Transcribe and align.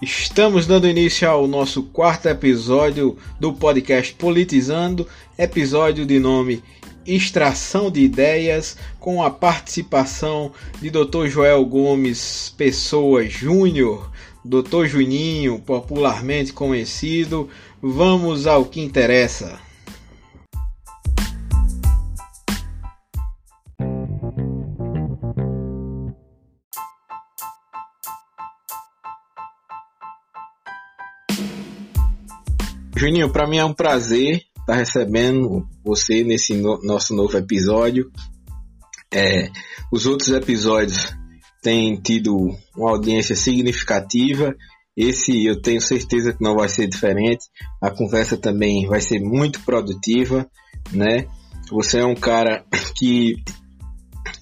Estamos 0.00 0.64
dando 0.64 0.86
início 0.86 1.28
ao 1.28 1.48
nosso 1.48 1.82
quarto 1.82 2.28
episódio 2.28 3.18
do 3.40 3.52
podcast 3.52 4.14
Politizando, 4.14 5.08
episódio 5.36 6.06
de 6.06 6.20
nome 6.20 6.62
Extração 7.04 7.90
de 7.90 8.02
Ideias, 8.02 8.76
com 9.00 9.20
a 9.20 9.28
participação 9.28 10.52
de 10.80 10.88
Dr. 10.88 11.26
Joel 11.26 11.64
Gomes 11.64 12.54
Pessoa 12.56 13.24
Júnior, 13.24 14.08
Dr. 14.44 14.86
Juninho, 14.86 15.58
popularmente 15.58 16.52
conhecido. 16.52 17.48
Vamos 17.82 18.46
ao 18.46 18.66
que 18.66 18.80
interessa. 18.80 19.58
Juninho, 32.98 33.30
para 33.30 33.46
mim 33.46 33.58
é 33.58 33.64
um 33.64 33.72
prazer 33.72 34.42
estar 34.58 34.66
tá 34.66 34.74
recebendo 34.74 35.64
você 35.84 36.24
nesse 36.24 36.52
no 36.54 36.82
nosso 36.82 37.14
novo 37.14 37.38
episódio. 37.38 38.10
É, 39.14 39.48
os 39.92 40.04
outros 40.04 40.30
episódios 40.30 41.14
têm 41.62 41.94
tido 41.94 42.36
uma 42.76 42.90
audiência 42.90 43.36
significativa. 43.36 44.52
Esse 44.96 45.46
eu 45.46 45.62
tenho 45.62 45.80
certeza 45.80 46.32
que 46.32 46.42
não 46.42 46.56
vai 46.56 46.68
ser 46.68 46.88
diferente. 46.88 47.44
A 47.80 47.88
conversa 47.88 48.36
também 48.36 48.84
vai 48.88 49.00
ser 49.00 49.20
muito 49.20 49.60
produtiva, 49.60 50.50
né? 50.90 51.28
Você 51.70 52.00
é 52.00 52.04
um 52.04 52.16
cara 52.16 52.64
que 52.98 53.36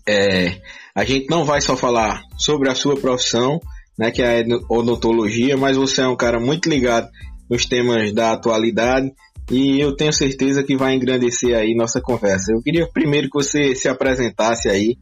é, 0.09 0.63
a 0.95 1.05
gente 1.05 1.27
não 1.29 1.45
vai 1.45 1.61
só 1.61 1.77
falar 1.77 2.23
sobre 2.39 2.71
a 2.71 2.75
sua 2.75 2.97
profissão, 2.97 3.61
né, 3.99 4.11
que 4.11 4.23
é 4.23 4.41
a 4.41 4.45
odontologia, 4.71 5.59
mas 5.59 5.77
você 5.77 6.01
é 6.01 6.09
um 6.09 6.17
cara 6.17 6.41
muito 6.41 6.71
ligado 6.71 7.07
nos 7.49 7.67
temas 7.67 8.13
da 8.13 8.33
atualidade 8.33 9.13
e 9.51 9.81
eu 9.81 9.95
tenho 9.95 10.13
certeza 10.13 10.65
que 10.65 10.77
vai 10.77 10.95
engrandecer 10.95 11.57
aí 11.57 11.75
nossa 11.75 12.01
conversa. 12.01 12.53
Eu 12.53 12.61
queria 12.61 12.89
primeiro 12.93 13.29
que 13.29 13.39
você 13.39 13.75
se 13.75 13.89
apresentasse 13.89 14.69
aí 14.69 14.97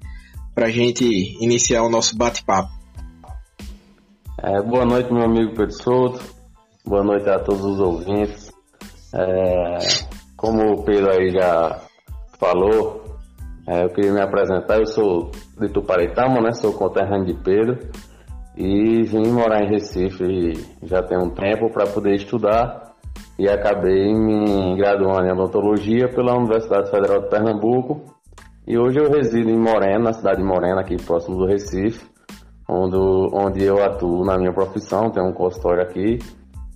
para 0.54 0.66
a 0.66 0.70
gente 0.70 1.04
iniciar 1.42 1.82
o 1.82 1.88
nosso 1.88 2.16
bate-papo. 2.16 2.70
É, 4.42 4.60
boa 4.62 4.84
noite, 4.84 5.12
meu 5.12 5.24
amigo 5.24 5.54
Pedro 5.56 5.72
Souto. 5.72 6.20
Boa 6.84 7.02
noite 7.02 7.28
a 7.30 7.38
todos 7.38 7.64
os 7.64 7.80
ouvintes. 7.80 8.52
É, 9.14 9.78
como 10.36 10.72
o 10.72 10.84
Pedro 10.84 11.10
aí 11.10 11.30
já 11.30 11.80
falou, 12.38 13.16
é, 13.66 13.84
eu 13.84 13.88
queria 13.88 14.12
me 14.12 14.20
apresentar. 14.20 14.78
Eu 14.78 14.86
sou 14.86 15.30
de 15.58 15.68
Tuparetama, 15.70 16.42
né? 16.42 16.52
Sou 16.52 16.74
conterrâneo 16.74 17.24
de 17.24 17.42
Pedro 17.42 17.78
e 18.56 19.02
vim 19.02 19.32
morar 19.32 19.64
em 19.64 19.68
Recife 19.68 20.52
já 20.82 21.02
tem 21.02 21.18
um 21.18 21.30
tempo 21.30 21.70
para 21.70 21.86
poder 21.86 22.14
estudar. 22.14 22.94
E 23.36 23.48
acabei 23.48 24.14
me 24.14 24.76
graduando 24.76 25.26
em 25.26 25.32
odontologia 25.32 26.08
pela 26.08 26.36
Universidade 26.36 26.88
Federal 26.88 27.22
de 27.22 27.28
Pernambuco. 27.28 28.02
E 28.66 28.78
hoje 28.78 28.98
eu 28.98 29.10
resido 29.10 29.50
em 29.50 29.58
Morena, 29.58 29.98
na 29.98 30.12
cidade 30.12 30.38
de 30.38 30.44
Morena, 30.44 30.80
aqui 30.80 30.96
próximo 30.96 31.36
do 31.36 31.46
Recife, 31.46 32.06
onde, 32.68 32.96
onde 33.34 33.64
eu 33.64 33.82
atuo 33.82 34.24
na 34.24 34.38
minha 34.38 34.52
profissão, 34.52 35.10
tenho 35.10 35.26
um 35.26 35.32
consultório 35.32 35.82
aqui. 35.82 36.18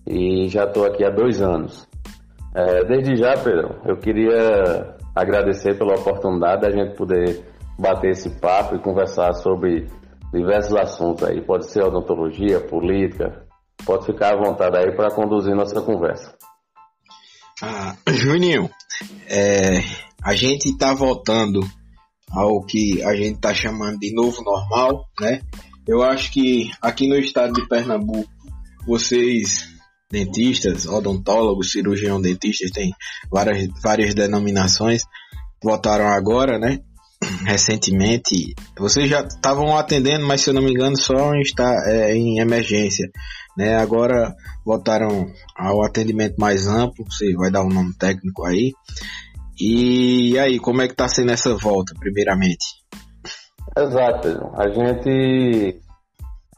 E 0.04 0.48
já 0.48 0.64
estou 0.64 0.84
aqui 0.84 1.04
há 1.04 1.10
dois 1.10 1.40
anos. 1.40 1.88
É, 2.54 2.84
desde 2.84 3.14
já, 3.14 3.34
Pedro, 3.36 3.76
eu 3.86 3.96
queria 3.96 4.96
agradecer 5.14 5.78
pela 5.78 5.94
oportunidade 5.94 6.62
da 6.62 6.70
gente 6.70 6.96
poder 6.96 7.40
bater 7.78 8.10
esse 8.10 8.40
papo 8.40 8.74
e 8.74 8.80
conversar 8.80 9.32
sobre 9.34 9.86
diversos 10.32 10.76
assuntos 10.76 11.24
aí. 11.24 11.40
Pode 11.44 11.70
ser 11.70 11.82
odontologia, 11.82 12.60
política. 12.60 13.46
Pode 13.84 14.06
ficar 14.06 14.34
à 14.34 14.36
vontade 14.36 14.76
aí 14.76 14.94
para 14.94 15.14
conduzir 15.14 15.54
nossa 15.54 15.80
conversa. 15.80 16.36
Ah, 17.62 17.96
Juninho, 18.08 18.70
é, 19.28 19.80
a 20.22 20.34
gente 20.34 20.70
está 20.70 20.92
voltando 20.92 21.60
ao 22.30 22.62
que 22.64 23.02
a 23.02 23.14
gente 23.14 23.36
está 23.36 23.54
chamando 23.54 23.98
de 23.98 24.12
novo 24.14 24.42
normal, 24.42 25.06
né? 25.20 25.40
Eu 25.86 26.02
acho 26.02 26.32
que 26.32 26.70
aqui 26.82 27.08
no 27.08 27.16
estado 27.16 27.54
de 27.54 27.66
Pernambuco, 27.66 28.28
vocês, 28.86 29.66
dentistas, 30.10 30.86
odontólogos, 30.86 31.72
cirurgião 31.72 32.20
dentistas, 32.20 32.70
tem 32.70 32.92
várias, 33.30 33.68
várias 33.82 34.14
denominações, 34.14 35.02
votaram 35.62 36.08
agora, 36.08 36.58
né? 36.58 36.80
Recentemente, 37.44 38.54
vocês 38.78 39.08
já 39.08 39.20
estavam 39.20 39.76
atendendo, 39.76 40.26
mas 40.26 40.40
se 40.40 40.50
eu 40.50 40.54
não 40.54 40.62
me 40.62 40.72
engano, 40.72 40.96
só 40.96 41.34
está 41.34 41.74
é, 41.86 42.14
em 42.14 42.40
emergência. 42.40 43.08
Né? 43.56 43.76
Agora 43.76 44.34
voltaram 44.64 45.26
ao 45.56 45.84
atendimento 45.84 46.36
mais 46.38 46.68
amplo, 46.68 47.04
você 47.10 47.32
vai 47.34 47.50
dar 47.50 47.62
um 47.62 47.68
nome 47.68 47.92
técnico 47.98 48.46
aí. 48.46 48.72
E 49.60 50.38
aí, 50.38 50.60
como 50.60 50.82
é 50.82 50.86
que 50.86 50.92
está 50.92 51.08
sendo 51.08 51.32
essa 51.32 51.54
volta, 51.56 51.92
primeiramente? 51.98 52.78
Exato, 53.76 54.28
a 54.56 54.68
gente 54.68 55.80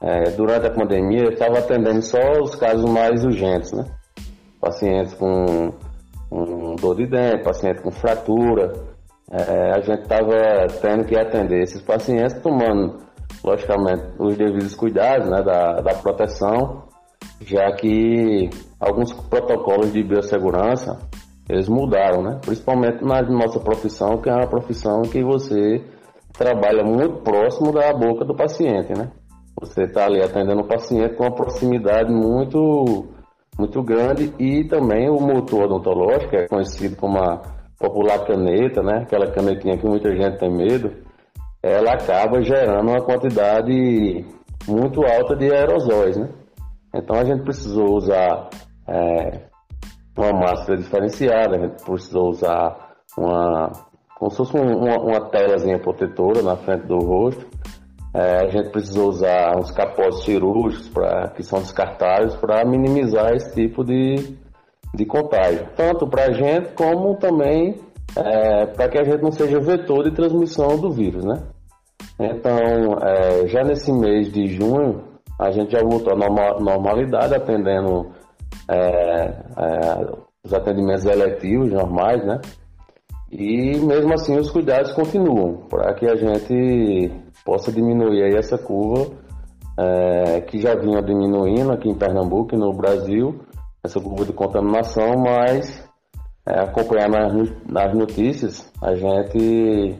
é, 0.03 0.31
durante 0.31 0.66
a 0.66 0.70
pandemia 0.70 1.28
estava 1.31 1.59
atendendo 1.59 2.03
só 2.03 2.19
os 2.43 2.54
casos 2.54 2.91
mais 2.91 3.25
urgentes, 3.25 3.72
né? 3.72 3.84
Pacientes 4.60 5.15
com, 5.15 5.70
com 6.28 6.76
dor 6.76 6.97
de 6.97 7.06
dente, 7.06 7.43
paciente 7.43 7.82
com 7.82 7.91
fratura, 7.91 8.90
é, 9.31 9.71
a 9.77 9.81
gente 9.81 10.03
estava 10.03 10.67
tendo 10.83 11.05
que 11.05 11.17
atender 11.17 11.63
esses 11.63 11.81
pacientes 11.81 12.35
tomando, 12.43 12.99
logicamente, 13.45 14.03
os 14.19 14.37
devidos 14.37 14.75
cuidados 14.75 15.29
né, 15.31 15.41
da, 15.43 15.81
da 15.81 15.95
proteção, 15.95 16.85
já 17.41 17.71
que 17.73 18.51
alguns 18.79 19.13
protocolos 19.13 19.93
de 19.93 20.03
biossegurança 20.03 20.99
eles 21.49 21.69
mudaram, 21.69 22.23
né? 22.23 22.39
principalmente 22.45 23.05
na 23.05 23.23
nossa 23.23 23.59
profissão, 23.59 24.19
que 24.19 24.29
é 24.29 24.33
uma 24.33 24.47
profissão 24.47 25.03
que 25.03 25.23
você 25.23 25.83
trabalha 26.33 26.85
muito 26.85 27.23
próximo 27.23 27.73
da 27.73 27.93
boca 27.93 28.25
do 28.25 28.37
paciente. 28.37 28.97
Né? 28.97 29.11
Você 29.61 29.83
está 29.83 30.07
ali 30.07 30.23
atendendo 30.23 30.61
o 30.61 30.69
paciente 30.69 31.17
com 31.17 31.25
uma 31.25 31.35
proximidade 31.35 32.12
muito, 32.12 33.09
muito 33.59 33.83
grande 33.83 34.33
e 34.39 34.65
também 34.65 35.11
o 35.11 35.21
motor 35.21 35.65
odontológico, 35.65 36.37
é 36.37 36.47
conhecido 36.47 36.95
como 36.97 37.19
a 37.19 37.59
popular 37.81 38.27
caneta, 38.27 38.83
né? 38.83 38.99
Aquela 39.03 39.33
canetinha 39.33 39.79
que 39.79 39.87
muita 39.87 40.15
gente 40.15 40.39
tem 40.39 40.51
medo, 40.55 40.93
ela 41.63 41.95
acaba 41.95 42.43
gerando 42.43 42.91
uma 42.91 43.01
quantidade 43.01 44.25
muito 44.69 45.03
alta 45.03 45.35
de 45.35 45.51
aerosóis, 45.51 46.17
né? 46.19 46.29
Então 46.95 47.17
a 47.17 47.25
gente 47.25 47.43
precisou 47.43 47.97
usar 47.97 48.51
é, 48.87 49.41
uma 50.15 50.33
máscara 50.33 50.77
diferenciada, 50.77 51.57
a 51.57 51.61
gente 51.61 51.83
precisou 51.83 52.29
usar 52.29 52.93
uma 53.17 53.73
como 54.17 54.31
se 54.31 54.37
fosse 54.37 54.55
uma, 54.55 54.99
uma 54.99 55.21
telazinha 55.31 55.79
protetora 55.79 56.43
na 56.43 56.55
frente 56.55 56.87
do 56.87 56.99
rosto. 56.99 57.47
É, 58.12 58.45
a 58.45 58.49
gente 58.49 58.69
precisou 58.71 59.09
usar 59.09 59.57
uns 59.57 59.71
capós 59.71 60.25
cirúrgicos 60.25 60.91
pra, 60.91 61.29
que 61.29 61.43
são 61.43 61.61
descartáveis 61.61 62.37
para 62.37 62.62
minimizar 62.67 63.33
esse 63.33 63.55
tipo 63.55 63.83
de, 63.83 64.37
de 64.95 65.05
contágio, 65.05 65.69
tanto 65.77 66.06
para 66.06 66.25
a 66.25 66.33
gente 66.33 66.73
como 66.75 67.17
também 67.17 67.77
é, 68.17 68.67
para 68.67 68.89
que 68.89 68.99
a 68.99 69.05
gente 69.05 69.23
não 69.23 69.31
seja 69.31 69.61
vetor 69.61 70.05
de 70.05 70.11
transmissão 70.11 70.77
do 70.78 70.91
vírus, 70.91 71.25
né? 71.25 71.41
Então, 72.19 72.99
é, 73.03 73.47
já 73.47 73.62
nesse 73.62 73.93
mês 73.93 74.33
de 74.33 74.49
junho, 74.49 75.05
a 75.39 75.50
gente 75.50 75.73
já 75.73 75.81
voltou 75.81 76.12
à 76.12 76.61
normalidade, 76.61 77.34
atendendo 77.34 78.11
é, 78.69 78.77
é, 78.77 80.06
os 80.45 80.53
atendimentos 80.53 81.05
eletivos 81.05 81.73
normais, 81.73 82.25
né? 82.25 82.41
E 83.31 83.79
mesmo 83.79 84.12
assim 84.12 84.37
os 84.37 84.50
cuidados 84.50 84.93
continuam 84.93 85.67
para 85.69 85.94
que 85.94 86.06
a 86.06 86.17
gente 86.17 87.12
possa 87.44 87.70
diminuir 87.70 88.25
aí 88.25 88.35
essa 88.35 88.59
curva 88.59 89.12
é, 89.79 90.41
que 90.41 90.61
já 90.61 90.75
vinha 90.75 91.00
diminuindo 91.00 91.73
aqui 91.73 91.88
em 91.88 91.94
Pernambuco 91.94 92.55
e 92.55 92.59
no 92.59 92.73
Brasil 92.73 93.41
essa 93.82 94.00
curva 94.00 94.25
de 94.25 94.32
contaminação, 94.32 95.15
mas 95.17 95.82
é, 96.47 96.61
acompanhar 96.61 97.09
nas, 97.09 97.32
nas 97.67 97.94
notícias, 97.94 98.73
a 98.82 98.94
gente 98.94 99.99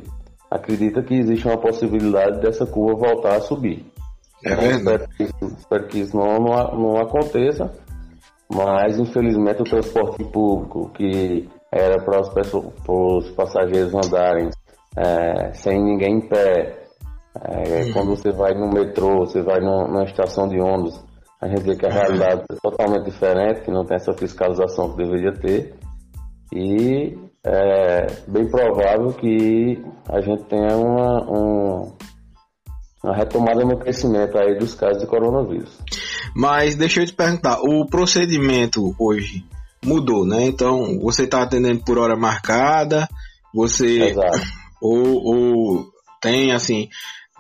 acredita 0.51 1.03
que 1.03 1.15
existe 1.15 1.47
uma 1.47 1.59
possibilidade 1.59 2.41
dessa 2.41 2.67
curva 2.67 3.09
voltar 3.09 3.37
a 3.37 3.41
subir. 3.41 3.87
É 4.45 4.55
verdade. 4.55 5.05
Espero 5.19 5.33
que, 5.33 5.45
espero 5.45 5.87
que 5.87 6.01
isso 6.01 6.17
não, 6.17 6.39
não, 6.39 6.79
não 6.79 6.97
aconteça, 7.01 7.71
mas 8.53 8.99
infelizmente 8.99 9.63
o 9.63 9.65
transporte 9.65 10.25
público 10.25 10.91
que 10.91 11.49
era 11.71 12.03
para 12.03 12.21
os, 12.21 13.31
passageiros 13.31 13.95
andarem 13.95 14.51
é, 14.97 15.53
sem 15.53 15.81
ninguém 15.81 16.17
em 16.17 16.29
pé, 16.29 16.81
é, 17.43 17.93
quando 17.93 18.17
você 18.17 18.33
vai 18.33 18.55
no 18.55 18.69
metrô, 18.69 19.21
você 19.21 19.41
vai 19.41 19.61
numa 19.61 20.03
estação 20.03 20.49
de 20.49 20.59
ônibus, 20.59 21.01
a 21.41 21.49
gente 21.49 21.63
vê 21.63 21.77
que 21.77 21.87
a 21.87 21.91
realidade 21.91 22.43
é 22.51 22.57
totalmente 22.63 23.11
diferente, 23.11 23.63
que 23.63 23.71
não 23.71 23.85
tem 23.85 23.97
essa 23.97 24.13
fiscalização 24.13 24.91
que 24.91 25.03
deveria 25.03 25.33
ter. 25.33 25.75
E 26.53 27.17
é 27.45 28.07
bem 28.29 28.51
provável 28.51 29.13
que 29.15 29.83
a 30.09 30.21
gente 30.21 30.45
tenha 30.45 30.77
uma, 30.77 31.25
um, 31.31 31.93
uma 33.03 33.17
retomada 33.17 33.65
no 33.65 33.79
crescimento 33.79 34.37
aí 34.37 34.59
dos 34.59 34.75
casos 34.75 35.01
de 35.01 35.09
coronavírus. 35.09 35.79
Mas 36.35 36.75
deixa 36.75 37.01
eu 37.01 37.07
te 37.07 37.15
perguntar, 37.15 37.61
o 37.63 37.87
procedimento 37.87 38.95
hoje 38.99 39.45
mudou, 39.83 40.27
né? 40.27 40.45
Então, 40.45 40.99
você 41.01 41.25
está 41.25 41.43
atendendo 41.43 41.83
por 41.85 41.99
hora 41.99 42.17
marcada, 42.17 43.09
você 43.55 44.15
ou, 44.81 45.25
ou, 45.25 45.87
tem 46.21 46.53
assim 46.53 46.89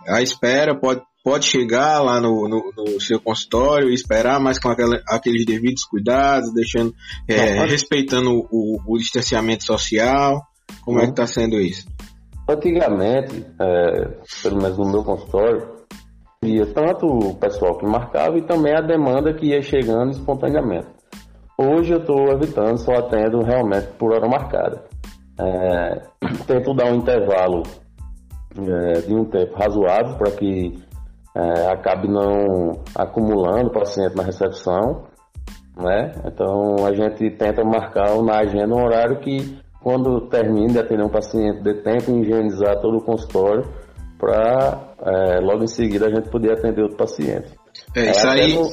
a 0.07 0.23
espera 0.23 0.75
pode 0.75 1.03
pode 1.23 1.47
chegar 1.47 2.01
lá 2.03 2.21
no, 2.21 2.49
no, 2.49 2.73
no 2.77 3.01
seu 3.01 3.21
consultório 3.21 3.91
e 3.91 3.95
esperar, 3.95 4.41
mas 4.41 4.59
com 4.59 4.69
aquela, 4.69 5.01
aqueles 5.09 5.45
devidos 5.45 5.85
cuidados, 5.85 6.53
deixando 6.55 6.95
é, 7.29 7.65
respeitando 7.65 8.47
o, 8.51 8.81
o, 8.87 8.99
distanciamento 8.99 9.65
social. 9.65 10.43
Como 10.83 10.99
é 10.99 11.05
que 11.05 11.11
está 11.11 11.27
sendo 11.27 11.61
isso? 11.61 11.87
Antigamente, 12.49 13.47
é, 13.61 14.09
pelo 14.43 14.63
menos 14.63 14.79
no 14.79 14.91
meu 14.91 15.05
consultório, 15.05 15.81
ia 16.45 16.67
tanto 16.67 17.07
o 17.07 17.35
pessoal 17.37 17.77
que 17.77 17.87
marcava 17.87 18.39
e 18.39 18.43
também 18.43 18.75
a 18.75 18.81
demanda 18.81 19.35
que 19.35 19.47
ia 19.47 19.61
chegando 19.63 20.13
espontaneamente. 20.13 20.89
Hoje 21.59 21.93
eu 21.93 21.99
estou 21.99 22.29
evitando, 22.33 22.79
só 22.79 22.93
atendo 22.93 23.43
realmente 23.43 23.89
por 23.99 24.15
hora 24.15 24.27
marcada. 24.27 24.83
É, 25.39 26.03
tento 26.47 26.75
dar 26.75 26.87
um 26.87 26.97
intervalo 26.97 27.63
é, 28.57 29.01
de 29.03 29.15
um 29.15 29.25
tempo 29.27 29.55
razoável 29.57 30.17
para 30.17 30.31
que 30.33 30.83
é, 31.35 31.67
acabe 31.69 32.09
não 32.09 32.83
acumulando 32.95 33.71
paciente 33.71 34.17
na 34.17 34.23
recepção, 34.23 35.05
né? 35.77 36.13
Então 36.25 36.85
a 36.85 36.93
gente 36.93 37.31
tenta 37.31 37.65
marcar 37.65 38.21
na 38.23 38.39
agenda 38.39 38.75
um 38.75 38.85
horário 38.85 39.21
que 39.21 39.59
quando 39.83 40.29
termine 40.29 40.73
de 40.73 40.79
atender 40.79 41.03
um 41.03 41.09
paciente, 41.09 41.63
dê 41.63 41.75
tempo 41.75 42.11
em 42.11 42.21
higienizar 42.21 42.81
todo 42.81 42.99
o 42.99 43.03
consultório 43.03 43.65
para 44.19 44.95
é, 45.03 45.41
logo 45.41 45.65
em 45.65 45.69
seguida 45.69 46.07
a 46.07 46.11
gente 46.11 46.29
poder 46.29 46.53
atender 46.53 46.83
outro 46.83 46.99
paciente. 46.99 47.49
É, 47.97 48.11
isso 48.11 48.29
aí, 48.29 48.55
no... 48.55 48.71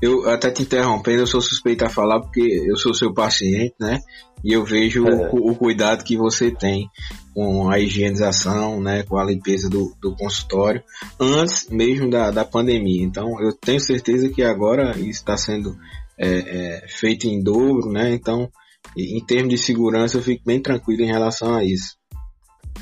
eu 0.00 0.28
até 0.28 0.50
te 0.50 0.62
interrompendo, 0.62 1.22
eu 1.22 1.26
sou 1.26 1.40
suspeito 1.40 1.84
a 1.84 1.88
falar 1.88 2.20
porque 2.20 2.40
eu 2.40 2.76
sou 2.76 2.94
seu 2.94 3.12
paciente, 3.12 3.74
né? 3.80 3.98
E 4.44 4.52
eu 4.52 4.64
vejo 4.64 5.06
é. 5.06 5.30
o, 5.32 5.50
o, 5.50 5.56
cuidado 5.56 6.04
que 6.04 6.16
você 6.16 6.50
tem 6.50 6.88
com 7.34 7.68
a 7.68 7.78
higienização, 7.78 8.80
né? 8.80 9.02
Com 9.02 9.18
a 9.18 9.24
limpeza 9.24 9.68
do, 9.68 9.94
do 10.00 10.14
consultório, 10.14 10.82
antes 11.18 11.68
mesmo 11.68 12.10
da, 12.10 12.30
da 12.30 12.44
pandemia. 12.44 13.02
Então, 13.02 13.40
eu 13.40 13.52
tenho 13.52 13.80
certeza 13.80 14.28
que 14.28 14.42
agora 14.42 14.92
isso 14.92 15.20
está 15.20 15.36
sendo 15.36 15.76
é, 16.18 16.28
é, 16.28 16.88
feito 16.88 17.26
em 17.26 17.42
dobro, 17.42 17.90
né? 17.90 18.12
Então, 18.12 18.50
em 18.96 19.24
termos 19.24 19.50
de 19.50 19.58
segurança, 19.58 20.16
eu 20.16 20.22
fico 20.22 20.42
bem 20.44 20.60
tranquilo 20.60 21.02
em 21.02 21.12
relação 21.12 21.54
a 21.54 21.64
isso. 21.64 21.96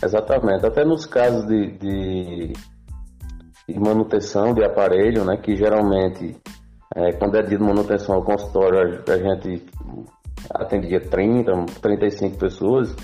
Exatamente. 0.02 0.66
Até 0.66 0.84
nos 0.84 1.06
casos 1.06 1.46
de, 1.46 1.78
de, 1.78 2.52
de 3.68 3.80
manutenção 3.80 4.54
de 4.54 4.64
aparelho, 4.64 5.24
né? 5.24 5.36
Que 5.36 5.56
geralmente, 5.56 6.36
é, 6.94 7.12
quando 7.12 7.36
é 7.36 7.42
dia 7.42 7.58
de 7.58 7.64
manutenção 7.64 8.14
ao 8.14 8.22
consultório, 8.22 9.02
a, 9.06 9.12
a 9.12 9.18
gente 9.18 9.64
atendia 10.50 11.00
30, 11.00 11.52
35 11.80 12.38
pessoas. 12.38 12.94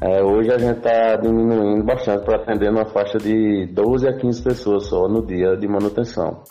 É, 0.00 0.22
hoje 0.22 0.52
a 0.52 0.58
gente 0.58 0.78
está 0.78 1.16
diminuindo 1.16 1.84
bastante 1.84 2.24
para 2.24 2.36
atender 2.36 2.70
uma 2.70 2.84
faixa 2.84 3.16
de 3.18 3.66
12 3.72 4.08
a 4.08 4.16
15 4.18 4.42
pessoas 4.42 4.86
só 4.86 5.08
no 5.08 5.24
dia 5.24 5.56
de 5.56 5.66
manutenção. 5.66 6.42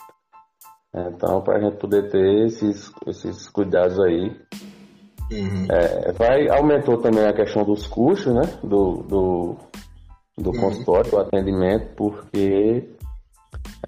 Então, 0.94 1.40
para 1.42 1.58
a 1.58 1.60
gente 1.60 1.76
poder 1.76 2.08
ter 2.08 2.46
esses, 2.46 2.92
esses 3.06 3.48
cuidados 3.48 3.98
aí. 4.00 4.30
Uhum. 5.32 5.66
É, 5.70 6.12
vai, 6.12 6.48
aumentou 6.48 6.98
também 6.98 7.26
a 7.26 7.32
questão 7.32 7.64
dos 7.64 7.86
custos, 7.86 8.32
né? 8.32 8.42
Do, 8.62 9.02
do, 9.02 9.56
do 10.38 10.50
uhum. 10.50 10.60
consultório, 10.60 11.10
do 11.10 11.18
atendimento, 11.18 11.94
porque 11.96 12.93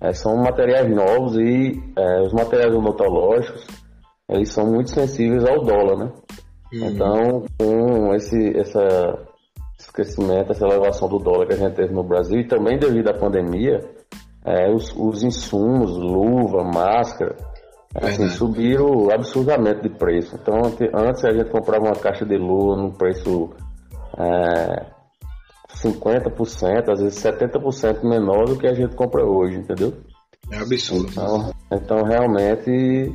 é, 0.00 0.12
são 0.12 0.36
materiais 0.36 0.88
novos 0.90 1.36
e 1.36 1.82
é, 1.96 2.22
os 2.22 2.32
materiais 2.32 2.74
odontológicos 2.74 3.66
eles 4.28 4.52
são 4.52 4.66
muito 4.66 4.90
sensíveis 4.90 5.44
ao 5.44 5.64
dólar, 5.64 5.96
né? 5.98 6.12
Uhum. 6.72 6.88
Então, 6.88 7.44
com 7.58 8.14
esse, 8.14 8.58
essa, 8.58 9.18
esse 9.78 9.92
crescimento, 9.92 10.50
essa 10.50 10.66
elevação 10.66 11.08
do 11.08 11.18
dólar 11.18 11.46
que 11.46 11.54
a 11.54 11.56
gente 11.56 11.74
teve 11.74 11.94
no 11.94 12.02
Brasil 12.02 12.40
e 12.40 12.48
também 12.48 12.78
devido 12.78 13.08
à 13.08 13.14
pandemia, 13.14 13.80
é, 14.44 14.68
os, 14.72 14.92
os, 14.96 15.22
insumos, 15.22 15.96
luva, 15.96 16.64
máscara, 16.64 17.36
assim, 17.94 18.28
subiram 18.28 19.10
absurdamente 19.10 19.82
de 19.82 19.90
preço. 19.90 20.36
Então, 20.36 20.56
antes 20.94 21.24
a 21.24 21.32
gente 21.32 21.50
comprava 21.50 21.84
uma 21.84 21.96
caixa 21.96 22.24
de 22.24 22.36
luva 22.36 22.76
num 22.76 22.90
preço 22.90 23.50
é, 24.18 24.86
50%, 25.74 26.88
às 26.90 27.00
vezes 27.00 27.22
70% 27.22 28.04
menor 28.04 28.46
do 28.46 28.56
que 28.56 28.66
a 28.66 28.74
gente 28.74 28.94
compra 28.94 29.24
hoje, 29.24 29.58
entendeu? 29.58 29.92
É 30.50 30.58
absurdo. 30.58 31.08
Então, 31.10 31.52
então 31.70 32.02
realmente 32.04 33.12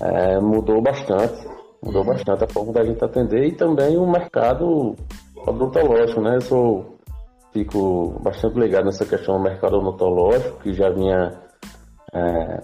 é, 0.00 0.40
mudou 0.40 0.82
bastante. 0.82 1.46
Mudou 1.82 2.02
uhum. 2.02 2.08
bastante 2.08 2.44
a 2.44 2.48
forma 2.48 2.72
da 2.72 2.84
gente 2.84 3.04
atender 3.04 3.46
e 3.46 3.52
também 3.52 3.96
o 3.96 4.10
mercado 4.10 4.96
odontológico, 5.36 6.20
né? 6.20 6.36
Eu 6.36 6.40
sou, 6.40 6.98
fico 7.52 8.18
bastante 8.22 8.58
ligado 8.58 8.86
nessa 8.86 9.06
questão 9.06 9.36
do 9.36 9.42
mercado 9.42 9.76
odontológico, 9.76 10.60
que 10.60 10.72
já 10.72 10.90
vinha. 10.90 11.40
É, 12.12 12.60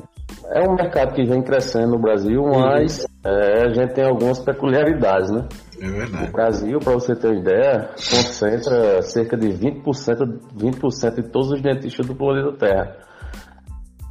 é 0.50 0.68
um 0.68 0.74
mercado 0.74 1.14
que 1.14 1.24
vem 1.24 1.42
crescendo 1.42 1.92
no 1.92 1.98
Brasil, 1.98 2.42
uhum. 2.42 2.60
mas 2.60 3.06
é, 3.24 3.66
a 3.66 3.72
gente 3.72 3.94
tem 3.94 4.04
algumas 4.04 4.38
peculiaridades, 4.40 5.30
né? 5.30 5.46
É 5.80 5.88
verdade. 5.88 6.28
O 6.28 6.32
Brasil, 6.32 6.78
para 6.78 6.92
você 6.92 7.14
ter 7.14 7.28
uma 7.28 7.40
ideia, 7.40 7.88
concentra 7.94 9.02
cerca 9.02 9.36
de 9.36 9.48
20%, 9.48 10.40
20 10.54 11.14
de 11.16 11.22
todos 11.30 11.52
os 11.52 11.62
dentistas 11.62 12.06
do 12.06 12.14
planeta 12.14 12.52
Terra. 12.58 12.96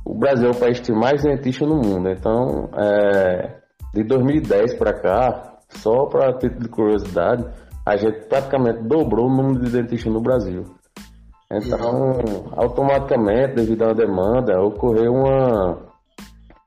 O 0.06 0.18
Brasil 0.18 0.48
é 0.48 0.52
o 0.52 0.60
país 0.60 0.80
que 0.80 0.88
tem 0.88 0.96
mais 0.96 1.22
dentistas 1.24 1.68
no 1.68 1.76
mundo, 1.76 2.10
então 2.10 2.70
é, 2.78 3.62
de 3.94 4.04
2010 4.04 4.74
para 4.76 4.94
cá, 4.94 5.58
só 5.70 6.06
para 6.08 6.34
título 6.38 6.62
de 6.62 6.70
curiosidade, 6.70 7.46
a 7.86 7.96
gente 7.96 8.28
praticamente 8.28 8.84
dobrou 8.84 9.28
o 9.28 9.30
número 9.30 9.64
de 9.64 9.72
dentistas 9.72 10.12
no 10.12 10.22
Brasil. 10.22 10.64
Então, 11.52 12.18
automaticamente, 12.56 13.56
devido 13.56 13.84
à 13.84 13.94
demanda, 13.94 14.62
ocorreu 14.62 15.12
uma, 15.12 15.91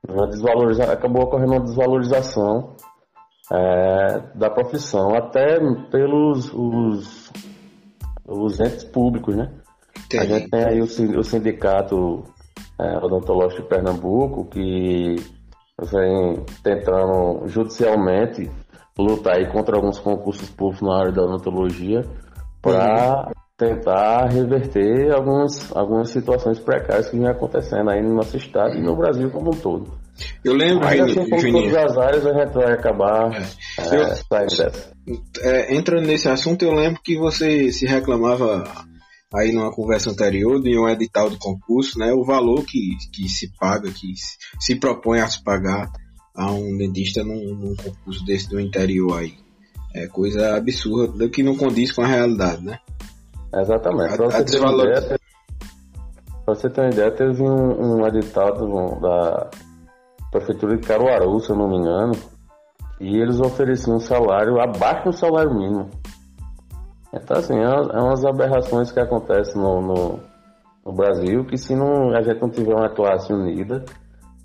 uma 0.09 0.27
desvalorização, 0.27 0.93
acabou 0.93 1.23
ocorrendo 1.23 1.53
uma 1.53 1.61
desvalorização 1.61 2.75
é, 3.51 4.21
da 4.35 4.49
profissão, 4.49 5.15
até 5.15 5.59
pelos 5.91 6.51
os, 6.53 7.31
os 8.27 8.59
entes 8.59 8.83
públicos, 8.83 9.35
né? 9.35 9.51
Entendi. 10.05 10.23
A 10.23 10.25
gente 10.25 10.49
tem 10.49 10.63
aí 10.63 10.81
o, 10.81 10.85
o 11.19 11.23
sindicato 11.23 12.23
é, 12.79 12.97
odontológico 12.97 13.63
de 13.63 13.67
Pernambuco, 13.69 14.45
que 14.45 15.15
vem 15.91 16.45
tentando 16.63 17.47
judicialmente 17.47 18.49
lutar 18.97 19.35
aí 19.35 19.47
contra 19.51 19.75
alguns 19.75 19.99
concursos 19.99 20.49
públicos 20.49 20.87
na 20.87 20.99
área 20.99 21.11
da 21.11 21.23
odontologia 21.23 22.01
para 22.61 23.27
uhum. 23.27 23.31
tentar 23.57 24.27
reverter 24.31 25.13
algumas, 25.13 25.75
algumas 25.75 26.09
situações 26.09 26.59
precárias 26.59 27.09
que 27.09 27.17
vem 27.17 27.27
acontecendo 27.27 27.89
aí 27.89 28.01
no 28.01 28.15
nosso 28.15 28.37
estado 28.37 28.75
e 28.75 28.81
no 28.81 28.95
Brasil 28.95 29.29
como 29.29 29.49
um 29.49 29.59
todo. 29.59 30.04
Eu 30.43 30.53
lembro, 30.53 30.85
Mas, 30.85 30.99
assim, 31.01 31.29
como 31.29 31.51
todas 31.51 31.75
as 31.75 31.97
áreas, 31.97 32.25
a 32.25 32.33
gente 32.33 32.53
vai 32.53 32.73
acabar 32.73 33.33
é. 33.33 33.41
É, 33.79 33.95
eu, 33.95 34.15
saindo 34.15 34.57
dessa. 34.57 34.91
É, 35.41 35.75
entrando 35.75 36.07
nesse 36.07 36.29
assunto, 36.29 36.63
eu 36.63 36.73
lembro 36.73 37.01
que 37.03 37.17
você 37.17 37.71
se 37.71 37.85
reclamava 37.85 38.63
aí 39.33 39.51
numa 39.51 39.71
conversa 39.71 40.09
anterior 40.09 40.61
de 40.61 40.77
um 40.79 40.87
edital 40.87 41.29
de 41.29 41.37
concurso, 41.37 41.99
né, 41.99 42.13
o 42.13 42.23
valor 42.23 42.63
que, 42.63 42.95
que 43.13 43.27
se 43.27 43.51
paga, 43.59 43.91
que 43.91 44.13
se 44.59 44.75
propõe 44.75 45.19
a 45.19 45.27
se 45.27 45.43
pagar 45.43 45.91
a 46.35 46.51
um 46.51 46.77
dentista 46.77 47.23
num, 47.23 47.55
num 47.55 47.75
concurso 47.75 48.23
desse 48.25 48.49
do 48.49 48.59
interior 48.59 49.19
aí. 49.19 49.33
É 49.93 50.07
coisa 50.07 50.57
absurda 50.57 51.29
que 51.29 51.41
não 51.41 51.55
condiz 51.55 51.91
com 51.91 52.01
a 52.01 52.07
realidade, 52.07 52.63
né? 52.63 52.79
Exatamente. 53.53 54.17
Para 54.17 54.25
você, 54.25 54.43
ter 54.43 54.59
uma 54.59 54.73
ideia, 54.73 55.19
você 56.45 56.69
ter 56.69 56.81
uma 56.81 56.89
ideia, 56.89 57.11
teve 57.11 57.41
um, 57.41 58.01
um 58.01 58.07
edital 58.07 58.53
do, 58.53 58.99
da 58.99 59.49
Prefeitura 60.31 60.77
de 60.77 60.87
Caruaru, 60.87 61.39
se 61.39 61.49
eu 61.49 61.55
não 61.55 61.67
me 61.67 61.77
engano, 61.77 62.13
e 62.99 63.17
eles 63.17 63.39
ofereciam 63.39 63.97
um 63.97 63.99
salário 63.99 64.59
abaixo 64.59 65.05
do 65.05 65.13
salário 65.13 65.53
mínimo. 65.53 65.89
Então, 67.13 67.37
assim, 67.37 67.57
é, 67.57 67.63
é 67.63 68.01
umas 68.01 68.25
aberrações 68.25 68.91
que 68.91 68.99
acontecem 68.99 69.61
no, 69.61 69.81
no, 69.81 70.19
no, 70.85 70.93
Brasil 70.93 71.45
que 71.45 71.57
se 71.57 71.75
não, 71.75 72.13
a 72.13 72.21
gente 72.21 72.41
não 72.41 72.49
tiver 72.49 72.73
uma 72.73 72.89
classe 72.89 73.31
unida, 73.31 73.85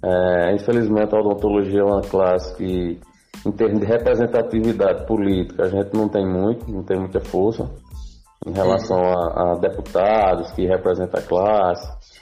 é, 0.02 0.54
infelizmente 0.54 1.14
a 1.14 1.18
odontologia 1.18 1.80
é 1.80 1.84
uma 1.84 2.00
classe 2.00 2.56
que, 2.56 3.00
em 3.44 3.52
termos 3.52 3.80
de 3.80 3.87
representatividade 3.87 5.06
política, 5.06 5.64
a 5.64 5.68
gente 5.68 5.92
não 5.94 6.08
tem 6.08 6.25
muito, 6.25 6.70
não 6.70 6.84
tem 6.84 6.99
muita 6.99 7.20
força 7.20 7.68
em 8.46 8.52
relação 8.52 8.99
a, 8.99 9.52
a 9.52 9.54
deputados 9.56 10.50
que 10.52 10.66
representam 10.66 11.20
a 11.20 11.26
classe. 11.26 12.19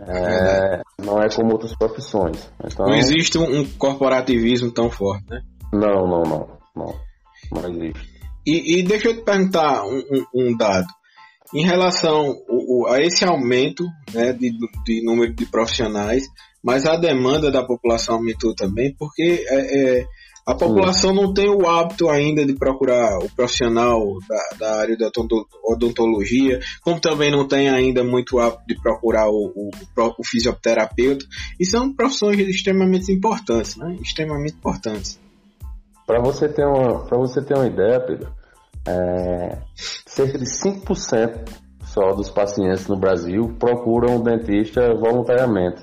É, 0.00 0.82
não 1.02 1.22
é 1.22 1.28
como 1.28 1.52
outras 1.52 1.74
profissões. 1.76 2.50
Então, 2.64 2.86
não 2.86 2.94
existe 2.94 3.38
um 3.38 3.64
corporativismo 3.78 4.70
tão 4.70 4.90
forte, 4.90 5.24
né? 5.30 5.42
Não, 5.72 6.06
não, 6.06 6.22
não. 6.22 6.56
Não, 6.76 6.94
não 7.52 7.70
existe. 7.70 8.16
E, 8.46 8.78
e 8.78 8.82
deixa 8.82 9.08
eu 9.08 9.16
te 9.16 9.22
perguntar 9.22 9.84
um, 9.84 9.98
um, 9.98 10.26
um 10.34 10.56
dado. 10.56 10.86
Em 11.54 11.64
relação 11.64 12.36
a 12.88 13.00
esse 13.00 13.24
aumento 13.24 13.84
né, 14.12 14.32
de, 14.32 14.50
de 14.84 15.04
número 15.04 15.32
de 15.32 15.46
profissionais, 15.46 16.24
mas 16.62 16.84
a 16.84 16.96
demanda 16.96 17.50
da 17.50 17.64
população 17.64 18.16
aumentou 18.16 18.54
também, 18.54 18.94
porque 18.98 19.44
é, 19.48 20.00
é, 20.00 20.06
a 20.46 20.54
população 20.54 21.12
não 21.12 21.34
tem 21.34 21.48
o 21.50 21.68
hábito 21.68 22.08
ainda 22.08 22.46
de 22.46 22.54
procurar 22.54 23.18
o 23.18 23.28
profissional 23.34 24.00
da, 24.28 24.56
da 24.58 24.76
área 24.76 24.96
da 24.96 25.10
odontologia, 25.64 26.60
como 26.82 27.00
também 27.00 27.32
não 27.32 27.48
tem 27.48 27.68
ainda 27.68 28.04
muito 28.04 28.38
hábito 28.38 28.62
de 28.68 28.80
procurar 28.80 29.28
o, 29.28 29.52
o, 29.56 29.70
o 30.18 30.24
fisioterapeuta, 30.24 31.26
e 31.58 31.66
são 31.66 31.92
profissões 31.92 32.38
extremamente 32.38 33.10
importantes, 33.12 33.76
né? 33.76 33.96
Extremamente 34.00 34.54
importantes. 34.54 35.18
Para 36.06 36.22
você 36.22 36.48
ter 36.48 36.64
uma, 36.64 37.04
você 37.10 37.42
ter 37.42 37.54
uma 37.54 37.66
ideia, 37.66 37.98
Pedro, 37.98 38.32
é, 38.86 39.58
cerca 39.74 40.38
de 40.38 40.44
5% 40.44 41.48
só 41.82 42.12
dos 42.12 42.30
pacientes 42.30 42.86
no 42.86 42.96
Brasil 42.96 43.56
procuram 43.58 44.18
um 44.18 44.22
dentista 44.22 44.94
voluntariamente, 44.94 45.82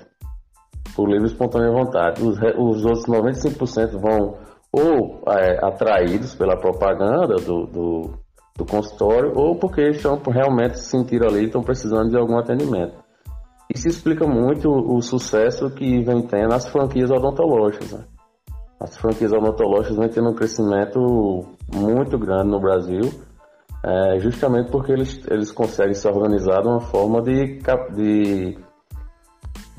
por 0.96 1.10
livre 1.10 1.28
e 1.28 1.32
espontânea 1.32 1.70
vontade. 1.70 2.24
Os, 2.24 2.38
os 2.38 2.86
outros 2.86 3.06
95% 3.08 4.00
vão 4.00 4.43
ou 4.74 5.22
é, 5.28 5.64
atraídos 5.64 6.34
pela 6.34 6.58
propaganda 6.58 7.36
do, 7.36 7.68
do, 7.68 8.10
do, 8.58 8.66
consultório, 8.66 9.32
ou 9.36 9.56
porque 9.56 9.82
estão 9.90 10.20
realmente 10.26 10.80
se 10.80 10.90
sentiram 10.90 11.28
ali 11.28 11.46
estão 11.46 11.62
precisando 11.62 12.10
de 12.10 12.18
algum 12.18 12.40
atendimento. 12.40 12.96
Isso 13.74 13.88
explica 13.88 14.26
muito 14.26 14.68
o, 14.68 14.98
o 14.98 15.02
sucesso 15.02 15.70
que 15.70 16.02
vem 16.02 16.24
tendo 16.24 16.56
as 16.56 16.68
franquias 16.68 17.12
odontológicas. 17.12 17.92
Né? 17.92 18.04
As 18.80 18.98
franquias 18.98 19.32
odontológicas 19.32 19.96
vêm 19.96 20.10
tendo 20.10 20.32
um 20.32 20.36
crescimento 20.36 21.00
muito 21.72 22.18
grande 22.18 22.50
no 22.50 22.60
Brasil, 22.60 23.12
é, 23.86 24.20
justamente 24.20 24.72
porque 24.72 24.92
eles, 24.92 25.22
eles 25.30 25.52
conseguem 25.52 25.94
se 25.94 26.08
organizar 26.08 26.62
de 26.62 26.68
uma 26.68 26.82
forma 26.82 27.22
de, 27.22 27.60
de, 27.94 28.58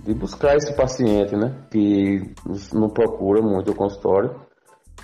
de 0.05 0.15
buscar 0.15 0.55
esse 0.55 0.77
paciente, 0.77 1.35
né? 1.35 1.53
Que 1.71 2.33
não 2.73 2.89
procura 2.91 3.43
muito 3.43 3.73
o 3.73 3.75
consultório. 3.75 4.45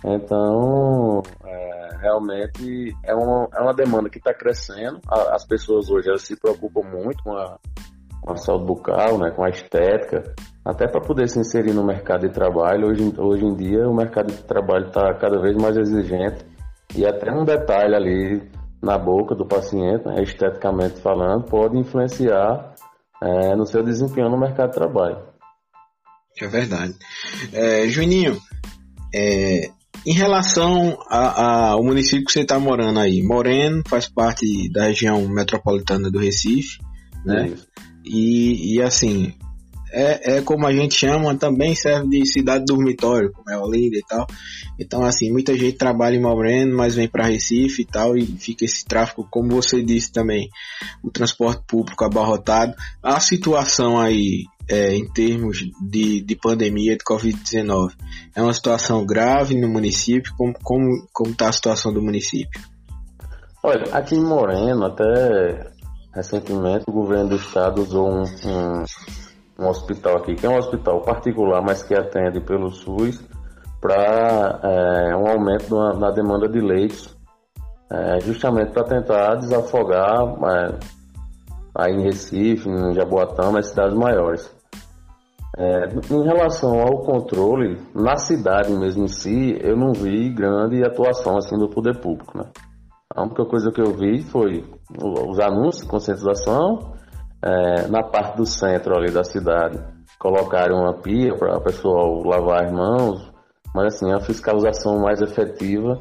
Então, 0.05 1.23
é, 1.45 1.89
realmente 2.01 2.95
é 3.05 3.15
uma, 3.15 3.49
é 3.55 3.61
uma 3.61 3.75
demanda 3.75 4.09
que 4.09 4.19
está 4.19 4.33
crescendo. 4.33 5.01
As 5.09 5.47
pessoas 5.47 5.91
hoje 5.91 6.09
elas 6.09 6.23
se 6.23 6.37
preocupam 6.37 6.83
muito 6.83 7.23
com 7.23 7.33
a, 7.33 7.59
com 8.23 8.33
a 8.33 8.37
saúde 8.37 8.65
bucal, 8.65 9.19
né, 9.19 9.31
com 9.31 9.45
a 9.45 9.51
estética, 9.51 10.35
até 10.65 10.89
para 10.89 11.01
poder 11.01 11.29
se 11.29 11.39
inserir 11.39 11.73
no 11.73 11.85
mercado 11.85 12.27
de 12.27 12.33
trabalho. 12.33 12.89
Hoje, 12.89 13.15
hoje 13.19 13.45
em 13.45 13.55
dia 13.55 13.89
o 13.89 13.95
mercado 13.95 14.33
de 14.33 14.43
trabalho 14.45 14.87
está 14.87 15.13
cada 15.15 15.39
vez 15.41 15.57
mais 15.57 15.77
exigente 15.77 16.47
e 16.97 17.05
até 17.07 17.31
um 17.31 17.45
detalhe 17.45 17.95
ali 17.95 18.51
na 18.83 18.97
boca 18.97 19.35
do 19.35 19.47
paciente, 19.47 20.07
né, 20.07 20.23
esteticamente 20.23 21.01
falando, 21.01 21.45
pode 21.45 21.79
influenciar 21.79 22.75
é, 23.23 23.55
no 23.55 23.67
seu 23.67 23.83
desempenho 23.83 24.31
no 24.31 24.39
mercado 24.39 24.71
de 24.71 24.77
trabalho. 24.77 25.19
É 26.41 26.47
verdade. 26.47 26.95
É, 27.53 27.87
Juninho, 27.89 28.39
é, 29.15 29.71
em 30.07 30.13
relação 30.13 30.99
a, 31.09 31.19
a, 31.19 31.69
ao 31.71 31.85
município 31.85 32.25
que 32.25 32.33
você 32.33 32.41
está 32.41 32.59
morando 32.59 33.01
aí, 33.01 33.23
Moreno 33.23 33.83
faz 33.87 34.09
parte 34.09 34.69
da 34.71 34.85
região 34.85 35.27
metropolitana 35.29 36.11
do 36.11 36.19
Recife, 36.19 36.79
né? 37.25 37.49
Isso. 37.49 37.69
E, 38.05 38.75
e 38.75 38.83
assim, 38.83 39.35
é, 39.93 40.37
é 40.37 40.43
como 40.43 40.67
a 40.67 40.73
gente 40.73 40.95
chama, 40.95 41.35
também 41.37 41.75
serve 41.75 42.09
de 42.09 42.27
cidade 42.27 42.65
dormitório, 42.65 43.33
como 43.33 43.51
é 43.51 43.59
Olinda 43.59 43.97
e 43.97 44.03
tal. 44.09 44.27
Então, 44.79 45.05
assim, 45.05 45.31
muita 45.31 45.57
gente 45.57 45.77
trabalha 45.77 46.17
em 46.17 46.21
Moreno, 46.21 46.77
mas 46.77 46.95
vem 46.95 47.09
para 47.09 47.27
Recife 47.27 47.83
e 47.83 47.85
tal, 47.85 48.17
e 48.17 48.25
fica 48.25 48.65
esse 48.65 48.85
tráfego, 48.85 49.27
como 49.31 49.51
você 49.51 49.83
disse 49.83 50.13
também, 50.13 50.49
o 51.03 51.11
transporte 51.11 51.63
público 51.67 52.05
abarrotado. 52.05 52.75
A 53.03 53.19
situação 53.21 54.01
aí, 54.01 54.45
é, 54.71 54.95
em 54.95 55.05
termos 55.13 55.59
de, 55.81 56.21
de 56.21 56.37
pandemia 56.37 56.97
de 56.97 57.05
Covid-19, 57.05 57.93
é 58.37 58.41
uma 58.41 58.55
situação 58.55 59.05
grave 59.05 59.61
no 59.61 59.69
município? 59.69 60.33
Como 60.37 60.53
está 60.53 60.63
como, 60.63 61.09
como 61.13 61.35
tá 61.35 61.49
a 61.49 61.53
situação 61.53 61.93
do 61.93 62.01
município? 62.01 62.61
Olha, 63.65 63.93
aqui 63.93 64.15
em 64.15 64.25
Moreno, 64.25 64.87
até 64.87 65.73
recentemente, 66.15 66.85
o 66.89 66.93
governo 66.93 67.31
do 67.31 67.37
estado 67.37 67.83
usou 67.83 68.09
um, 68.09 68.23
um, 68.23 68.85
um 69.59 69.69
hospital 69.69 70.19
aqui, 70.19 70.37
que 70.37 70.47
é 70.47 70.49
um 70.49 70.57
hospital 70.57 71.01
particular, 71.03 71.61
mas 71.61 71.83
que 71.83 71.95
atende 71.95 72.41
pelo 72.41 72.71
SUS, 72.71 73.21
para 73.81 74.61
é, 74.63 75.17
um 75.17 75.27
aumento 75.27 75.75
na, 75.75 75.95
na, 75.95 76.11
demanda 76.13 76.49
de 76.49 76.61
leitos, 76.61 77.17
é, 77.91 78.21
justamente 78.21 78.73
para 78.73 78.85
tentar 78.85 79.35
desafogar 79.35 80.23
é, 80.45 80.79
aí 81.75 81.93
em 81.93 82.03
Recife, 82.03 82.69
em 82.69 82.95
Jaboatão, 82.95 83.53
nas 83.53 83.67
cidades 83.67 83.97
maiores. 83.97 84.60
É, 85.59 85.89
em 85.89 86.23
relação 86.23 86.81
ao 86.81 87.01
controle, 87.01 87.81
na 87.95 88.17
cidade 88.17 88.73
mesmo 88.73 89.05
em 89.05 89.09
si, 89.09 89.59
eu 89.61 89.77
não 89.77 89.93
vi 89.93 90.33
grande 90.33 90.83
atuação 90.85 91.37
assim 91.37 91.59
do 91.59 91.69
poder 91.69 91.99
público, 91.99 92.39
né? 92.39 92.45
A 93.13 93.23
única 93.23 93.45
coisa 93.45 93.73
que 93.73 93.81
eu 93.81 93.93
vi 93.93 94.23
foi 94.23 94.65
os 95.03 95.41
anúncios 95.41 95.83
de 95.83 95.91
conscientização, 95.91 96.95
é, 97.43 97.89
na 97.89 98.05
parte 98.05 98.37
do 98.37 98.47
centro 98.47 98.97
ali 98.97 99.11
da 99.11 99.25
cidade, 99.25 99.83
colocaram 100.21 100.83
uma 100.83 100.95
pia 100.95 101.35
para 101.35 101.59
o 101.59 101.61
pessoal 101.61 102.23
lavar 102.25 102.67
as 102.67 102.73
mãos, 102.73 103.33
mas 103.75 103.95
assim, 103.95 104.13
a 104.13 104.21
fiscalização 104.21 105.01
mais 105.01 105.21
efetiva 105.21 106.01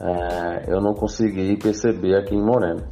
é, 0.00 0.64
eu 0.72 0.80
não 0.80 0.94
consegui 0.94 1.56
perceber 1.56 2.16
aqui 2.16 2.34
em 2.34 2.44
Moreno. 2.44 2.82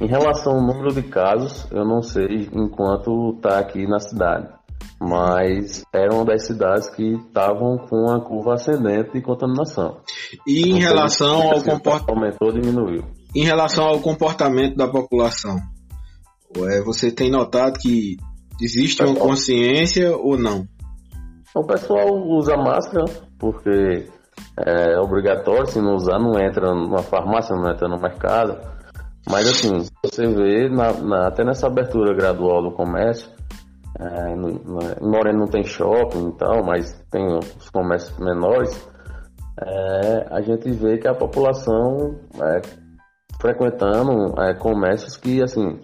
Em 0.00 0.06
relação 0.06 0.52
ao 0.52 0.62
número 0.62 0.94
de 0.94 1.02
casos, 1.02 1.68
eu 1.72 1.84
não 1.84 2.00
sei 2.00 2.48
enquanto 2.52 3.34
está 3.34 3.58
aqui 3.58 3.84
na 3.88 3.98
cidade 3.98 4.57
mas 5.00 5.84
era 5.92 6.12
uma 6.12 6.24
das 6.24 6.46
cidades 6.46 6.88
que 6.90 7.14
estavam 7.14 7.78
com 7.78 8.10
a 8.10 8.20
curva 8.20 8.54
ascendente 8.54 9.12
de 9.12 9.22
contaminação. 9.22 10.00
E 10.46 10.62
em 10.62 10.78
então, 10.78 10.80
relação 10.80 11.42
ao 11.42 11.62
comportamento 11.62 12.10
aumentou, 12.10 12.52
diminuiu. 12.52 13.04
Em 13.34 13.44
relação 13.44 13.84
ao 13.84 14.00
comportamento 14.00 14.76
da 14.76 14.88
população, 14.88 15.58
é, 16.56 16.82
você 16.82 17.12
tem 17.12 17.30
notado 17.30 17.78
que 17.78 18.16
existe 18.60 19.02
uma 19.02 19.14
consciência 19.14 20.16
ou 20.16 20.36
não? 20.36 20.66
O 21.54 21.64
pessoal 21.64 22.08
usa 22.08 22.56
máscara 22.56 23.04
porque 23.38 24.06
é 24.56 24.98
obrigatório, 24.98 25.66
se 25.66 25.80
não 25.80 25.94
usar 25.94 26.18
não 26.18 26.38
entra 26.38 26.74
numa 26.74 27.02
farmácia, 27.02 27.54
não 27.54 27.70
entra 27.70 27.88
no 27.88 28.00
mercado. 28.00 28.58
Mas 29.28 29.48
assim, 29.48 29.86
você 30.02 30.26
vê 30.26 30.68
na, 30.68 30.92
na, 30.92 31.28
até 31.28 31.44
nessa 31.44 31.66
abertura 31.66 32.14
gradual 32.14 32.62
do 32.62 32.72
comércio, 32.72 33.30
é, 33.98 34.32
em 34.32 35.08
Moreno 35.08 35.40
não 35.40 35.46
tem 35.46 35.64
shopping 35.64 36.28
e 36.28 36.32
tal, 36.36 36.64
mas 36.64 36.92
tem 37.10 37.26
os 37.36 37.70
comércios 37.70 38.18
menores. 38.18 38.88
É, 39.60 40.28
a 40.30 40.40
gente 40.40 40.70
vê 40.70 40.98
que 40.98 41.08
a 41.08 41.14
população 41.14 42.16
é, 42.40 42.62
frequentando 43.40 44.40
é, 44.40 44.54
comércios 44.54 45.16
que, 45.16 45.42
assim, 45.42 45.80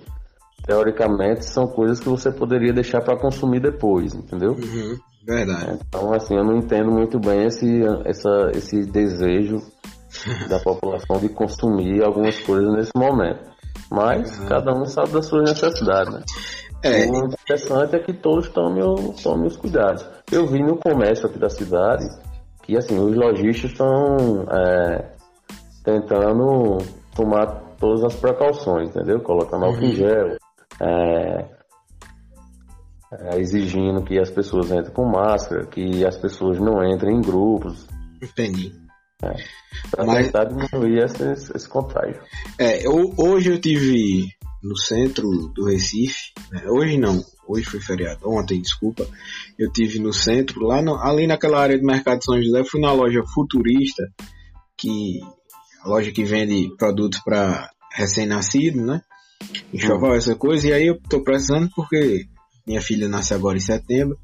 teoricamente 0.66 1.44
são 1.44 1.66
coisas 1.66 2.00
que 2.00 2.08
você 2.08 2.30
poderia 2.30 2.72
deixar 2.72 3.00
para 3.00 3.18
consumir 3.18 3.60
depois, 3.60 4.14
entendeu? 4.14 4.52
Uhum, 4.52 4.96
verdade. 5.26 5.80
Então, 5.88 6.12
assim, 6.12 6.36
eu 6.36 6.44
não 6.44 6.56
entendo 6.56 6.90
muito 6.90 7.18
bem 7.18 7.46
esse, 7.46 7.82
essa, 8.04 8.50
esse 8.54 8.86
desejo 8.86 9.58
da 10.48 10.60
população 10.60 11.18
de 11.18 11.28
consumir 11.28 12.02
algumas 12.04 12.38
coisas 12.40 12.72
nesse 12.72 12.92
momento. 12.96 13.52
Mas 13.90 14.38
uhum. 14.38 14.46
cada 14.46 14.72
um 14.72 14.84
sabe 14.86 15.12
das 15.12 15.26
suas 15.26 15.50
necessidades, 15.50 16.14
né? 16.14 16.22
É. 16.84 17.06
O 17.06 17.24
interessante 17.24 17.96
é 17.96 17.98
que 17.98 18.12
todos 18.12 18.48
tomem, 18.50 18.84
tomem 19.22 19.46
os 19.46 19.56
cuidados. 19.56 20.06
Eu 20.30 20.46
vi 20.46 20.62
no 20.62 20.76
comércio 20.76 21.26
aqui 21.26 21.38
da 21.38 21.48
cidade 21.48 22.04
que 22.62 22.76
assim, 22.76 22.98
os 22.98 23.14
lojistas 23.14 23.70
estão 23.70 24.46
é, 24.50 25.12
tentando 25.82 26.78
tomar 27.14 27.46
todas 27.78 28.04
as 28.04 28.14
precauções, 28.14 28.88
entendeu? 28.88 29.20
Colocando 29.20 29.66
álcool 29.66 29.82
em 29.82 29.88
uhum. 29.88 29.94
gel, 29.94 30.36
é, 30.80 31.44
é, 33.12 33.38
exigindo 33.38 34.02
que 34.02 34.18
as 34.18 34.30
pessoas 34.30 34.70
entrem 34.70 34.92
com 34.92 35.04
máscara, 35.04 35.66
que 35.66 36.04
as 36.04 36.16
pessoas 36.16 36.58
não 36.58 36.82
entrem 36.84 37.16
em 37.16 37.20
grupos. 37.20 37.86
Entendi. 38.22 38.72
É, 39.22 39.34
para 39.90 40.04
Mas... 40.04 40.26
tentar 40.26 40.44
diminuir 40.44 41.04
esse, 41.04 41.52
esse 41.54 41.68
contágio. 41.68 42.20
É, 42.58 42.86
eu, 42.86 43.12
hoje 43.18 43.52
eu 43.52 43.60
tive 43.60 44.26
no 44.64 44.76
centro 44.76 45.28
do 45.54 45.66
Recife. 45.66 46.32
Né? 46.50 46.64
Hoje 46.66 46.96
não, 46.96 47.22
hoje 47.46 47.66
foi 47.66 47.80
feriado, 47.80 48.28
ontem, 48.28 48.60
desculpa. 48.60 49.06
Eu 49.58 49.70
tive 49.70 49.98
no 49.98 50.12
centro, 50.12 50.66
lá 50.66 50.80
no, 50.80 50.96
ali 50.96 51.26
naquela 51.26 51.60
área 51.60 51.78
do 51.78 51.84
Mercado 51.84 52.24
São 52.24 52.42
José, 52.42 52.64
fui 52.64 52.80
na 52.80 52.92
loja 52.92 53.22
Futurista, 53.34 54.02
que 54.76 55.20
a 55.82 55.88
loja 55.88 56.10
que 56.10 56.24
vende 56.24 56.74
produtos 56.78 57.20
para 57.20 57.70
recém-nascido, 57.92 58.80
né? 58.80 59.02
Enxoval, 59.72 60.12
hum. 60.12 60.16
essa 60.16 60.34
coisa. 60.34 60.68
E 60.68 60.72
aí 60.72 60.86
eu 60.86 60.98
tô 61.08 61.22
precisando 61.22 61.70
porque 61.76 62.26
minha 62.66 62.80
filha 62.80 63.08
nasce 63.08 63.34
agora 63.34 63.58
em 63.58 63.60
setembro 63.60 64.18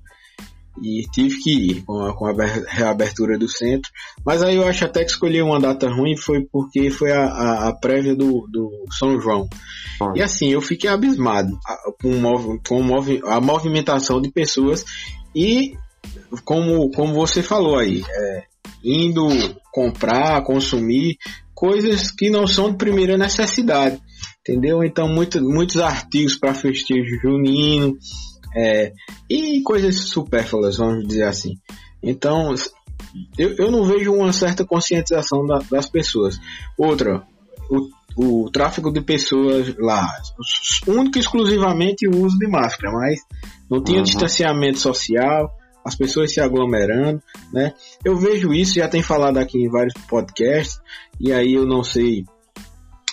e 0.82 1.02
tive 1.12 1.36
que 1.42 1.50
ir 1.50 1.82
com 1.82 2.00
a, 2.00 2.14
com 2.14 2.26
a 2.26 2.32
reabertura 2.68 3.38
do 3.38 3.48
centro. 3.48 3.90
Mas 4.24 4.42
aí 4.42 4.56
eu 4.56 4.66
acho 4.66 4.84
até 4.84 5.04
que 5.04 5.10
escolhi 5.10 5.42
uma 5.42 5.60
data 5.60 5.88
ruim 5.88 6.16
foi 6.16 6.44
porque 6.50 6.90
foi 6.90 7.12
a, 7.12 7.24
a, 7.24 7.68
a 7.68 7.74
prévia 7.74 8.14
do, 8.14 8.46
do 8.50 8.70
São 8.98 9.20
João. 9.20 9.48
Ah. 10.00 10.12
E 10.16 10.22
assim, 10.22 10.48
eu 10.48 10.60
fiquei 10.60 10.88
abismado 10.88 11.58
com, 12.00 12.58
com 12.66 13.28
a 13.28 13.40
movimentação 13.40 14.20
de 14.20 14.30
pessoas 14.30 14.84
e 15.34 15.74
como, 16.44 16.90
como 16.92 17.14
você 17.14 17.42
falou 17.42 17.78
aí, 17.78 18.02
é, 18.08 18.44
indo 18.82 19.28
comprar, 19.72 20.42
consumir 20.42 21.16
coisas 21.54 22.10
que 22.10 22.30
não 22.30 22.46
são 22.46 22.70
de 22.70 22.78
primeira 22.78 23.18
necessidade, 23.18 24.00
entendeu? 24.40 24.82
Então, 24.82 25.06
muito, 25.08 25.42
muitos 25.42 25.76
artigos 25.76 26.36
para 26.36 26.54
festejo 26.54 27.20
junino 27.20 27.98
é, 28.54 28.92
e 29.28 29.62
coisas 29.62 30.09
supérfluas, 30.09 30.76
vamos 30.76 31.07
dizer 31.07 31.25
assim. 31.25 31.59
Então, 32.02 32.54
eu, 33.38 33.54
eu 33.57 33.71
não 33.71 33.85
vejo 33.85 34.12
uma 34.12 34.33
certa 34.33 34.64
conscientização 34.64 35.45
da, 35.47 35.59
das 35.71 35.88
pessoas. 35.88 36.38
Outra, 36.78 37.23
o, 38.16 38.45
o 38.45 38.50
tráfico 38.50 38.92
de 38.92 39.00
pessoas 39.00 39.75
lá, 39.78 40.09
único 40.87 41.19
e 41.19 41.21
exclusivamente 41.21 42.09
o 42.09 42.25
uso 42.25 42.38
de 42.38 42.49
máscara, 42.49 42.92
mas 42.92 43.21
não 43.71 43.83
tinha 43.83 43.99
uhum. 43.99 44.04
distanciamento 44.04 44.78
social, 44.78 45.50
as 45.85 45.95
pessoas 45.95 46.33
se 46.33 46.40
aglomerando, 46.40 47.23
né? 47.52 47.73
Eu 48.04 48.16
vejo 48.16 48.52
isso, 48.52 48.75
já 48.75 48.88
tem 48.88 49.02
falado 49.02 49.38
aqui 49.38 49.59
em 49.59 49.71
vários 49.71 49.95
podcasts, 50.09 50.78
e 51.19 51.33
aí 51.33 51.54
eu 51.54 51.66
não 51.66 51.83
sei 51.83 52.25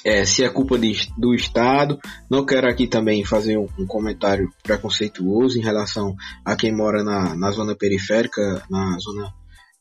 é, 0.08 0.26
se 0.26 0.44
é 0.44 0.50
culpa 0.50 0.80
de, 0.80 0.96
do 1.18 1.36
Estado. 1.36 2.00
Não 2.30 2.46
quero 2.46 2.70
aqui 2.70 2.88
também 2.88 3.26
fazer 3.26 3.58
um, 3.58 3.68
um, 3.78 3.86
comentário 3.86 4.50
preconceituoso 4.64 5.60
em 5.60 5.62
relação 5.62 6.16
a 6.46 6.56
quem 6.56 6.74
mora 6.74 7.04
na, 7.04 7.36
na 7.36 7.52
zona 7.52 7.76
periférica, 7.76 8.64
na 8.70 8.98
zona 9.00 9.34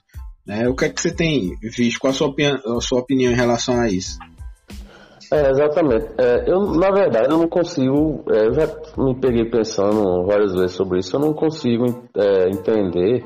Né? 0.46 0.68
O 0.68 0.76
que 0.76 0.86
é 0.86 0.90
que 0.90 1.02
você 1.02 1.12
tem 1.12 1.56
visto? 1.62 2.00
Qual 2.00 2.12
a 2.12 2.14
sua, 2.14 2.34
a 2.78 2.82
sua 2.82 3.00
opinião 3.00 3.32
em 3.32 3.36
relação 3.36 3.80
a 3.80 3.88
isso? 3.88 4.18
É, 5.32 5.50
exatamente. 5.50 6.08
É, 6.18 6.52
eu, 6.52 6.60
na 6.76 6.92
verdade, 6.92 7.32
eu 7.32 7.38
não 7.38 7.48
consigo. 7.48 8.24
É, 8.30 8.48
eu 8.48 8.54
já 8.54 8.68
me 8.98 9.20
peguei 9.20 9.50
pensando 9.50 10.26
várias 10.26 10.54
vezes 10.54 10.74
sobre 10.74 11.00
isso. 11.00 11.16
Eu 11.16 11.22
não 11.22 11.34
consigo 11.34 11.86
é, 12.16 12.50
entender 12.50 13.26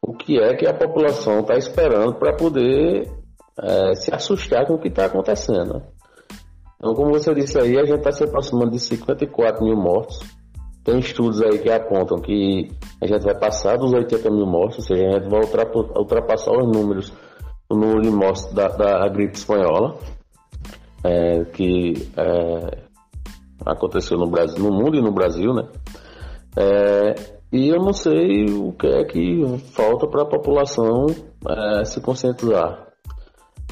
o 0.00 0.14
que 0.14 0.38
é 0.38 0.54
que 0.54 0.66
a 0.66 0.72
população 0.72 1.40
está 1.40 1.56
esperando 1.56 2.14
para 2.14 2.34
poder 2.34 3.10
é, 3.62 3.94
se 3.94 4.14
assustar 4.14 4.66
com 4.66 4.74
o 4.74 4.80
que 4.80 4.88
está 4.88 5.06
acontecendo. 5.06 5.82
Então, 6.78 6.94
como 6.94 7.12
você 7.12 7.34
disse 7.34 7.58
aí, 7.58 7.76
a 7.76 7.84
gente 7.84 7.98
está 7.98 8.12
se 8.12 8.24
aproximando 8.24 8.70
de 8.70 8.80
54 8.80 9.64
mil 9.64 9.76
mortos. 9.76 10.20
Tem 10.84 10.98
estudos 10.98 11.42
aí 11.42 11.58
que 11.58 11.70
apontam 11.70 12.18
que 12.18 12.70
a 13.02 13.06
gente 13.06 13.22
vai 13.22 13.38
passar 13.38 13.76
dos 13.76 13.92
80 13.92 14.30
mil 14.30 14.46
mortos, 14.46 14.78
ou 14.78 14.84
seja, 14.84 15.06
a 15.06 15.20
gente 15.20 15.28
vai 15.28 15.40
ultrapassar 15.96 16.52
os 16.52 16.66
números, 16.66 17.12
o 17.68 17.74
número 17.74 18.02
de 18.02 18.10
mortos 18.10 18.52
da, 18.54 18.68
da 18.68 19.08
gripe 19.08 19.36
espanhola 19.36 19.98
é, 21.04 21.44
que 21.44 22.10
é, 22.16 22.84
aconteceu 23.64 24.18
no 24.18 24.28
Brasil, 24.28 24.58
no 24.58 24.70
mundo 24.70 24.96
e 24.96 25.02
no 25.02 25.12
Brasil, 25.12 25.52
né? 25.52 25.68
É, 26.56 27.14
e 27.52 27.68
eu 27.68 27.78
não 27.78 27.92
sei 27.92 28.46
o 28.46 28.72
que 28.72 28.86
é 28.86 29.04
que 29.04 29.58
falta 29.72 30.06
para 30.06 30.22
a 30.22 30.28
população 30.28 31.06
é, 31.48 31.84
se 31.84 32.00
conscientizar. 32.00 32.87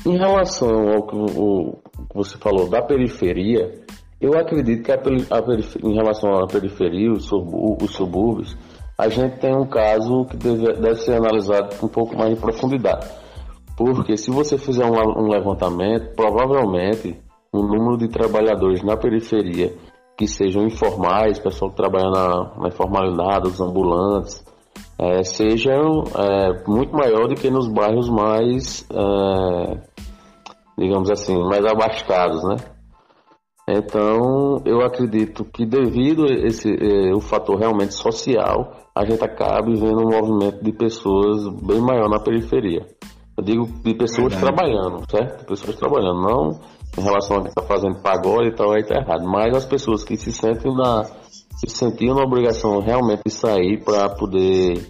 Em 0.05 0.17
relação 0.17 0.89
ao 0.89 1.07
que, 1.07 1.17
o, 1.17 1.79
você 2.15 2.37
falou 2.39 2.69
da 2.69 2.83
periferia, 2.83 3.73
eu 4.21 4.37
acredito 4.39 4.83
que 4.83 4.93
a, 4.93 4.97
a 4.97 5.89
em 5.89 5.95
relação 5.95 6.33
à 6.35 6.47
periferia, 6.47 7.13
os, 7.13 7.31
os 7.33 7.91
subúrbios, 7.93 8.57
a 8.99 9.09
gente 9.09 9.39
tem 9.39 9.55
um 9.55 9.67
caso 9.67 10.25
que 10.27 10.37
deve, 10.37 10.73
deve 10.75 10.97
ser 10.97 11.17
analisado 11.17 11.77
com 11.77 11.87
um 11.87 11.89
pouco 11.89 12.17
mais 12.17 12.35
de 12.35 12.41
profundidade. 12.41 13.07
Porque 13.77 14.17
se 14.17 14.31
você 14.31 14.57
fizer 14.57 14.87
um, 14.87 14.95
um 14.95 15.29
levantamento, 15.29 16.15
provavelmente 16.15 17.21
o 17.53 17.63
número 17.63 17.99
de 17.99 18.09
trabalhadores 18.09 18.83
na 18.83 18.97
periferia 18.97 19.75
que 20.17 20.27
sejam 20.27 20.65
informais, 20.65 21.39
pessoal 21.39 21.71
que 21.71 21.77
trabalha 21.77 22.11
na, 22.11 22.55
na 22.59 22.69
informalidade, 22.69 23.49
os 23.49 23.61
ambulantes, 23.61 24.43
é, 24.99 25.23
sejam 25.23 26.05
é, 26.17 26.65
muito 26.67 26.93
maior 26.93 27.29
do 27.29 27.35
que 27.35 27.51
nos 27.51 27.69
bairros 27.69 28.09
mais, 28.09 28.87
é, 28.91 29.81
digamos 30.79 31.11
assim, 31.11 31.37
mais 31.45 31.65
abastados, 31.65 32.43
né? 32.45 32.57
Então, 33.69 34.63
eu 34.65 34.81
acredito 34.81 35.45
que 35.45 35.67
devido 35.67 36.25
a 36.25 36.33
esse 36.47 36.71
é, 36.71 37.13
o 37.13 37.21
fator 37.21 37.59
realmente 37.59 37.95
social, 37.95 38.73
a 38.95 39.05
gente 39.05 39.23
acaba 39.25 39.67
vendo 39.67 40.07
um 40.07 40.11
movimento 40.11 40.63
de 40.63 40.73
pessoas 40.73 41.49
bem 41.63 41.81
maior 41.81 42.09
na 42.09 42.21
periferia. 42.21 42.87
Eu 43.37 43.45
digo 43.45 43.67
de 43.67 43.95
pessoas 43.95 44.33
Verdade. 44.33 44.41
trabalhando, 44.41 45.11
certo? 45.11 45.45
Pessoas 45.47 45.77
trabalhando, 45.77 46.23
não 46.23 46.61
em 46.97 47.03
relação 47.03 47.37
a 47.37 47.41
quem 47.41 47.49
está 47.49 47.63
fazendo 47.63 48.01
pagode 48.01 48.49
e 48.49 48.55
tal, 48.55 48.73
aí 48.73 48.83
tá 48.83 48.97
errado. 48.97 49.27
Mas 49.27 49.55
as 49.55 49.67
pessoas 49.67 50.03
que 50.03 50.17
se 50.17 50.33
sentem 50.33 50.75
na. 50.75 51.03
Se 51.57 51.69
sentiam 51.69 52.14
na 52.14 52.23
obrigação 52.23 52.81
realmente 52.81 53.23
de 53.27 53.33
sair 53.33 53.83
para 53.83 54.11
poder 54.11 54.87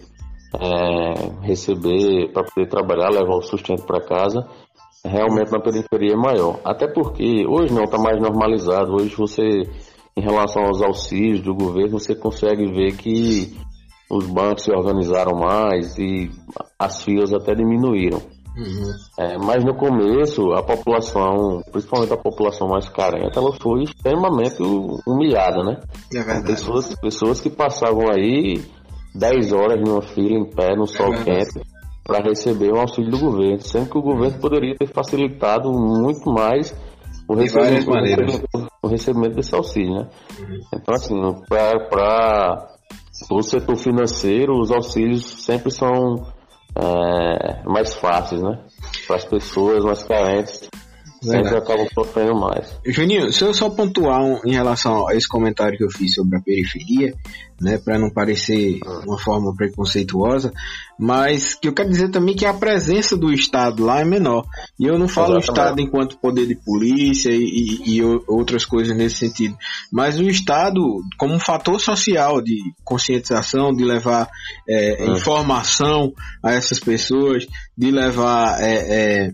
é, 0.55 1.47
receber, 1.47 2.33
para 2.33 2.45
poder 2.45 2.69
trabalhar, 2.69 3.11
levar 3.11 3.37
o 3.37 3.43
sustento 3.43 3.85
para 3.87 4.01
casa, 4.01 4.47
realmente 5.05 5.53
na 5.53 5.61
periferia 5.61 6.15
é 6.15 6.17
maior. 6.17 6.61
Até 6.65 6.87
porque 6.89 7.47
hoje 7.47 7.73
não 7.73 7.85
está 7.85 7.99
mais 7.99 8.21
normalizado. 8.21 8.95
Hoje 8.95 9.15
você, 9.15 9.43
em 10.17 10.21
relação 10.21 10.65
aos 10.65 10.83
auxílios 10.83 11.41
do 11.41 11.55
governo, 11.55 12.01
você 12.01 12.15
consegue 12.15 12.67
ver 12.73 12.97
que 12.97 13.57
os 14.11 14.27
bancos 14.27 14.65
se 14.65 14.73
organizaram 14.73 15.39
mais 15.39 15.97
e 15.99 16.31
as 16.79 17.03
filas 17.05 17.33
até 17.33 17.55
diminuíram. 17.55 18.21
Uhum. 18.57 18.95
É, 19.19 19.37
mas 19.37 19.63
no 19.63 19.75
começo, 19.75 20.53
a 20.53 20.63
população, 20.63 21.63
principalmente 21.71 22.13
a 22.13 22.17
população 22.17 22.69
mais 22.69 22.89
carente, 22.89 23.37
ela 23.37 23.53
foi 23.53 23.83
extremamente 23.83 24.63
humilhada, 25.07 25.63
né? 25.63 25.81
É 26.15 26.23
verdade. 26.23 26.47
Pessoas, 26.47 26.95
pessoas 26.99 27.41
que 27.41 27.51
passavam 27.51 28.11
aí 28.11 28.65
10 29.15 29.53
horas 29.53 29.79
numa 29.81 30.01
fila 30.01 30.39
em 30.39 30.45
pé, 30.49 30.75
no 30.75 30.85
é 30.85 30.87
sol 30.87 31.13
quente, 31.23 31.61
para 32.03 32.25
receber 32.25 32.73
o 32.73 32.81
auxílio 32.81 33.11
do 33.11 33.19
governo, 33.19 33.61
sendo 33.61 33.91
que 33.91 33.99
o 33.99 34.03
governo 34.03 34.39
poderia 34.41 34.75
ter 34.75 34.87
facilitado 34.87 35.71
muito 35.71 36.31
mais 36.31 36.75
o 37.29 37.35
recebimento, 37.35 37.91
o 37.91 37.95
recebimento, 37.95 38.69
o 38.83 38.89
recebimento 38.89 39.35
desse 39.35 39.55
auxílio, 39.55 39.95
né? 39.95 40.09
Uhum. 40.39 40.61
Então, 40.73 40.95
assim, 40.95 41.15
para 41.49 42.69
o 43.31 43.43
setor 43.43 43.77
financeiro, 43.77 44.59
os 44.59 44.71
auxílios 44.71 45.45
sempre 45.45 45.71
são 45.71 46.25
é, 46.77 47.63
mais 47.65 47.95
fáceis, 47.95 48.43
né? 48.43 48.59
Para 49.07 49.17
as 49.17 49.25
pessoas 49.25 49.85
mais 49.85 50.03
carentes 50.03 50.69
sempre 51.23 51.57
acabam 51.57 51.87
sofrendo 51.93 52.35
mais. 52.35 52.79
Juninho, 52.85 53.33
se 53.33 53.43
eu 53.43 53.53
só 53.53 53.69
pontuar 53.71 54.23
um, 54.23 54.41
em 54.45 54.53
relação 54.53 55.09
a 55.09 55.15
esse 55.15 55.29
comentário 55.29 55.77
que 55.77 55.85
eu 55.85 55.91
fiz 55.91 56.15
sobre 56.15 56.39
a 56.39 56.41
periferia, 56.41 57.15
né, 57.61 57.79
para 57.79 57.99
não 57.99 58.11
parecer 58.11 58.81
uma 59.07 59.19
forma 59.19 59.55
preconceituosa, 59.55 60.53
mas 60.99 61.55
que 61.55 61.69
eu 61.69 61.73
quero 61.73 61.89
dizer 61.89 62.11
também 62.11 62.37
que 62.37 62.45
a 62.45 62.53
presença 62.53 63.17
do 63.17 63.33
Estado 63.33 63.85
lá 63.85 64.01
é 64.01 64.05
menor. 64.05 64.45
E 64.79 64.87
eu 64.87 64.99
não 64.99 65.09
falo 65.09 65.37
o 65.37 65.39
Estado 65.39 65.81
enquanto 65.81 66.19
poder 66.19 66.47
de 66.47 66.55
polícia 66.55 67.31
e, 67.31 67.43
e, 67.43 67.97
e, 67.97 68.03
outras 68.27 68.65
coisas 68.65 68.97
nesse 68.97 69.17
sentido, 69.17 69.57
mas 69.93 70.19
o 70.19 70.25
Estado 70.25 70.81
como 71.19 71.35
um 71.35 71.41
fator 71.41 71.81
social 71.81 72.43
de 72.43 72.59
conscientização, 72.85 73.75
de 73.75 73.85
levar 73.85 74.29
é, 74.69 74.97
ah. 75.01 75.13
informação 75.13 76.13
a 76.43 76.53
essas 76.53 76.79
pessoas, 76.79 77.47
de 77.77 77.91
levar 77.91 78.61
é, 78.61 78.75
é, 79.25 79.31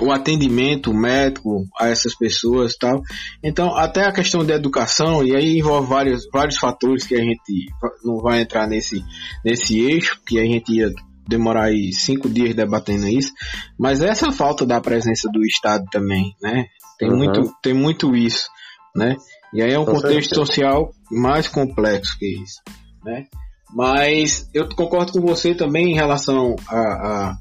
o 0.00 0.10
atendimento 0.10 0.92
médico 0.92 1.66
a 1.78 1.88
essas 1.88 2.14
pessoas 2.14 2.76
tal. 2.76 3.02
Então, 3.42 3.76
até 3.76 4.04
a 4.04 4.12
questão 4.12 4.44
da 4.44 4.54
educação, 4.54 5.24
e 5.24 5.34
aí 5.36 5.58
envolve 5.58 5.88
vários, 5.88 6.26
vários 6.32 6.58
fatores 6.58 7.04
que 7.04 7.14
a 7.14 7.22
gente 7.22 7.66
não 8.04 8.18
vai 8.18 8.40
entrar 8.40 8.66
nesse, 8.66 9.02
nesse 9.44 9.78
eixo, 9.80 10.20
que 10.26 10.38
a 10.38 10.44
gente 10.44 10.72
ia 10.72 10.90
demorar 11.26 11.66
aí 11.66 11.92
cinco 11.92 12.28
dias 12.28 12.54
debatendo 12.54 13.06
isso, 13.08 13.32
mas 13.78 14.02
essa 14.02 14.32
falta 14.32 14.66
da 14.66 14.80
presença 14.80 15.28
do 15.32 15.44
Estado 15.44 15.84
também, 15.90 16.34
né? 16.42 16.66
Tem, 16.98 17.08
uhum. 17.08 17.16
muito, 17.16 17.54
tem 17.62 17.74
muito 17.74 18.14
isso, 18.14 18.48
né? 18.94 19.16
E 19.52 19.62
aí 19.62 19.72
é 19.72 19.78
um 19.78 19.84
Com 19.84 19.92
contexto 19.92 20.34
certeza. 20.34 20.46
social 20.46 20.94
mais 21.10 21.48
complexo 21.48 22.18
que 22.18 22.26
isso, 22.26 22.60
né? 23.04 23.26
Mas 23.74 24.48
eu 24.52 24.68
concordo 24.68 25.12
com 25.12 25.20
você 25.20 25.54
também 25.54 25.92
em 25.92 25.94
relação 25.94 26.56
a, 26.68 26.78
a, 26.78 27.36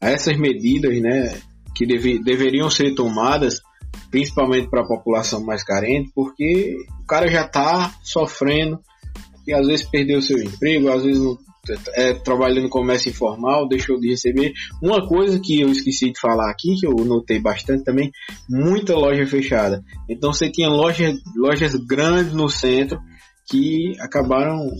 a 0.00 0.10
essas 0.10 0.36
medidas, 0.36 1.00
né? 1.00 1.40
que 1.76 1.86
deve, 1.86 2.18
deveriam 2.18 2.70
ser 2.70 2.94
tomadas, 2.94 3.60
principalmente 4.10 4.68
para 4.68 4.80
a 4.80 4.86
população 4.86 5.44
mais 5.44 5.62
carente, 5.62 6.10
porque 6.14 6.74
o 7.02 7.06
cara 7.06 7.28
já 7.28 7.44
está 7.44 7.94
sofrendo, 8.02 8.80
e 9.46 9.52
às 9.52 9.66
vezes 9.66 9.86
perdeu 9.86 10.22
seu 10.22 10.38
emprego, 10.38 10.90
às 10.90 11.04
vezes 11.04 11.22
não, 11.22 11.38
é, 11.94 12.14
trabalhando 12.14 12.64
no 12.64 12.68
comércio 12.70 13.10
informal, 13.10 13.68
deixou 13.68 13.98
de 13.98 14.10
receber. 14.10 14.52
Uma 14.82 15.06
coisa 15.06 15.40
que 15.40 15.60
eu 15.60 15.70
esqueci 15.70 16.12
de 16.12 16.20
falar 16.20 16.50
aqui, 16.50 16.76
que 16.78 16.86
eu 16.86 16.92
notei 17.04 17.40
bastante 17.40 17.84
também, 17.84 18.10
muita 18.48 18.94
loja 18.94 19.26
fechada. 19.26 19.82
Então 20.08 20.32
você 20.32 20.50
tinha 20.50 20.68
lojas, 20.68 21.16
lojas 21.36 21.74
grandes 21.74 22.32
no 22.32 22.48
centro 22.48 22.98
que 23.48 23.92
acabaram 24.00 24.70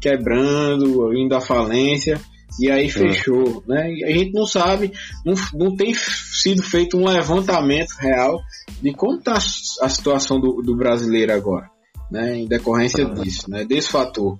quebrando, 0.00 1.14
indo 1.14 1.34
à 1.34 1.40
falência, 1.40 2.20
e 2.58 2.70
aí 2.70 2.88
fechou, 2.88 3.62
é. 3.68 3.72
né? 3.72 3.92
E 3.92 4.04
a 4.04 4.10
gente 4.10 4.32
não 4.32 4.46
sabe, 4.46 4.92
não, 5.24 5.34
não 5.54 5.76
tem 5.76 5.94
sido 5.94 6.62
feito 6.62 6.96
um 6.96 7.06
levantamento 7.06 7.92
real 7.98 8.40
de 8.82 8.92
como 8.92 9.18
está 9.18 9.34
a 9.34 9.88
situação 9.88 10.40
do, 10.40 10.62
do 10.62 10.76
brasileiro 10.76 11.32
agora, 11.32 11.70
né? 12.10 12.38
Em 12.38 12.48
decorrência 12.48 13.04
disso, 13.04 13.48
né? 13.50 13.64
Desse 13.64 13.90
fator. 13.90 14.38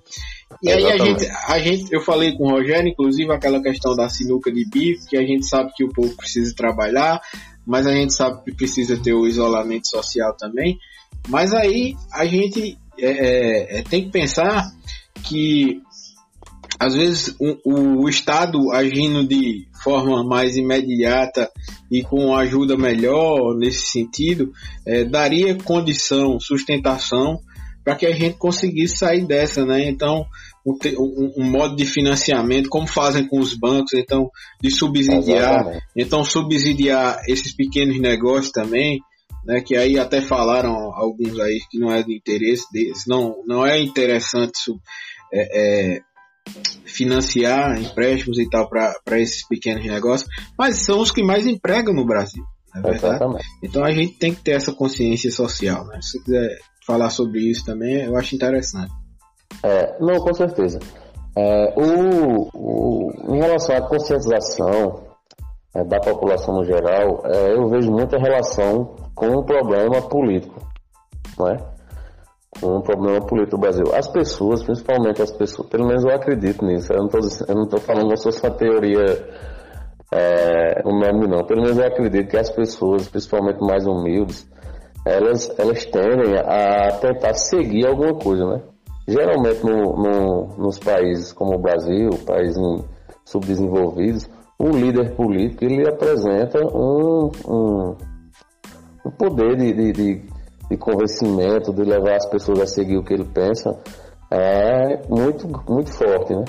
E 0.61 0.71
aí 0.71 0.85
a 0.85 0.97
gente, 0.97 1.27
a 1.47 1.59
gente, 1.59 1.93
eu 1.93 2.01
falei 2.01 2.35
com 2.37 2.45
o 2.45 2.49
Rogério, 2.51 2.89
inclusive 2.89 3.31
aquela 3.31 3.61
questão 3.61 3.95
da 3.95 4.09
sinuca 4.09 4.51
de 4.51 4.65
bico, 4.65 5.07
que 5.07 5.17
a 5.17 5.21
gente 5.21 5.45
sabe 5.45 5.71
que 5.75 5.83
o 5.83 5.89
povo 5.89 6.15
precisa 6.15 6.53
trabalhar, 6.55 7.21
mas 7.65 7.87
a 7.87 7.91
gente 7.91 8.13
sabe 8.13 8.43
que 8.43 8.51
precisa 8.51 8.97
ter 8.97 9.13
o 9.13 9.27
isolamento 9.27 9.87
social 9.87 10.35
também. 10.37 10.77
Mas 11.27 11.53
aí 11.53 11.95
a 12.11 12.25
gente 12.25 12.77
é, 12.99 13.09
é, 13.09 13.79
é 13.79 13.83
tem 13.83 14.05
que 14.05 14.11
pensar 14.11 14.71
que 15.23 15.81
às 16.79 16.95
vezes 16.95 17.35
o, 17.39 18.01
o, 18.03 18.09
Estado 18.09 18.71
agindo 18.71 19.27
de 19.27 19.67
forma 19.83 20.23
mais 20.23 20.57
imediata 20.57 21.49
e 21.91 22.01
com 22.01 22.35
ajuda 22.35 22.75
melhor 22.75 23.55
nesse 23.55 23.85
sentido, 23.85 24.51
é, 24.85 25.03
daria 25.03 25.55
condição, 25.55 26.39
sustentação 26.39 27.39
para 27.83 27.95
que 27.95 28.05
a 28.05 28.13
gente 28.13 28.37
conseguisse 28.37 28.97
sair 28.97 29.25
dessa, 29.25 29.65
né? 29.65 29.89
Então, 29.89 30.25
um, 30.65 30.73
um, 30.97 31.33
um, 31.37 31.43
modo 31.43 31.75
de 31.75 31.85
financiamento, 31.85 32.69
como 32.69 32.87
fazem 32.87 33.27
com 33.27 33.39
os 33.39 33.55
bancos, 33.55 33.93
então, 33.93 34.29
de 34.61 34.69
subsidiar, 34.69 35.61
Exatamente. 35.61 35.83
então 35.95 36.23
subsidiar 36.23 37.21
esses 37.27 37.55
pequenos 37.55 37.99
negócios 37.99 38.51
também, 38.51 38.99
né? 39.45 39.61
Que 39.61 39.75
aí 39.75 39.97
até 39.97 40.21
falaram 40.21 40.73
alguns 40.93 41.39
aí 41.39 41.59
que 41.69 41.79
não 41.79 41.91
é 41.91 42.03
de 42.03 42.15
interesse 42.15 42.65
deles, 42.71 43.03
não, 43.07 43.43
não 43.45 43.65
é 43.65 43.81
interessante 43.81 44.71
é, 45.33 45.95
é, 45.95 46.01
financiar 46.85 47.79
empréstimos 47.81 48.37
e 48.37 48.49
tal 48.49 48.69
para 48.69 49.19
esses 49.19 49.47
pequenos 49.47 49.85
negócios, 49.85 50.29
mas 50.57 50.83
são 50.85 50.99
os 50.99 51.11
que 51.11 51.23
mais 51.23 51.47
empregam 51.47 51.93
no 51.93 52.05
Brasil. 52.05 52.43
É 52.75 52.79
verdade? 52.79 53.43
Então 53.61 53.83
a 53.83 53.91
gente 53.91 54.17
tem 54.17 54.33
que 54.33 54.41
ter 54.41 54.51
essa 54.51 54.71
consciência 54.71 55.29
social. 55.29 55.85
Né? 55.87 55.99
Se 56.01 56.11
você 56.11 56.23
quiser 56.23 56.59
falar 56.85 57.09
sobre 57.09 57.39
isso 57.39 57.65
também, 57.65 58.05
eu 58.05 58.15
acho 58.17 58.35
interessante. 58.35 58.91
É, 59.63 59.97
não, 59.99 60.19
com 60.19 60.33
certeza. 60.33 60.79
É, 61.35 61.73
o, 61.77 62.49
o, 62.53 63.35
em 63.35 63.39
relação 63.39 63.75
à 63.75 63.81
conscientização 63.81 65.03
é, 65.73 65.83
da 65.83 65.99
população 65.99 66.55
no 66.55 66.65
geral, 66.65 67.23
é, 67.25 67.53
eu 67.53 67.67
vejo 67.69 67.91
muita 67.91 68.17
relação 68.17 68.95
com 69.15 69.27
o 69.27 69.45
problema 69.45 70.01
político. 70.01 70.59
Não 71.37 71.47
é? 71.47 71.57
um 72.61 72.81
problema 72.81 73.25
político 73.25 73.57
do 73.57 73.61
Brasil. 73.61 73.85
As 73.95 74.07
pessoas, 74.07 74.61
principalmente 74.61 75.21
as 75.21 75.31
pessoas, 75.31 75.69
pelo 75.69 75.87
menos 75.87 76.03
eu 76.03 76.11
acredito 76.11 76.65
nisso, 76.65 76.91
eu 76.91 76.99
não 77.55 77.63
estou 77.63 77.79
falando 77.79 78.09
da 78.09 78.17
sua 78.17 78.51
teoria 78.51 79.05
é, 80.13 80.81
unânime 80.85 81.27
não, 81.27 81.45
pelo 81.45 81.61
menos 81.61 81.77
eu 81.77 81.87
acredito 81.87 82.29
que 82.29 82.37
as 82.37 82.49
pessoas, 82.49 83.07
principalmente 83.07 83.61
mais 83.61 83.87
humildes, 83.87 84.45
elas, 85.05 85.53
elas 85.57 85.85
tendem 85.85 86.37
a 86.37 86.91
tentar 86.99 87.33
seguir 87.33 87.87
alguma 87.87 88.13
coisa, 88.13 88.45
né? 88.45 88.61
Geralmente 89.07 89.63
no, 89.65 89.95
no, 89.95 90.57
nos 90.57 90.77
países 90.79 91.33
como 91.33 91.55
o 91.55 91.61
Brasil, 91.61 92.09
países 92.25 92.57
subdesenvolvidos, 93.25 94.29
o 94.59 94.69
líder 94.69 95.15
político 95.15 95.65
ele 95.65 95.87
apresenta 95.87 96.59
um, 96.59 97.31
um, 97.47 97.95
um 99.05 99.11
poder 99.11 99.55
de, 99.57 99.73
de, 99.73 99.91
de 99.91 100.31
de 100.71 100.77
convencimento, 100.77 101.73
de 101.73 101.83
levar 101.83 102.15
as 102.15 102.25
pessoas 102.29 102.61
a 102.61 102.65
seguir 102.65 102.97
o 102.97 103.03
que 103.03 103.13
ele 103.13 103.25
pensa, 103.25 103.77
é 104.31 105.05
muito, 105.09 105.45
muito 105.69 105.91
forte, 105.91 106.33
né? 106.33 106.45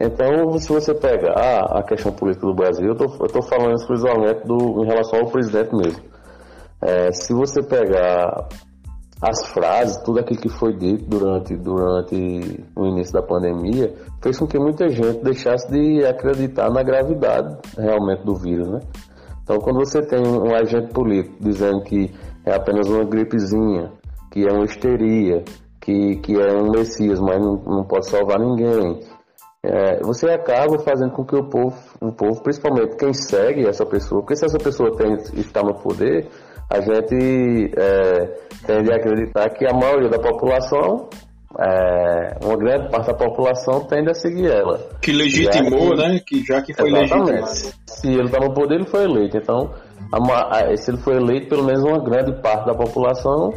Então, 0.00 0.58
se 0.58 0.68
você 0.68 0.92
pegar 0.92 1.32
ah, 1.36 1.78
a 1.78 1.82
questão 1.84 2.10
política 2.10 2.44
do 2.44 2.54
Brasil, 2.54 2.88
eu 2.88 3.24
estou 3.24 3.42
falando 3.42 3.76
exclusivamente 3.76 4.44
do, 4.44 4.82
em 4.82 4.86
relação 4.86 5.20
ao 5.20 5.30
presidente 5.30 5.72
mesmo. 5.76 6.02
É, 6.82 7.12
se 7.12 7.32
você 7.32 7.62
pegar 7.62 8.48
as 9.22 9.46
frases, 9.52 10.02
tudo 10.02 10.18
aquilo 10.18 10.40
que 10.40 10.48
foi 10.48 10.76
dito 10.76 11.04
durante, 11.04 11.56
durante 11.56 12.64
o 12.74 12.86
início 12.86 13.12
da 13.12 13.22
pandemia, 13.22 13.94
fez 14.20 14.36
com 14.36 14.48
que 14.48 14.58
muita 14.58 14.88
gente 14.88 15.22
deixasse 15.22 15.70
de 15.70 16.04
acreditar 16.04 16.70
na 16.70 16.82
gravidade 16.82 17.56
realmente 17.78 18.24
do 18.24 18.34
vírus, 18.34 18.68
né? 18.68 18.80
Então, 19.44 19.58
quando 19.58 19.78
você 19.78 20.02
tem 20.02 20.20
um 20.20 20.54
agente 20.54 20.92
político 20.92 21.36
dizendo 21.40 21.82
que 21.82 22.12
é 22.44 22.54
apenas 22.54 22.88
uma 22.88 23.04
gripezinha, 23.04 23.92
que 24.30 24.44
é 24.46 24.52
uma 24.52 24.64
histeria, 24.64 25.44
que, 25.80 26.16
que 26.16 26.34
é 26.34 26.52
um 26.54 26.70
Messias, 26.70 27.20
mas 27.20 27.40
não, 27.40 27.56
não 27.64 27.84
pode 27.84 28.08
salvar 28.08 28.40
ninguém. 28.40 29.00
É, 29.64 30.00
você 30.02 30.28
acaba 30.30 30.78
fazendo 30.80 31.12
com 31.12 31.24
que 31.24 31.36
o 31.36 31.48
povo, 31.48 31.76
o 32.00 32.12
povo, 32.12 32.42
principalmente 32.42 32.96
quem 32.96 33.12
segue 33.12 33.68
essa 33.68 33.86
pessoa, 33.86 34.20
porque 34.20 34.34
se 34.34 34.44
essa 34.44 34.58
pessoa 34.58 34.96
tem, 34.96 35.14
está 35.34 35.62
no 35.62 35.74
poder, 35.74 36.28
a 36.72 36.80
gente 36.80 37.70
é, 37.76 38.24
tende 38.66 38.90
a 38.90 38.96
acreditar 38.96 39.50
que 39.50 39.66
a 39.66 39.74
maioria 39.74 40.08
da 40.08 40.18
população, 40.18 41.08
é, 41.58 42.38
uma 42.42 42.56
grande 42.56 42.90
parte 42.90 43.08
da 43.08 43.14
população 43.14 43.80
tende 43.84 44.10
a 44.10 44.14
seguir 44.14 44.50
ela. 44.50 44.80
Que 45.02 45.12
legitimou, 45.12 45.90
que, 45.90 45.96
né? 45.96 46.20
Que 46.26 46.42
já 46.42 46.62
que 46.62 46.72
foi 46.72 46.90
legitimado. 46.90 47.46
Se 47.86 48.08
ele 48.08 48.24
está 48.24 48.40
no 48.40 48.54
poder, 48.54 48.76
ele 48.76 48.86
foi 48.86 49.04
eleito. 49.04 49.36
Então, 49.36 49.70
a, 50.10 50.74
se 50.76 50.90
ele 50.90 50.98
foi 50.98 51.16
eleito, 51.16 51.48
pelo 51.48 51.64
menos 51.64 51.82
uma 51.82 52.02
grande 52.02 52.40
parte 52.40 52.66
da 52.66 52.74
população 52.74 53.52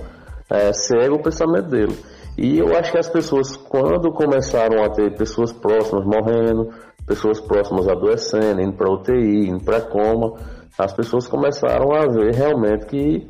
é, 0.51 0.73
segue 0.73 1.12
o 1.12 1.21
pensamento 1.21 1.69
dele. 1.69 1.95
E 2.38 2.60
eu 2.60 2.75
acho 2.78 2.91
que 2.91 2.97
as 2.97 3.10
pessoas, 3.10 3.56
quando 3.56 4.12
começaram 4.12 4.84
a 4.84 4.89
ter 4.89 5.15
pessoas 5.15 5.54
próximas 5.54 6.06
morrendo, 6.06 6.69
pessoas 7.05 7.39
próximas 7.39 7.87
adoecendo, 7.87 8.61
indo 8.61 8.73
para 8.73 8.91
UTI, 8.91 9.49
indo 9.49 9.63
para 9.63 9.81
coma, 9.81 10.33
as 10.77 10.93
pessoas 10.93 11.27
começaram 11.27 11.93
a 11.93 12.05
ver 12.07 12.33
realmente 12.33 12.85
que 12.87 13.29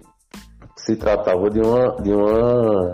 se 0.76 0.96
tratava 0.96 1.50
de 1.50 1.60
uma, 1.60 1.96
de 2.02 2.12
uma, 2.12 2.92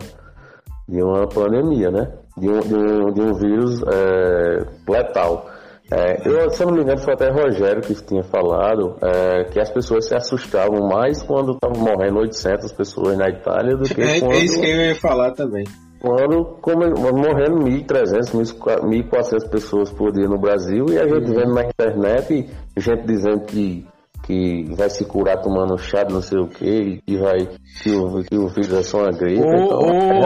de 0.88 1.02
uma 1.02 1.28
pandemia, 1.28 1.90
né? 1.90 2.12
De 2.38 2.50
um, 2.50 2.60
de 2.60 2.76
um, 2.76 3.14
de 3.14 3.22
um 3.22 3.34
vírus 3.34 3.82
é, 3.84 4.66
letal. 4.90 5.50
É, 5.92 6.26
eu, 6.26 6.50
se 6.50 6.64
eu 6.64 6.68
não 6.68 6.76
me 6.76 6.84
engano, 6.84 7.02
foi 7.02 7.14
até 7.14 7.30
Rogério 7.30 7.82
que 7.82 7.94
tinha 7.96 8.24
falado 8.24 8.96
é, 9.02 9.44
que 9.46 9.60
as 9.60 9.70
pessoas 9.70 10.08
se 10.08 10.16
assustavam 10.16 10.88
mais 10.88 11.22
quando 11.22 11.52
estavam 11.52 11.84
morrendo 11.84 12.20
800 12.20 12.72
pessoas 12.72 13.18
na 13.18 13.28
Itália 13.28 13.76
do 13.76 13.84
que 13.84 14.02
é, 14.02 14.20
quando... 14.22 14.32
É 14.32 14.38
isso 14.38 14.62
que 14.62 14.70
eu 14.70 14.82
ia 14.88 14.96
falar 14.96 15.32
também. 15.32 15.66
Um 16.04 16.14
ano 16.14 16.58
morrendo 16.64 17.64
1.300, 17.64 18.58
1.400 18.58 19.50
pessoas 19.50 19.92
por 19.92 20.12
dia 20.12 20.28
no 20.28 20.40
Brasil 20.40 20.86
e 20.90 20.98
a 20.98 21.08
gente 21.08 21.30
uhum. 21.30 21.36
vendo 21.36 21.54
na 21.54 21.66
internet 21.66 22.50
gente 22.76 23.06
dizendo 23.06 23.42
que, 23.42 23.86
que 24.24 24.74
vai 24.76 24.90
se 24.90 25.06
curar 25.06 25.42
tomando 25.42 25.78
chá 25.78 26.04
não 26.10 26.22
sei 26.22 26.40
o 26.40 26.48
que, 26.48 27.02
que 27.06 27.18
vai 27.18 27.48
que 27.84 27.92
o, 27.92 28.24
que 28.24 28.36
o 28.36 28.48
vírus 28.48 28.74
é 28.74 28.84
só 28.84 29.04
uma 29.04 29.12
gripe. 29.12 29.42
Ou, 29.42 29.54
então, 29.54 29.80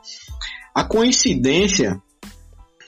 A 0.74 0.84
coincidência 0.84 2.00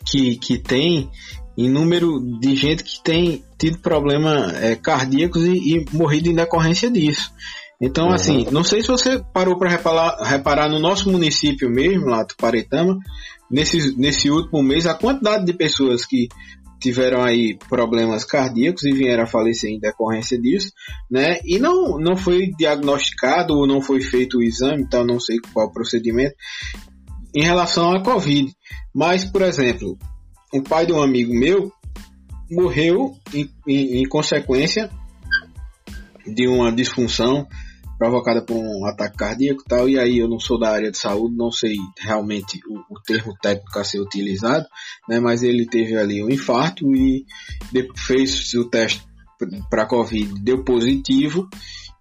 que, 0.04 0.36
que 0.36 0.58
tem 0.58 1.10
em 1.56 1.68
número 1.68 2.20
de 2.38 2.54
gente 2.54 2.84
que 2.84 3.02
tem 3.02 3.44
tido 3.58 3.78
problemas 3.78 4.54
é, 4.62 4.76
cardíacos 4.76 5.44
e, 5.44 5.76
e 5.76 5.84
morrido 5.92 6.30
em 6.30 6.34
decorrência 6.34 6.90
disso. 6.90 7.32
Então, 7.80 8.08
uhum. 8.08 8.12
assim, 8.12 8.46
não 8.50 8.62
sei 8.62 8.82
se 8.82 8.88
você 8.88 9.22
parou 9.32 9.58
para 9.58 9.70
reparar, 9.70 10.16
reparar 10.22 10.68
no 10.68 10.78
nosso 10.78 11.10
município 11.10 11.70
mesmo, 11.70 12.06
lá 12.06 12.22
do 12.22 12.36
Paretama, 12.36 12.98
nesse, 13.50 13.96
nesse 13.96 14.30
último 14.30 14.62
mês, 14.62 14.86
a 14.86 14.94
quantidade 14.94 15.46
de 15.46 15.54
pessoas 15.54 16.04
que 16.04 16.28
tiveram 16.78 17.22
aí 17.22 17.58
problemas 17.68 18.24
cardíacos 18.24 18.84
e 18.84 18.92
vieram 18.92 19.24
a 19.24 19.26
falecer 19.26 19.70
em 19.70 19.78
decorrência 19.78 20.40
disso, 20.40 20.72
né? 21.10 21.38
E 21.44 21.58
não, 21.58 21.98
não 21.98 22.16
foi 22.16 22.50
diagnosticado 22.58 23.54
ou 23.54 23.66
não 23.66 23.82
foi 23.82 24.00
feito 24.00 24.38
o 24.38 24.42
exame, 24.42 24.82
então 24.82 25.04
não 25.04 25.20
sei 25.20 25.38
qual 25.52 25.72
procedimento 25.72 26.34
em 27.34 27.42
relação 27.42 27.92
à 27.92 28.02
Covid. 28.02 28.50
Mas, 28.94 29.24
por 29.24 29.42
exemplo, 29.42 29.98
o 30.52 30.62
pai 30.62 30.86
de 30.86 30.92
um 30.92 31.02
amigo 31.02 31.34
meu 31.34 31.70
morreu 32.50 33.14
em, 33.32 33.48
em, 33.68 34.02
em 34.02 34.08
consequência 34.08 34.90
de 36.26 36.48
uma 36.48 36.72
disfunção 36.72 37.46
provocada 38.00 38.40
por 38.40 38.56
um 38.56 38.86
ataque 38.86 39.14
cardíaco 39.14 39.60
e 39.60 39.68
tal, 39.68 39.86
e 39.86 39.98
aí 39.98 40.18
eu 40.20 40.26
não 40.26 40.40
sou 40.40 40.58
da 40.58 40.70
área 40.70 40.90
de 40.90 40.96
saúde, 40.96 41.36
não 41.36 41.52
sei 41.52 41.76
realmente 41.98 42.58
o, 42.66 42.94
o 42.94 42.98
termo 43.02 43.36
técnico 43.42 43.78
a 43.78 43.84
ser 43.84 44.00
utilizado, 44.00 44.64
né, 45.06 45.20
mas 45.20 45.42
ele 45.42 45.66
teve 45.66 45.94
ali 45.94 46.24
um 46.24 46.30
infarto 46.30 46.90
e 46.96 47.26
fez 47.94 48.54
o 48.54 48.64
teste 48.64 49.04
para 49.68 49.84
Covid, 49.84 50.32
deu 50.40 50.64
positivo, 50.64 51.46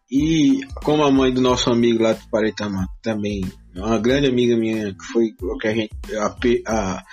e 0.09 0.61
como 0.85 1.03
a 1.03 1.11
mãe 1.11 1.33
do 1.33 1.41
nosso 1.41 1.69
amigo 1.69 2.01
lá 2.01 2.13
de 2.13 2.25
Paretama 2.29 2.87
também, 3.03 3.41
uma 3.75 3.99
grande 3.99 4.27
amiga 4.29 4.55
minha, 4.55 4.93
que 4.93 5.03
foi 5.03 5.35
o 5.41 5.57
que 5.57 5.67
a 5.67 5.75
gente, 5.75 5.91
a, 6.15 6.33
a, 6.65 7.03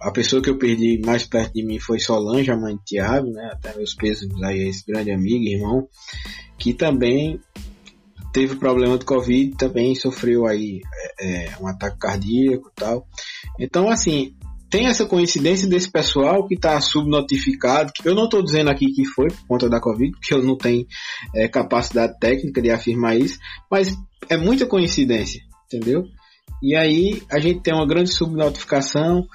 a 0.00 0.12
pessoa 0.12 0.40
que 0.40 0.48
eu 0.48 0.56
perdi 0.56 1.02
mais 1.04 1.26
perto 1.26 1.54
de 1.54 1.66
mim 1.66 1.80
foi 1.80 1.98
Solange, 1.98 2.52
a 2.52 2.56
mãe 2.56 2.76
de 2.76 2.84
Tiago, 2.84 3.32
né, 3.32 3.50
até 3.52 3.74
meus 3.76 3.94
pesos 3.94 4.28
aí 4.44 4.68
esse 4.68 4.86
grande 4.86 5.10
amigo, 5.10 5.44
irmão, 5.44 5.88
que 6.56 6.72
também 6.72 7.40
teve 8.32 8.56
problema 8.56 8.98
de 8.98 9.04
Covid, 9.04 9.56
também 9.56 9.94
sofreu 9.94 10.46
aí 10.46 10.80
é, 11.20 11.46
é, 11.46 11.56
um 11.60 11.66
ataque 11.66 11.98
cardíaco 11.98 12.70
e 12.70 12.80
tal. 12.80 13.06
Então, 13.58 13.88
assim, 13.88 14.34
tem 14.70 14.86
essa 14.86 15.06
coincidência 15.06 15.68
desse 15.68 15.90
pessoal 15.90 16.46
que 16.46 16.54
está 16.54 16.80
subnotificado, 16.80 17.92
que 17.92 18.06
eu 18.06 18.14
não 18.14 18.24
estou 18.24 18.42
dizendo 18.42 18.70
aqui 18.70 18.92
que 18.92 19.04
foi 19.04 19.28
por 19.28 19.46
conta 19.46 19.68
da 19.68 19.80
Covid, 19.80 20.12
porque 20.12 20.34
eu 20.34 20.42
não 20.42 20.56
tenho 20.56 20.86
é, 21.34 21.48
capacidade 21.48 22.18
técnica 22.18 22.60
de 22.60 22.70
afirmar 22.70 23.16
isso, 23.16 23.38
mas 23.70 23.96
é 24.28 24.36
muita 24.36 24.66
coincidência, 24.66 25.40
entendeu? 25.66 26.04
E 26.62 26.76
aí 26.76 27.22
a 27.30 27.38
gente 27.38 27.60
tem 27.60 27.72
uma 27.72 27.86
grande 27.86 28.12
subnotificação, 28.12 29.26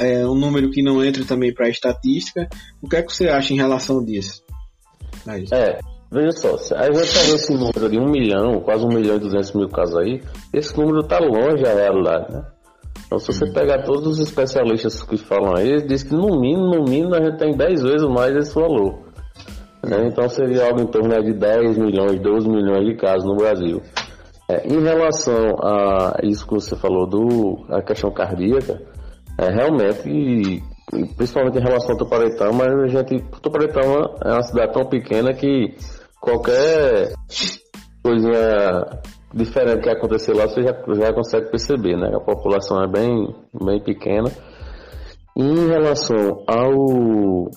é, 0.00 0.26
um 0.26 0.34
número 0.34 0.70
que 0.70 0.82
não 0.82 1.02
entra 1.02 1.24
também 1.24 1.52
para 1.52 1.66
a 1.66 1.70
estatística. 1.70 2.48
O 2.82 2.88
que 2.88 2.96
é 2.96 3.02
que 3.02 3.12
você 3.12 3.28
acha 3.28 3.52
em 3.52 3.56
relação 3.56 4.04
disso? 4.04 4.42
É, 5.52 5.80
Veja 6.10 6.30
só, 6.32 6.54
a 6.76 6.84
gente 6.84 7.12
pega 7.12 7.34
esse 7.34 7.52
número 7.52 7.88
de 7.88 7.98
1 7.98 8.10
milhão, 8.10 8.60
quase 8.60 8.84
1 8.84 8.88
milhão 8.88 9.16
e 9.16 9.20
200 9.20 9.52
mil 9.52 9.68
casos 9.68 9.96
aí, 9.96 10.22
esse 10.52 10.76
número 10.78 11.00
está 11.00 11.18
longe 11.18 11.62
da 11.62 11.74
realidade, 11.74 12.32
né? 12.32 12.44
Então, 13.06 13.18
se 13.18 13.26
você 13.26 13.44
uhum. 13.44 13.52
pegar 13.52 13.82
todos 13.82 14.06
os 14.06 14.18
especialistas 14.18 15.02
que 15.02 15.16
falam 15.16 15.56
aí, 15.56 15.68
eles 15.68 15.86
dizem 15.86 16.08
que 16.08 16.14
no 16.14 16.40
mínimo, 16.40 16.74
no 16.74 16.84
mínimo, 16.84 17.14
a 17.14 17.22
gente 17.22 17.38
tem 17.38 17.56
10 17.56 17.82
vezes 17.82 18.08
mais 18.08 18.34
esse 18.34 18.54
valor. 18.54 18.98
Né? 19.84 20.08
Então, 20.08 20.28
seria 20.28 20.66
algo 20.66 20.80
em 20.80 20.86
torno 20.86 21.08
de 21.22 21.32
10 21.32 21.78
milhões, 21.78 22.20
12 22.20 22.48
milhões 22.48 22.84
de 22.84 22.96
casos 22.96 23.24
no 23.24 23.36
Brasil. 23.36 23.80
É, 24.48 24.66
em 24.66 24.82
relação 24.82 25.56
a 25.62 26.18
isso 26.22 26.46
que 26.46 26.54
você 26.54 26.74
falou, 26.76 27.06
do, 27.06 27.64
a 27.68 27.82
questão 27.82 28.10
cardíaca, 28.10 28.80
é, 29.38 29.50
realmente 29.50 30.62
principalmente 31.16 31.58
em 31.58 31.62
relação 31.62 31.92
ao 31.92 31.98
Tuparetama, 31.98 32.64
mas 32.64 32.68
a 32.68 32.86
gente, 32.86 33.24
Tuparetama 33.42 34.14
é 34.24 34.32
uma 34.32 34.42
cidade 34.42 34.72
tão 34.72 34.84
pequena 34.84 35.34
que 35.34 35.74
qualquer 36.26 37.12
coisa 38.02 39.00
diferente 39.32 39.82
que 39.82 39.90
acontecer 39.90 40.34
lá 40.34 40.48
você 40.48 40.62
já, 40.62 40.72
já 40.72 41.12
consegue 41.12 41.50
perceber, 41.50 41.96
né? 41.96 42.10
A 42.16 42.20
população 42.20 42.82
é 42.82 42.88
bem, 42.88 43.32
bem 43.64 43.80
pequena. 43.80 44.28
Em 45.36 45.68
relação 45.68 46.42
ao, 46.48 47.50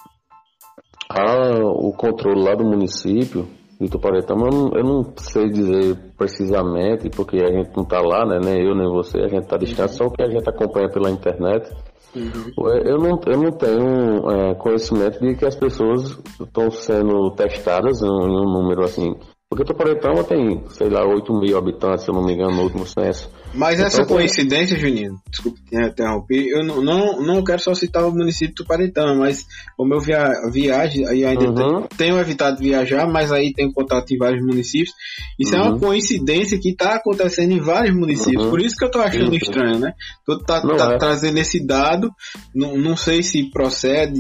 ao 1.10 1.94
controle 1.94 2.44
lá 2.44 2.54
do 2.54 2.64
município 2.66 3.48
de 3.82 3.90
Tuparetama, 3.90 4.48
eu 4.52 4.78
eu 4.78 4.84
não 4.84 5.14
sei 5.18 5.50
dizer 5.50 5.98
precisamente, 6.18 7.10
porque 7.10 7.38
a 7.38 7.52
gente 7.52 7.76
não 7.76 7.84
está 7.84 8.02
lá, 8.02 8.26
né? 8.26 8.40
Nem 8.44 8.68
eu, 8.68 8.76
nem 8.76 8.88
você, 8.92 9.20
a 9.20 9.28
gente 9.28 9.44
está 9.44 9.58
distante, 9.58 9.96
só 9.96 10.06
o 10.06 10.12
que 10.12 10.22
a 10.22 10.30
gente 10.30 10.48
acompanha 10.48 10.90
pela 10.90 11.10
internet. 11.10 11.72
Uhum. 12.16 12.52
Eu, 12.84 12.98
não, 12.98 13.20
eu 13.28 13.38
não 13.38 13.52
tenho 13.52 14.32
é, 14.32 14.56
conhecimento 14.56 15.20
de 15.20 15.36
que 15.36 15.46
as 15.46 15.56
pessoas 15.56 16.18
estão 16.40 16.72
sendo 16.72 17.32
testadas 17.32 18.02
em 18.02 18.10
um 18.10 18.52
número 18.52 18.84
assim 18.84 19.16
porque 19.50 19.64
Tuparetama 19.64 20.24
tem, 20.24 20.64
sei 20.70 20.90
lá, 20.90 21.04
8 21.04 21.34
mil 21.34 21.58
habitantes, 21.58 22.04
se 22.04 22.12
eu 22.12 22.14
não 22.14 22.24
me 22.24 22.34
engano, 22.34 22.56
no 22.56 22.64
último 22.64 22.86
censo. 22.86 23.32
Mas 23.54 23.80
essa 23.80 24.06
coincidência, 24.06 24.78
Juninho, 24.78 25.20
desculpe 25.30 25.60
interromper, 25.72 26.48
eu 26.48 26.64
não, 26.64 26.82
não, 26.82 27.22
não 27.22 27.44
quero 27.44 27.60
só 27.62 27.74
citar 27.74 28.06
o 28.06 28.12
município 28.12 28.50
de 28.50 28.56
Tuparetama, 28.56 29.16
mas 29.16 29.46
como 29.76 29.94
eu 29.94 30.00
via, 30.00 30.24
viajo 30.52 31.02
e 31.02 31.26
ainda 31.26 31.50
uhum. 31.50 31.88
tenho, 31.98 32.20
evitado 32.20 32.60
viajar, 32.60 33.08
mas 33.08 33.32
aí 33.32 33.52
tenho 33.54 33.74
contato 33.74 34.12
em 34.12 34.18
vários 34.18 34.46
municípios, 34.46 34.94
isso 35.40 35.56
uhum. 35.56 35.60
é 35.60 35.64
uma 35.64 35.74
uhum. 35.74 35.80
coincidência 35.80 36.60
que 36.60 36.70
está 36.70 36.96
acontecendo 36.96 37.52
em 37.52 37.60
vários 37.60 37.96
municípios, 37.96 38.46
uhum. 38.46 38.50
por 38.50 38.62
isso 38.62 38.76
que 38.76 38.84
eu 38.84 38.90
estou 38.90 39.02
achando 39.02 39.36
estranho, 39.36 39.80
né? 39.80 39.94
Tô 40.26 40.40
tá, 40.40 40.62
tá 40.62 40.94
é. 40.94 40.98
trazendo 40.98 41.38
esse 41.40 41.66
dado, 41.66 42.12
não, 42.54 42.78
não 42.78 42.96
sei 42.96 43.24
se 43.24 43.50
procede, 43.50 44.20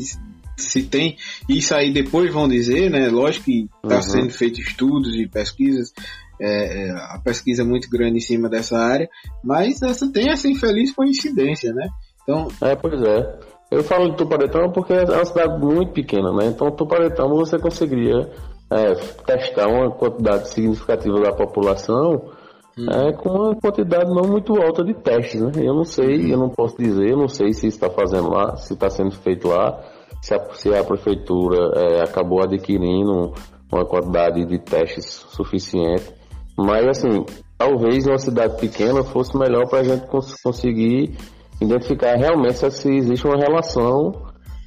se 0.57 0.83
tem 0.83 1.17
isso 1.47 1.73
aí 1.73 1.93
depois 1.93 2.33
vão 2.33 2.47
dizer, 2.47 2.89
né? 2.89 3.07
Lógico 3.09 3.45
que 3.45 3.67
está 3.83 3.95
uhum. 3.95 4.01
sendo 4.01 4.29
feito 4.31 4.59
estudos 4.59 5.15
e 5.15 5.27
pesquisas, 5.27 5.93
é, 6.41 6.87
é, 6.87 6.91
a 6.91 7.19
pesquisa 7.23 7.63
é 7.63 7.65
muito 7.65 7.89
grande 7.89 8.17
em 8.17 8.21
cima 8.21 8.49
dessa 8.49 8.77
área, 8.77 9.09
mas 9.43 9.81
essa 9.81 10.11
tem 10.11 10.29
essa 10.29 10.47
infeliz 10.47 10.93
coincidência, 10.93 11.73
né? 11.73 11.89
Então, 12.23 12.47
é, 12.61 12.75
pois 12.75 13.01
é. 13.01 13.39
Eu 13.71 13.83
falo 13.83 14.09
de 14.09 14.17
Tuparetama 14.17 14.71
porque 14.71 14.93
é 14.93 15.03
uma 15.03 15.25
cidade 15.25 15.59
muito 15.59 15.91
pequena, 15.91 16.31
né? 16.33 16.47
Então, 16.47 16.71
Tuparetama 16.71 17.35
você 17.35 17.59
conseguiria 17.59 18.29
é, 18.71 18.95
testar 19.25 19.67
uma 19.67 19.91
quantidade 19.91 20.49
significativa 20.49 21.19
da 21.21 21.31
população 21.31 22.31
hum. 22.77 22.85
é, 22.89 23.13
com 23.13 23.29
uma 23.29 23.55
quantidade 23.55 24.09
não 24.09 24.27
muito 24.27 24.59
alta 24.61 24.83
de 24.83 24.93
testes, 24.93 25.41
né? 25.41 25.51
Eu 25.57 25.73
não 25.73 25.83
sei, 25.83 26.33
eu 26.33 26.37
não 26.37 26.49
posso 26.49 26.77
dizer, 26.77 27.09
eu 27.11 27.17
não 27.17 27.27
sei 27.27 27.53
se 27.53 27.67
está 27.67 27.89
fazendo 27.89 28.29
lá, 28.29 28.55
se 28.55 28.73
está 28.73 28.89
sendo 28.89 29.11
feito 29.11 29.47
lá, 29.47 29.79
se 30.21 30.33
a, 30.33 30.53
se 30.53 30.73
a 30.73 30.83
prefeitura 30.83 31.71
é, 31.75 32.01
acabou 32.01 32.41
adquirindo 32.41 33.33
uma 33.71 33.85
quantidade 33.85 34.45
de 34.45 34.59
testes 34.59 35.05
suficiente. 35.05 36.18
Mas 36.65 36.85
assim, 36.87 37.25
talvez 37.57 38.05
uma 38.05 38.17
cidade 38.17 38.59
pequena 38.59 39.03
fosse 39.03 39.37
melhor 39.37 39.67
para 39.69 39.79
a 39.79 39.83
gente 39.83 40.07
cons 40.07 40.35
conseguir 40.43 41.15
identificar 41.61 42.15
realmente 42.15 42.57
se 42.71 42.89
existe 42.89 43.25
uma 43.25 43.37
relação 43.37 44.11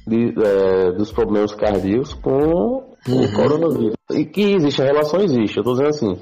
de, 0.07 0.33
é, 0.43 0.91
dos 0.93 1.11
problemas 1.11 1.53
cardíacos 1.53 2.13
com 2.15 2.31
uhum. 3.07 3.23
o 3.23 3.31
coronavírus. 3.33 3.95
E 4.11 4.25
que 4.25 4.55
existe 4.55 4.81
a 4.81 4.85
relação, 4.85 5.21
existe. 5.21 5.57
Eu 5.57 5.61
estou 5.61 5.73
dizendo 5.73 5.89
assim, 5.89 6.21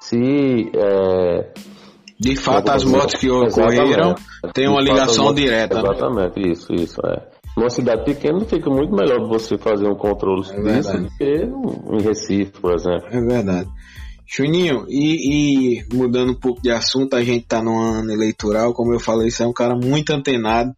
se... 0.00 0.70
É, 0.74 1.52
de 2.20 2.36
fato, 2.36 2.70
as 2.70 2.84
mortes 2.84 3.20
que 3.20 3.28
ocorreram 3.28 4.14
têm 4.54 4.68
uma 4.68 4.80
ligação 4.80 5.24
mortes, 5.24 5.42
direta. 5.42 5.74
Né? 5.74 5.80
Exatamente, 5.80 6.40
né? 6.40 6.52
isso, 6.52 6.72
isso, 6.72 7.00
é. 7.04 7.26
Numa 7.56 7.68
cidade 7.68 8.04
pequena 8.04 8.38
fica 8.44 8.70
muito 8.70 8.94
melhor 8.94 9.28
você 9.28 9.58
fazer 9.58 9.88
um 9.88 9.96
controle 9.96 10.42
é 10.52 10.60
disso 10.60 10.96
do 10.98 11.08
que 11.16 11.24
em 11.24 12.02
Recife, 12.02 12.52
por 12.60 12.74
exemplo. 12.74 13.08
É 13.10 13.20
verdade. 13.20 13.68
Juninho, 14.26 14.86
e, 14.88 15.78
e, 15.80 15.94
mudando 15.94 16.32
um 16.32 16.38
pouco 16.38 16.62
de 16.62 16.70
assunto, 16.70 17.14
a 17.14 17.22
gente 17.22 17.46
tá 17.46 17.62
no 17.62 17.78
ano 17.78 18.12
eleitoral, 18.12 18.72
como 18.72 18.92
eu 18.92 19.00
falei, 19.00 19.30
você 19.30 19.42
é 19.42 19.46
um 19.46 19.52
cara 19.52 19.76
muito 19.76 20.10
antenado. 20.10 20.74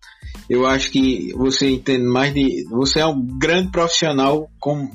Eu 0.48 0.66
acho 0.66 0.90
que 0.90 1.32
você 1.34 1.70
entende 1.70 2.04
mais 2.04 2.34
de. 2.34 2.66
Você 2.70 3.00
é 3.00 3.06
um 3.06 3.20
grande 3.38 3.70
profissional 3.70 4.50
como, 4.58 4.90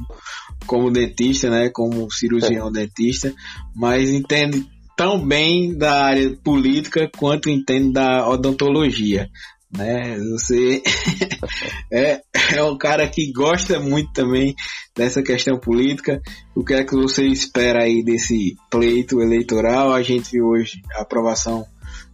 como 0.68 0.92
dentista, 0.92 1.50
né? 1.50 1.70
Como 1.70 2.12
cirurgião 2.12 2.68
é. 2.68 2.72
dentista, 2.72 3.34
mas 3.76 4.10
entende 4.10 4.68
tão 4.96 5.26
bem 5.26 5.76
da 5.78 6.04
área 6.04 6.36
política 6.44 7.10
quanto 7.18 7.50
entende 7.50 7.94
da 7.94 8.28
odontologia 8.28 9.30
né? 9.76 10.18
Você 10.32 10.82
é, 11.92 12.22
é 12.56 12.64
um 12.64 12.78
cara 12.78 13.08
que 13.08 13.32
gosta 13.32 13.80
muito 13.80 14.12
também 14.14 14.56
dessa 14.96 15.22
questão 15.22 15.60
política. 15.60 16.22
O 16.56 16.64
que 16.64 16.74
é 16.74 16.84
que 16.84 16.96
você 16.96 17.26
espera 17.26 17.84
aí 17.84 18.04
desse 18.04 18.56
pleito 18.70 19.22
eleitoral? 19.22 19.94
A 19.94 20.02
gente 20.02 20.32
viu 20.32 20.48
hoje 20.48 20.82
a 20.94 21.02
aprovação 21.02 21.66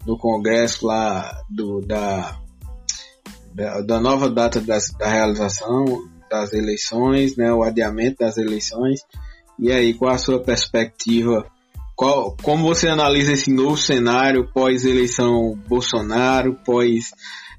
do 0.05 0.17
Congresso 0.17 0.85
lá 0.85 1.31
do, 1.49 1.81
da, 1.81 2.37
da, 3.53 3.81
da 3.81 3.99
nova 3.99 4.29
data 4.29 4.59
das, 4.59 4.91
da 4.97 5.09
realização 5.09 5.85
das 6.29 6.53
eleições, 6.53 7.37
né? 7.37 7.53
O 7.53 7.63
adiamento 7.63 8.17
das 8.19 8.37
eleições. 8.37 8.99
E 9.57 9.71
aí, 9.71 9.93
qual 9.93 10.13
a 10.13 10.17
sua 10.17 10.41
perspectiva 10.43 11.49
qual, 11.95 12.35
como 12.43 12.67
você 12.67 12.89
analisa 12.89 13.31
esse 13.31 13.49
novo 13.49 13.77
cenário 13.77 14.51
pós-eleição 14.53 15.57
Bolsonaro, 15.65 16.59
pós 16.65 17.11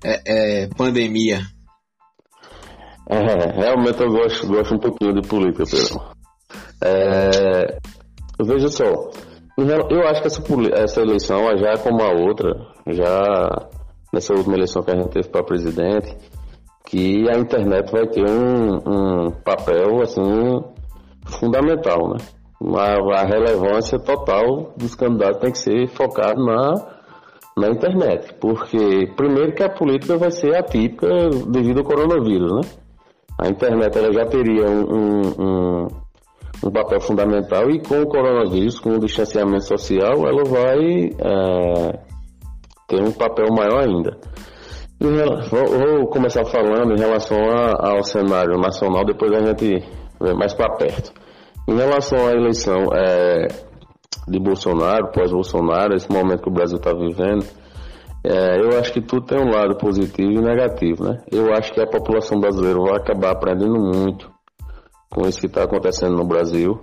é, 0.04 0.64
é, 0.64 0.68
pandemia? 0.76 1.40
É, 3.08 3.60
realmente 3.60 4.00
eu 4.00 4.10
gosto, 4.10 4.46
gosto 4.46 4.74
um 4.74 4.78
pouquinho 4.78 5.14
de 5.14 5.28
política, 5.28 5.64
Pedro. 5.64 6.00
É, 6.82 7.78
veja 8.44 8.68
só, 8.68 9.10
eu 9.58 10.08
acho 10.08 10.20
que 10.20 10.26
essa, 10.26 10.42
essa 10.74 11.00
eleição, 11.00 11.56
já 11.56 11.78
como 11.78 12.02
a 12.02 12.12
outra, 12.12 12.52
já 12.88 13.68
nessa 14.12 14.34
última 14.34 14.56
eleição 14.56 14.82
que 14.82 14.90
a 14.90 14.96
gente 14.96 15.10
teve 15.10 15.28
para 15.28 15.44
presidente, 15.44 16.16
que 16.86 17.28
a 17.28 17.38
internet 17.38 17.90
vai 17.90 18.06
ter 18.06 18.24
um, 18.28 18.76
um 18.76 19.30
papel 19.44 20.02
assim 20.02 20.22
fundamental, 21.26 22.10
né? 22.10 22.16
A, 22.78 23.20
a 23.20 23.26
relevância 23.26 23.98
total 23.98 24.72
dos 24.76 24.94
candidatos 24.94 25.40
tem 25.40 25.52
que 25.52 25.58
ser 25.58 25.88
focado 25.88 26.42
na 26.44 26.95
na 27.58 27.68
internet, 27.70 28.34
porque 28.38 29.10
primeiro 29.16 29.54
que 29.54 29.62
a 29.62 29.70
política 29.70 30.18
vai 30.18 30.30
ser 30.30 30.54
atípica 30.54 31.08
devido 31.48 31.78
ao 31.78 31.84
coronavírus, 31.84 32.52
né? 32.52 32.60
A 33.38 33.48
internet 33.48 33.96
ela 33.96 34.12
já 34.12 34.26
teria 34.26 34.66
um, 34.66 35.32
um, 35.38 35.86
um 36.64 36.70
papel 36.70 37.00
fundamental 37.00 37.70
e 37.70 37.80
com 37.82 38.02
o 38.02 38.06
coronavírus, 38.06 38.78
com 38.78 38.90
o 38.90 38.98
distanciamento 38.98 39.64
social, 39.64 40.26
ela 40.26 40.44
vai 40.44 41.10
é, 41.18 41.98
ter 42.88 43.02
um 43.02 43.12
papel 43.12 43.46
maior 43.50 43.84
ainda. 43.84 44.18
Vou, 44.98 45.66
vou, 45.66 46.06
começar 46.08 46.44
falando 46.46 46.94
em 46.94 46.98
relação 46.98 47.38
a, 47.38 47.90
ao 47.90 48.02
cenário 48.02 48.58
nacional, 48.58 49.04
depois 49.04 49.30
a 49.32 49.44
gente 49.44 49.82
vem 50.20 50.34
mais 50.34 50.54
para 50.54 50.74
perto. 50.76 51.12
Em 51.68 51.76
relação 51.76 52.26
à 52.26 52.32
eleição 52.32 52.88
é, 52.94 53.48
de 54.26 54.38
Bolsonaro, 54.38 55.12
pós-Bolsonaro, 55.12 55.94
esse 55.94 56.10
momento 56.10 56.42
que 56.42 56.48
o 56.48 56.52
Brasil 56.52 56.76
está 56.78 56.92
vivendo, 56.92 57.44
é, 58.24 58.60
eu 58.60 58.76
acho 58.78 58.92
que 58.92 59.00
tudo 59.00 59.24
tem 59.24 59.38
um 59.38 59.50
lado 59.50 59.76
positivo 59.76 60.32
e 60.32 60.40
negativo, 60.40 61.04
né? 61.04 61.22
Eu 61.30 61.52
acho 61.54 61.72
que 61.72 61.80
a 61.80 61.86
população 61.86 62.40
brasileira 62.40 62.78
vai 62.80 62.96
acabar 62.96 63.30
aprendendo 63.30 63.78
muito 63.78 64.28
com 65.08 65.28
isso 65.28 65.38
que 65.38 65.46
está 65.46 65.62
acontecendo 65.62 66.16
no 66.16 66.26
Brasil. 66.26 66.80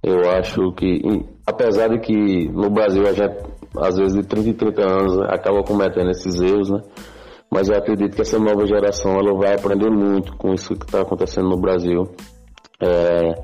Eu 0.00 0.30
acho 0.30 0.72
que, 0.74 1.02
apesar 1.44 1.88
de 1.88 1.98
que 1.98 2.48
no 2.50 2.70
Brasil 2.70 3.02
a 3.02 3.12
gente, 3.12 3.36
às 3.78 3.96
vezes, 3.96 4.14
de 4.14 4.22
30 4.28 4.48
em 4.48 4.52
30 4.52 4.82
anos, 4.82 5.18
acaba 5.22 5.64
cometendo 5.64 6.10
esses 6.10 6.40
erros, 6.40 6.70
né? 6.70 6.80
Mas 7.50 7.68
eu 7.68 7.76
acredito 7.76 8.14
que 8.14 8.22
essa 8.22 8.38
nova 8.38 8.64
geração 8.64 9.12
ela 9.14 9.36
vai 9.36 9.54
aprender 9.54 9.90
muito 9.90 10.36
com 10.36 10.54
isso 10.54 10.76
que 10.76 10.84
está 10.84 11.00
acontecendo 11.00 11.48
no 11.48 11.60
Brasil. 11.60 12.04
É, 12.80 13.34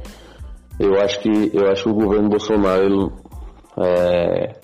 eu 0.79 0.95
acho 1.01 1.21
que 1.21 1.51
eu 1.53 1.69
acho 1.71 1.85
que 1.85 1.91
o 1.91 1.95
governo 1.95 2.29
Bolsonaro 2.29 2.85
ele, 2.85 3.11
é, 3.79 4.55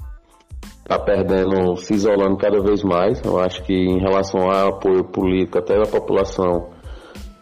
tá 0.86 0.98
perdendo, 0.98 1.76
se 1.76 1.94
isolando 1.94 2.36
cada 2.36 2.60
vez 2.60 2.82
mais. 2.82 3.22
Eu 3.24 3.38
acho 3.38 3.62
que 3.62 3.74
em 3.74 4.00
relação 4.00 4.50
ao 4.50 4.68
apoio 4.68 5.04
político 5.04 5.58
até 5.58 5.76
da 5.76 5.86
população 5.86 6.70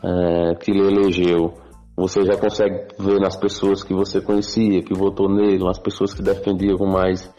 é, 0.02 0.54
que 0.56 0.70
ele 0.70 0.86
elegeu, 0.86 1.54
você 1.96 2.24
já 2.24 2.36
consegue 2.36 2.88
ver 2.98 3.20
nas 3.20 3.36
pessoas 3.36 3.82
que 3.82 3.94
você 3.94 4.20
conhecia, 4.20 4.82
que 4.82 4.92
votou 4.92 5.28
nele, 5.28 5.64
nas 5.64 5.78
pessoas 5.78 6.12
que 6.12 6.22
defendiam 6.22 6.76
com 6.76 6.86
mais 6.86 7.32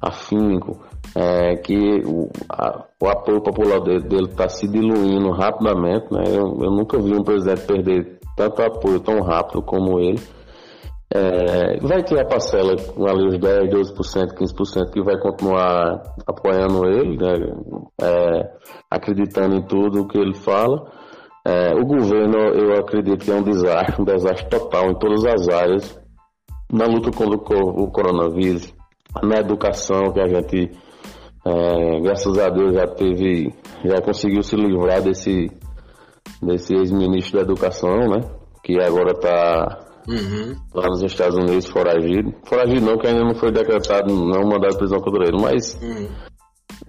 afinco, 0.00 0.84
é, 1.16 1.56
que 1.56 2.02
o, 2.06 2.28
a, 2.48 2.84
o, 3.02 3.08
apoio 3.08 3.40
popular 3.42 3.80
dele 3.80 4.28
está 4.28 4.48
se 4.48 4.68
diluindo 4.68 5.30
rapidamente. 5.30 6.12
Né? 6.12 6.24
Eu, 6.28 6.58
eu 6.62 6.70
nunca 6.70 6.98
vi 6.98 7.14
um 7.14 7.24
presidente 7.24 7.66
perder 7.66 8.18
tanto 8.36 8.62
apoio 8.62 9.00
tão 9.00 9.20
rápido 9.20 9.62
como 9.62 9.98
ele. 9.98 10.20
É, 11.16 11.78
vai 11.78 12.02
ter 12.02 12.20
a 12.20 12.26
parcela 12.26 12.72
ali 12.72 13.28
os 13.28 13.38
10, 13.38 13.70
12%, 13.70 14.34
15% 14.34 14.90
que 14.92 15.00
vai 15.00 15.16
continuar 15.20 16.02
apoiando 16.26 16.84
ele, 16.86 17.16
né, 17.16 17.34
é, 18.02 18.50
acreditando 18.90 19.54
em 19.54 19.62
tudo 19.64 20.00
o 20.00 20.08
que 20.08 20.18
ele 20.18 20.34
fala. 20.34 20.90
É, 21.46 21.72
o 21.72 21.86
governo, 21.86 22.36
eu 22.36 22.72
acredito 22.80 23.24
que 23.24 23.30
é 23.30 23.34
um 23.34 23.44
desastre, 23.44 24.02
um 24.02 24.04
desastre 24.04 24.48
total 24.48 24.90
em 24.90 24.98
todas 24.98 25.24
as 25.24 25.48
áreas, 25.48 26.00
na 26.72 26.86
luta 26.86 27.12
contra 27.16 27.36
o 27.36 27.92
coronavírus, 27.92 28.74
na 29.22 29.36
educação, 29.36 30.12
que 30.12 30.20
a 30.20 30.26
gente, 30.26 30.72
é, 31.46 32.00
graças 32.00 32.36
a 32.38 32.48
Deus, 32.48 32.74
já 32.74 32.88
teve, 32.88 33.54
já 33.84 34.02
conseguiu 34.02 34.42
se 34.42 34.56
livrar 34.56 35.00
desse, 35.00 35.48
desse 36.42 36.74
ex-ministro 36.74 37.36
da 37.36 37.44
educação, 37.44 37.98
né, 38.08 38.20
que 38.64 38.80
agora 38.80 39.12
está 39.12 39.83
Uhum. 40.08 40.54
Lá 40.74 40.86
nos 40.88 41.02
Estados 41.02 41.36
Unidos, 41.36 41.66
foragido. 41.66 42.34
Foragido 42.44 42.84
não, 42.84 42.98
que 42.98 43.06
ainda 43.06 43.24
não 43.24 43.34
foi 43.34 43.50
decretado, 43.50 44.14
não 44.14 44.42
mandado 44.42 44.72
de 44.72 44.78
prisão 44.78 45.00
contra 45.00 45.24
ele, 45.24 45.40
mas 45.40 45.78
uhum. 45.82 46.08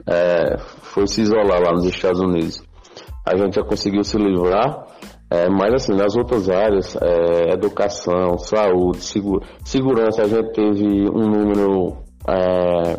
é, 0.07 0.57
foi 0.57 1.07
se 1.07 1.21
isolar 1.21 1.61
lá 1.61 1.71
nos 1.71 1.85
Estados 1.85 2.19
Unidos. 2.19 2.61
A 3.25 3.35
gente 3.35 3.55
já 3.55 3.63
conseguiu 3.63 4.03
se 4.03 4.17
livrar, 4.17 4.85
é, 5.31 5.49
mas 5.49 5.73
assim, 5.73 5.93
nas 5.93 6.15
outras 6.15 6.49
áreas, 6.49 6.95
é, 6.97 7.53
educação, 7.53 8.37
saúde, 8.37 8.97
segura, 9.01 9.45
segurança, 9.63 10.21
a 10.21 10.27
gente 10.27 10.51
teve 10.51 11.09
um 11.09 11.27
número 11.27 11.97
é, 12.27 12.97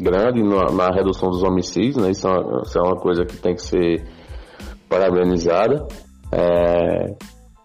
grande 0.00 0.42
na, 0.42 0.72
na, 0.72 0.88
redução 0.94 1.30
dos 1.30 1.42
homicídios, 1.42 1.96
né? 1.96 2.10
Isso 2.10 2.26
é, 2.26 2.30
uma, 2.30 2.62
isso 2.62 2.78
é 2.78 2.82
uma 2.82 2.96
coisa 2.96 3.24
que 3.24 3.36
tem 3.36 3.54
que 3.54 3.62
ser 3.62 4.04
parabenizada. 4.88 5.86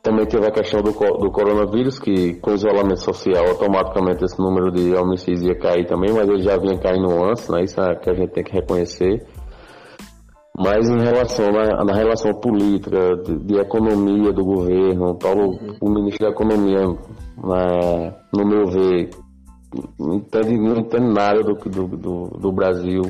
Também 0.03 0.25
teve 0.25 0.45
a 0.45 0.51
questão 0.51 0.81
do, 0.81 0.91
do 0.91 1.31
coronavírus, 1.31 1.97
que 1.97 2.33
com 2.41 2.51
isolamento 2.51 2.99
social, 2.99 3.47
automaticamente 3.47 4.25
esse 4.25 4.37
número 4.37 4.69
de 4.69 4.93
homicídios 4.93 5.43
ia 5.43 5.57
cair 5.57 5.87
também, 5.87 6.11
mas 6.11 6.27
ele 6.27 6.41
já 6.41 6.57
vinha 6.57 6.77
caindo 6.77 7.09
antes, 7.23 7.47
né? 7.47 7.63
Isso 7.63 7.79
é 7.79 7.95
que 7.95 8.09
a 8.09 8.13
gente 8.13 8.33
tem 8.33 8.43
que 8.43 8.51
reconhecer. 8.51 9.25
Mas 10.59 10.89
em 10.89 10.99
relação 10.99 11.51
na, 11.53 11.85
na 11.85 11.93
relação 11.93 12.33
política, 12.33 13.15
de, 13.23 13.45
de, 13.45 13.55
economia 13.55 14.33
do 14.33 14.43
governo, 14.43 15.17
Paulo, 15.17 15.57
o 15.81 15.89
ministro 15.89 16.27
da 16.27 16.31
Economia, 16.31 16.85
né, 16.85 18.15
no 18.35 18.45
meu 18.45 18.67
ver, 18.67 19.09
não 19.97 20.15
entende, 20.15 20.57
não 20.57 20.77
entende 20.79 21.13
nada 21.13 21.41
do, 21.41 21.53
do, 21.55 21.87
do, 21.97 22.23
do 22.39 22.51
Brasil, 22.51 23.03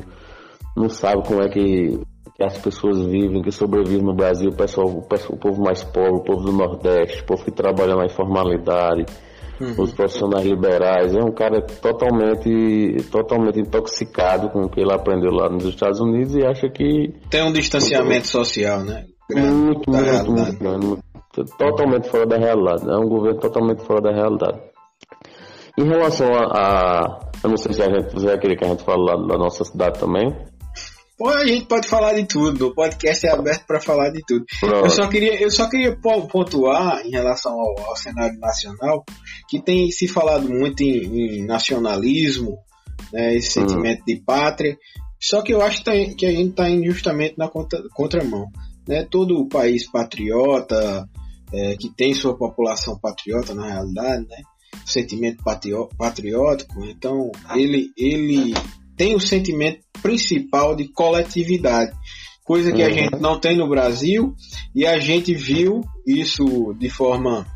não 0.76 0.88
sabe 0.88 1.26
como 1.26 1.42
é 1.42 1.48
que 1.48 2.00
que 2.44 2.56
as 2.56 2.58
pessoas 2.58 3.04
vivem, 3.06 3.42
que 3.42 3.50
sobrevivem 3.50 4.02
no 4.02 4.14
Brasil, 4.14 4.50
o 4.50 4.56
pessoal, 4.56 4.86
o, 4.86 5.36
povo 5.36 5.62
mais 5.62 5.82
pobre, 5.82 6.12
o 6.12 6.22
povo 6.22 6.44
do 6.44 6.52
Nordeste, 6.52 7.22
o 7.22 7.26
povo 7.26 7.44
que 7.44 7.50
trabalha 7.50 7.96
na 7.96 8.04
informalidade, 8.04 9.04
uhum. 9.60 9.74
os 9.78 9.92
profissionais 9.92 10.44
liberais. 10.44 11.14
É 11.14 11.22
um 11.22 11.32
cara 11.32 11.60
totalmente, 11.62 12.96
totalmente 13.10 13.60
intoxicado 13.60 14.50
com 14.50 14.62
o 14.62 14.68
que 14.68 14.80
ele 14.80 14.92
aprendeu 14.92 15.30
lá 15.30 15.48
nos 15.48 15.64
Estados 15.64 16.00
Unidos 16.00 16.34
e 16.34 16.44
acha 16.44 16.68
que. 16.68 17.14
Tem 17.30 17.42
um 17.42 17.52
distanciamento 17.52 18.26
social, 18.26 18.84
né? 18.84 19.06
Muito, 19.30 19.90
muito, 19.90 20.32
muito, 20.32 20.64
muito, 20.64 21.04
Totalmente 21.58 22.08
fora 22.08 22.26
da 22.26 22.36
realidade. 22.36 22.88
É 22.88 22.96
um 22.96 23.08
governo 23.08 23.40
totalmente 23.40 23.82
fora 23.84 24.00
da 24.02 24.12
realidade. 24.12 24.60
Em 25.76 25.84
relação 25.84 26.28
a, 26.32 26.44
a 26.44 27.20
eu 27.42 27.50
não 27.50 27.56
sei 27.56 27.72
se 27.72 27.82
a 27.82 27.86
gente 27.86 28.24
vai 28.24 28.38
querer 28.38 28.56
que 28.56 28.64
a 28.64 28.68
gente 28.68 28.84
fale 28.84 29.02
lá 29.02 29.16
da 29.16 29.36
nossa 29.36 29.64
cidade 29.64 29.98
também. 29.98 30.34
Pô, 31.16 31.28
a 31.28 31.46
gente 31.46 31.66
pode 31.66 31.86
falar 31.86 32.14
de 32.14 32.26
tudo. 32.26 32.68
O 32.68 32.74
podcast 32.74 33.24
é 33.26 33.30
aberto 33.30 33.66
para 33.66 33.80
falar 33.80 34.10
de 34.10 34.20
tudo. 34.26 34.44
Eu 34.62 34.90
só 34.90 35.08
queria, 35.08 35.40
eu 35.40 35.50
só 35.50 35.68
queria 35.68 35.96
pontuar 35.96 37.06
em 37.06 37.10
relação 37.10 37.52
ao, 37.52 37.88
ao 37.88 37.96
cenário 37.96 38.38
nacional 38.40 39.04
que 39.48 39.60
tem 39.60 39.90
se 39.90 40.08
falado 40.08 40.48
muito 40.48 40.82
em, 40.82 41.38
em 41.38 41.46
nacionalismo, 41.46 42.58
né, 43.12 43.34
esse 43.36 43.60
hum. 43.60 43.68
sentimento 43.68 44.04
de 44.04 44.16
pátria. 44.16 44.76
Só 45.20 45.40
que 45.40 45.54
eu 45.54 45.62
acho 45.62 45.78
que, 45.78 45.84
tá, 45.84 45.92
a 45.92 45.96
gente 45.96 46.50
está 46.50 46.68
justamente 46.82 47.38
na 47.38 47.48
contra, 47.48 47.80
contramão. 47.94 48.46
Né? 48.86 49.06
Todo 49.08 49.38
o 49.38 49.48
país 49.48 49.88
patriota, 49.88 51.08
é, 51.52 51.76
que 51.76 51.88
tem 51.90 52.12
sua 52.12 52.36
população 52.36 52.98
patriota 52.98 53.54
na 53.54 53.66
realidade, 53.66 54.26
né? 54.28 54.42
sentimento 54.84 55.42
patriótico, 55.96 56.84
então 56.84 57.30
ele, 57.54 57.90
ele 57.96 58.52
tem 58.96 59.14
o 59.14 59.20
sentimento 59.20 59.80
principal 60.02 60.74
de 60.76 60.88
coletividade, 60.88 61.92
coisa 62.44 62.72
que 62.72 62.82
uhum. 62.82 62.88
a 62.88 62.90
gente 62.90 63.20
não 63.20 63.38
tem 63.40 63.56
no 63.56 63.68
Brasil 63.68 64.34
e 64.74 64.86
a 64.86 64.98
gente 64.98 65.34
viu 65.34 65.82
isso 66.06 66.74
de 66.78 66.90
forma 66.90 67.46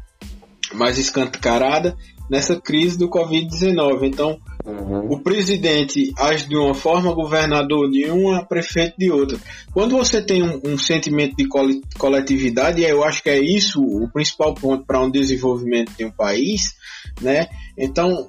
mais 0.75 0.99
escancarada 0.99 1.97
nessa 2.31 2.61
crise 2.61 2.99
do 2.99 3.09
Covid-19. 3.09 4.05
Então, 4.05 4.39
uhum. 4.65 5.13
o 5.13 5.21
presidente 5.21 6.13
age 6.19 6.47
de 6.47 6.57
uma 6.57 6.75
forma, 6.75 7.15
governador 7.15 7.91
de 7.91 8.11
uma, 8.11 8.45
prefeito 8.45 8.97
de 8.99 9.11
outra. 9.11 9.39
Quando 9.73 9.97
você 9.97 10.23
tem 10.23 10.43
um, 10.43 10.61
um 10.65 10.79
sentimento 10.79 11.37
de 11.37 11.49
coletividade, 11.99 12.81
e 12.81 12.85
eu 12.85 13.03
acho 13.03 13.23
que 13.23 13.31
é 13.31 13.39
isso 13.39 13.81
o 13.81 14.09
principal 14.11 14.55
ponto 14.55 14.85
para 14.85 15.01
um 15.01 15.11
desenvolvimento 15.11 15.93
de 15.97 16.05
um 16.05 16.11
país, 16.11 16.75
né? 17.21 17.49
Então, 17.77 18.29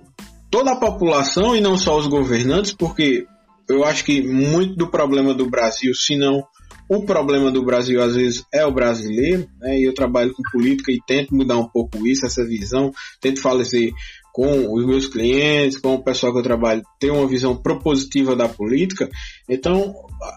toda 0.50 0.72
a 0.72 0.80
população 0.80 1.56
e 1.56 1.62
não 1.62 1.78
só 1.78 1.97
os 1.97 2.08
governantes, 2.08 2.74
porque 2.74 3.26
eu 3.70 3.84
acho 3.84 4.04
que 4.04 4.22
muito 4.22 4.76
do 4.76 4.89
problema 4.89 5.34
do 5.34 5.50
Brasil, 5.50 5.93
se 5.93 6.18
não 6.18 6.43
o 6.89 7.06
problema 7.06 7.52
do 7.52 7.64
Brasil 7.64 8.02
às 8.02 8.16
vezes 8.16 8.43
é 8.52 8.66
o 8.66 8.74
brasileiro, 8.74 9.47
né? 9.60 9.78
E 9.78 9.88
eu 9.88 9.93
trabalho 9.93 10.34
com 10.34 10.41
política 10.52 10.91
e 10.91 11.00
tento 11.06 11.36
mudar 11.36 11.58
um 11.58 11.70
pouco 11.70 12.06
isso, 12.08 12.26
essa 12.26 12.43
visão, 12.43 12.91
tento 13.22 13.41
falecer 13.41 13.91
com 14.34 14.74
os 14.74 14.86
meus 14.86 15.08
clientes, 15.08 15.80
com 15.80 15.96
o 15.96 16.04
pessoal 16.04 16.32
que 16.32 16.40
eu 16.40 16.44
trabalho, 16.44 16.82
ter 17.00 17.12
uma 17.12 17.28
visão 17.28 17.56
propositiva 17.56 18.36
da 18.36 18.48
política. 18.48 19.10
Então, 19.50 19.94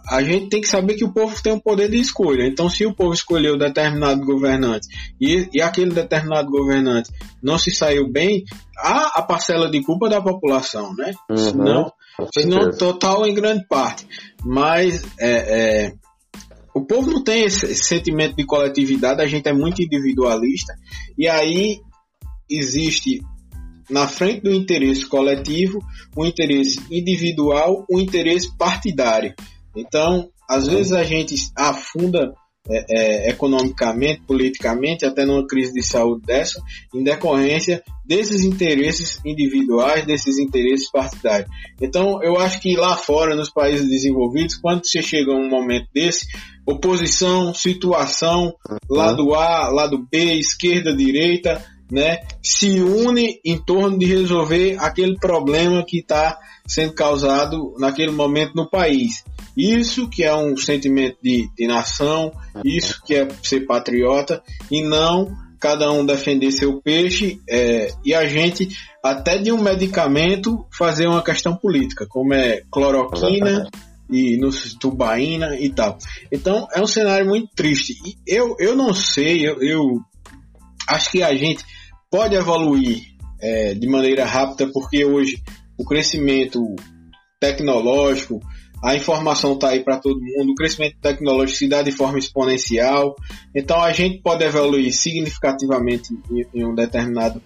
a 0.08 0.22
gente 0.22 0.48
tem 0.48 0.60
que 0.60 0.68
saber 0.68 0.94
que 0.94 1.04
o 1.04 1.12
povo 1.12 1.40
tem 1.42 1.52
um 1.52 1.60
poder 1.60 1.90
de 1.90 1.98
escolha. 1.98 2.46
Então, 2.46 2.68
se 2.68 2.86
o 2.86 2.94
povo 2.94 3.12
escolheu 3.12 3.58
determinado 3.58 4.24
governante 4.24 4.88
e, 5.20 5.48
e 5.52 5.60
aquele 5.60 5.92
determinado 5.92 6.50
governante 6.50 7.10
não 7.42 7.58
se 7.58 7.70
saiu 7.70 8.10
bem, 8.10 8.44
há 8.78 9.18
a 9.18 9.22
parcela 9.22 9.70
de 9.70 9.82
culpa 9.82 10.08
da 10.08 10.20
população, 10.20 10.94
né? 10.94 11.12
Uhum, 11.30 11.36
senão, 11.36 11.92
senão 12.32 12.70
total 12.70 13.26
em 13.26 13.34
grande 13.34 13.66
parte. 13.68 14.06
Mas 14.44 15.04
é, 15.20 15.86
é, 15.86 15.92
o 16.74 16.84
povo 16.84 17.10
não 17.10 17.22
tem 17.22 17.44
esse 17.44 17.74
sentimento 17.74 18.36
de 18.36 18.46
coletividade, 18.46 19.20
a 19.20 19.26
gente 19.26 19.48
é 19.48 19.52
muito 19.52 19.82
individualista, 19.82 20.74
e 21.18 21.28
aí 21.28 21.80
existe 22.50 23.20
na 23.92 24.08
frente 24.08 24.40
do 24.40 24.52
interesse 24.52 25.06
coletivo, 25.06 25.78
o 26.16 26.24
interesse 26.24 26.80
individual, 26.90 27.84
o 27.88 28.00
interesse 28.00 28.56
partidário. 28.56 29.34
Então, 29.76 30.30
às 30.48 30.66
vezes 30.66 30.92
a 30.92 31.04
gente 31.04 31.34
afunda 31.56 32.32
é, 32.70 32.84
é, 33.26 33.30
economicamente, 33.30 34.22
politicamente, 34.24 35.04
até 35.04 35.24
numa 35.24 35.44
crise 35.46 35.72
de 35.72 35.82
saúde 35.82 36.24
dessa, 36.24 36.62
em 36.94 37.02
decorrência 37.02 37.82
desses 38.06 38.44
interesses 38.44 39.20
individuais, 39.24 40.06
desses 40.06 40.38
interesses 40.38 40.88
partidários. 40.90 41.50
Então, 41.80 42.22
eu 42.22 42.38
acho 42.38 42.60
que 42.60 42.76
lá 42.76 42.96
fora, 42.96 43.34
nos 43.34 43.50
países 43.50 43.88
desenvolvidos, 43.88 44.56
quando 44.56 44.86
você 44.86 45.02
chega 45.02 45.32
a 45.32 45.36
um 45.36 45.48
momento 45.48 45.88
desse, 45.92 46.26
oposição, 46.64 47.52
situação, 47.52 48.54
lado 48.88 49.34
A, 49.34 49.68
lado 49.68 50.06
B, 50.10 50.34
esquerda, 50.34 50.94
direita, 50.94 51.64
né, 51.92 52.22
se 52.42 52.80
une 52.80 53.38
em 53.44 53.58
torno 53.58 53.98
de 53.98 54.06
resolver 54.06 54.78
aquele 54.80 55.14
problema 55.16 55.84
que 55.86 55.98
está 55.98 56.38
sendo 56.66 56.94
causado 56.94 57.74
naquele 57.78 58.10
momento 58.10 58.54
no 58.54 58.68
país. 58.68 59.22
Isso 59.54 60.08
que 60.08 60.24
é 60.24 60.34
um 60.34 60.56
sentimento 60.56 61.18
de, 61.22 61.50
de 61.54 61.66
nação, 61.66 62.32
isso 62.64 63.02
que 63.04 63.14
é 63.14 63.28
ser 63.42 63.66
patriota 63.66 64.42
e 64.70 64.82
não 64.82 65.36
cada 65.60 65.92
um 65.92 66.04
defender 66.04 66.50
seu 66.50 66.80
peixe 66.80 67.40
é, 67.48 67.92
e 68.04 68.14
a 68.14 68.26
gente 68.26 68.68
até 69.04 69.36
de 69.36 69.52
um 69.52 69.62
medicamento 69.62 70.66
fazer 70.76 71.06
uma 71.06 71.22
questão 71.22 71.54
política, 71.54 72.06
como 72.08 72.32
é 72.32 72.62
cloroquina 72.70 73.68
e 74.10 74.38
no 74.38 74.50
tubaína 74.80 75.56
e 75.56 75.68
tal. 75.70 75.98
Então 76.32 76.66
é 76.74 76.80
um 76.80 76.86
cenário 76.86 77.26
muito 77.26 77.48
triste. 77.54 77.94
E 78.04 78.16
eu, 78.26 78.56
eu 78.58 78.74
não 78.74 78.94
sei, 78.94 79.46
eu, 79.46 79.62
eu 79.62 80.00
acho 80.88 81.10
que 81.10 81.22
a 81.22 81.34
gente 81.34 81.64
pode 82.12 82.36
evoluir 82.36 83.02
é, 83.40 83.74
de 83.74 83.88
maneira 83.88 84.24
rápida 84.24 84.70
porque 84.72 85.04
hoje 85.04 85.42
o 85.76 85.84
crescimento 85.84 86.60
tecnológico 87.40 88.38
a 88.82 88.96
informação 88.96 89.52
está 89.52 89.68
aí 89.68 89.84
para 89.84 90.00
todo 90.00 90.20
mundo, 90.20 90.50
o 90.50 90.54
crescimento 90.56 90.96
tecnológico 91.00 91.56
se 91.56 91.68
dá 91.68 91.82
de 91.82 91.92
forma 91.92 92.18
exponencial, 92.18 93.14
então 93.54 93.80
a 93.80 93.92
gente 93.92 94.20
pode 94.20 94.44
evoluir 94.44 94.92
significativamente 94.92 96.12
em, 96.28 96.60
em 96.60 96.66
um 96.66 96.74
determinado 96.74 97.40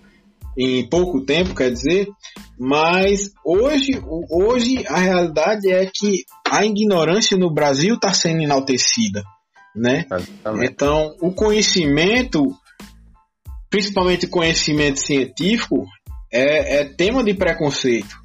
em 0.57 0.89
pouco 0.89 1.21
tempo, 1.21 1.55
quer 1.55 1.71
dizer, 1.71 2.09
mas 2.59 3.33
hoje, 3.45 4.01
hoje 4.31 4.83
a 4.89 4.97
realidade 4.97 5.71
é 5.71 5.85
que 5.85 6.25
a 6.51 6.64
ignorância 6.64 7.37
no 7.37 7.53
Brasil 7.53 7.97
está 7.97 8.14
sendo 8.14 8.41
enaltecida, 8.41 9.23
né? 9.75 10.07
Exatamente. 10.11 10.73
Então, 10.73 11.14
o 11.21 11.31
conhecimento, 11.33 12.43
principalmente 13.77 14.27
conhecimento 14.27 15.01
científico, 15.01 15.87
é, 16.33 16.79
é 16.79 16.85
tema 16.87 17.22
de 17.22 17.35
preconceito. 17.35 18.16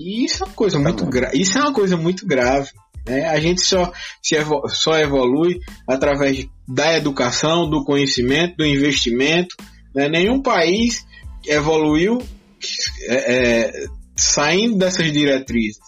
E 0.00 0.24
isso 0.24 0.42
é 0.42 0.46
uma 0.46 0.52
coisa 0.52 0.80
muito 0.80 1.06
grave. 1.06 1.40
Isso 1.40 1.56
é 1.56 1.60
uma 1.60 1.72
coisa 1.72 1.96
muito 1.96 2.26
grave. 2.26 2.70
Né? 3.06 3.28
A 3.28 3.38
gente 3.38 3.60
só, 3.60 3.92
se 4.20 4.34
evol 4.34 4.68
só 4.68 4.98
evolui 4.98 5.60
através 5.86 6.44
da 6.66 6.96
educação, 6.96 7.70
do 7.70 7.84
conhecimento, 7.84 8.56
do 8.56 8.66
investimento. 8.66 9.54
Né? 9.94 10.08
Nenhum 10.08 10.42
país 10.42 11.06
evoluiu 11.46 12.18
é, 13.06 13.14
é, 13.14 13.72
saindo 14.16 14.76
dessas 14.76 15.12
diretrizes. 15.12 15.78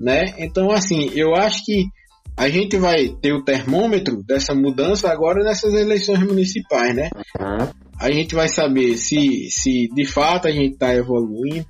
Né? 0.00 0.34
Então, 0.38 0.70
assim, 0.70 1.10
eu 1.14 1.34
acho 1.34 1.62
que 1.62 1.84
a 2.34 2.48
gente 2.48 2.78
vai 2.78 3.10
ter 3.20 3.34
o 3.34 3.44
termômetro 3.44 4.22
dessa 4.22 4.54
mudança 4.54 5.10
agora 5.10 5.44
nessas 5.44 5.74
eleições 5.74 6.20
municipais, 6.20 6.94
né? 6.94 7.10
Uhum. 7.38 7.85
A 8.00 8.10
gente 8.10 8.34
vai 8.34 8.48
saber 8.48 8.96
se, 8.96 9.48
se 9.50 9.88
de 9.94 10.04
fato 10.04 10.48
a 10.48 10.52
gente 10.52 10.74
está 10.74 10.94
evoluindo. 10.94 11.66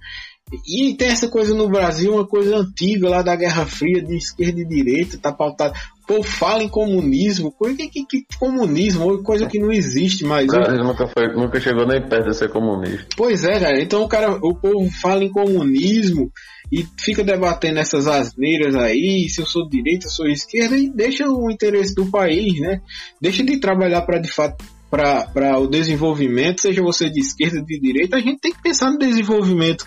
E 0.65 0.95
tem 0.95 1.09
essa 1.09 1.29
coisa 1.29 1.53
no 1.55 1.69
Brasil, 1.69 2.15
uma 2.15 2.27
coisa 2.27 2.59
antiga 2.59 3.09
lá 3.09 3.21
da 3.21 3.35
Guerra 3.35 3.67
Fria, 3.67 4.01
de 4.01 4.17
esquerda 4.17 4.61
e 4.61 4.65
direita, 4.65 5.19
tá 5.19 5.33
pautado. 5.33 5.75
Pô, 6.07 6.23
fala 6.23 6.63
em 6.63 6.69
comunismo, 6.69 7.51
coisa 7.51 7.77
que, 7.77 7.89
que, 7.89 8.07
que 8.07 8.39
comunismo, 8.39 9.25
coisa 9.25 9.49
que 9.49 9.59
não 9.59 9.73
existe 9.73 10.25
mais. 10.25 10.47
O 10.49 10.53
Brasil 10.53 10.85
nunca, 10.85 11.09
foi, 11.09 11.35
nunca 11.35 11.61
chegou 11.61 11.85
nem 11.85 12.01
perto 12.01 12.31
de 12.31 12.37
ser 12.37 12.49
comunista. 12.49 13.09
Pois 13.17 13.43
é, 13.43 13.59
cara. 13.59 13.83
Então 13.83 14.03
o 14.03 14.09
cara, 14.09 14.39
o 14.41 14.55
povo 14.55 14.89
fala 14.89 15.25
em 15.25 15.33
comunismo 15.33 16.31
e 16.71 16.87
fica 16.97 17.25
debatendo 17.25 17.81
essas 17.81 18.07
asneiras 18.07 18.77
aí, 18.77 19.29
se 19.29 19.41
eu 19.41 19.47
sou 19.47 19.69
direita, 19.69 20.09
sou 20.09 20.29
esquerda, 20.29 20.77
e 20.77 20.89
deixa 20.89 21.29
o 21.29 21.51
interesse 21.51 21.93
do 21.93 22.07
país, 22.07 22.61
né? 22.61 22.81
Deixa 23.21 23.43
de 23.43 23.59
trabalhar 23.59 24.03
para 24.03 24.21
de 24.21 24.31
fato 24.31 24.65
para 24.91 25.59
o 25.59 25.67
desenvolvimento, 25.67 26.61
seja 26.61 26.83
você 26.83 27.11
de 27.11 27.21
esquerda, 27.21 27.61
de 27.63 27.81
direita, 27.81 28.17
a 28.17 28.21
gente 28.21 28.39
tem 28.39 28.53
que 28.53 28.63
pensar 28.63 28.91
no 28.91 28.99
desenvolvimento 28.99 29.85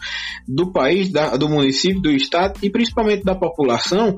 do 0.47 0.72
país, 0.72 1.12
da, 1.12 1.38
do 1.38 1.47
município, 1.47 2.02
do 2.02 2.12
estado 2.12 2.60
e 2.62 2.70
principalmente 2.70 3.24
da 3.24 3.36
população. 3.36 4.16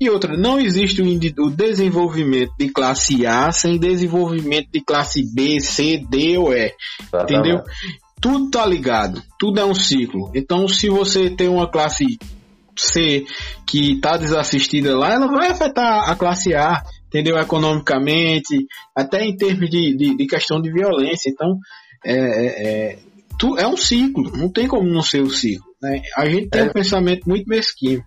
E 0.00 0.08
outra, 0.08 0.36
não 0.36 0.60
existe 0.60 1.02
o, 1.02 1.44
o 1.44 1.50
desenvolvimento 1.50 2.52
de 2.58 2.68
classe 2.68 3.26
A 3.26 3.50
sem 3.50 3.78
desenvolvimento 3.78 4.68
de 4.72 4.80
classe 4.80 5.22
B, 5.34 5.60
C, 5.60 5.98
D 6.08 6.38
ou 6.38 6.54
E. 6.54 6.72
Entendeu? 7.22 7.62
Tudo 8.20 8.50
tá 8.50 8.64
ligado, 8.66 9.22
tudo 9.38 9.60
é 9.60 9.64
um 9.64 9.74
ciclo. 9.74 10.30
Então, 10.34 10.68
se 10.68 10.88
você 10.88 11.30
tem 11.30 11.48
uma 11.48 11.68
classe 11.68 12.18
C 12.76 13.24
que 13.66 13.92
está 13.94 14.16
desassistida 14.16 14.96
lá, 14.96 15.12
ela 15.12 15.26
vai 15.26 15.50
afetar 15.50 16.08
a 16.08 16.14
classe 16.14 16.54
A 16.54 16.82
entendeu? 17.10 17.36
Economicamente, 17.36 18.66
até 18.94 19.24
em 19.24 19.36
termos 19.36 19.68
de, 19.68 19.96
de, 19.96 20.16
de 20.16 20.26
questão 20.26 20.62
de 20.62 20.72
violência. 20.72 21.28
Então, 21.28 21.58
é, 22.04 22.14
é, 22.14 22.90
é 22.92 22.98
tu, 23.36 23.58
é 23.58 23.66
um 23.66 23.76
ciclo, 23.76 24.30
não 24.36 24.48
tem 24.48 24.68
como 24.68 24.88
não 24.88 25.02
ser 25.02 25.20
o 25.20 25.24
um 25.26 25.30
ciclo. 25.30 25.66
Né? 25.82 26.02
A 26.16 26.24
gente 26.26 26.48
tem 26.48 26.62
é. 26.62 26.64
um 26.64 26.72
pensamento 26.72 27.28
muito 27.28 27.48
mesquinho. 27.48 28.04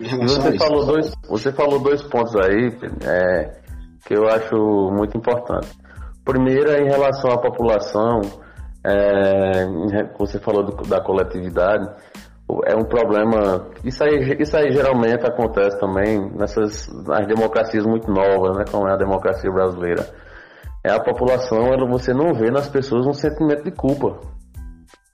Você 0.00 0.58
falou, 0.58 0.84
dois, 0.84 1.12
você 1.28 1.52
falou 1.52 1.78
dois 1.78 2.02
pontos 2.02 2.34
aí 2.34 2.76
é, 3.06 3.60
que 4.04 4.14
eu 4.16 4.26
acho 4.28 4.56
muito 4.92 5.16
importante. 5.16 5.68
Primeiro 6.24 6.70
é 6.70 6.80
em 6.80 6.88
relação 6.88 7.30
à 7.30 7.38
população, 7.38 8.20
é, 8.84 9.66
você 10.18 10.40
falou 10.40 10.64
do, 10.64 10.88
da 10.88 11.00
coletividade, 11.00 11.88
é 12.64 12.74
um 12.74 12.84
problema. 12.84 13.66
Isso 13.84 14.02
aí, 14.04 14.36
isso 14.38 14.56
aí 14.56 14.70
geralmente 14.72 15.26
acontece 15.26 15.78
também 15.78 16.30
nessas 16.36 16.88
nas 17.06 17.26
democracias 17.26 17.84
muito 17.84 18.10
novas, 18.10 18.56
né, 18.56 18.64
como 18.70 18.88
é 18.88 18.92
a 18.92 18.96
democracia 18.96 19.50
brasileira. 19.50 20.06
É 20.82 20.90
a 20.90 21.00
população, 21.00 21.70
você 21.88 22.12
não 22.12 22.34
vê 22.34 22.50
nas 22.50 22.68
pessoas 22.68 23.06
um 23.06 23.12
sentimento 23.12 23.64
de 23.64 23.70
culpa. 23.70 24.20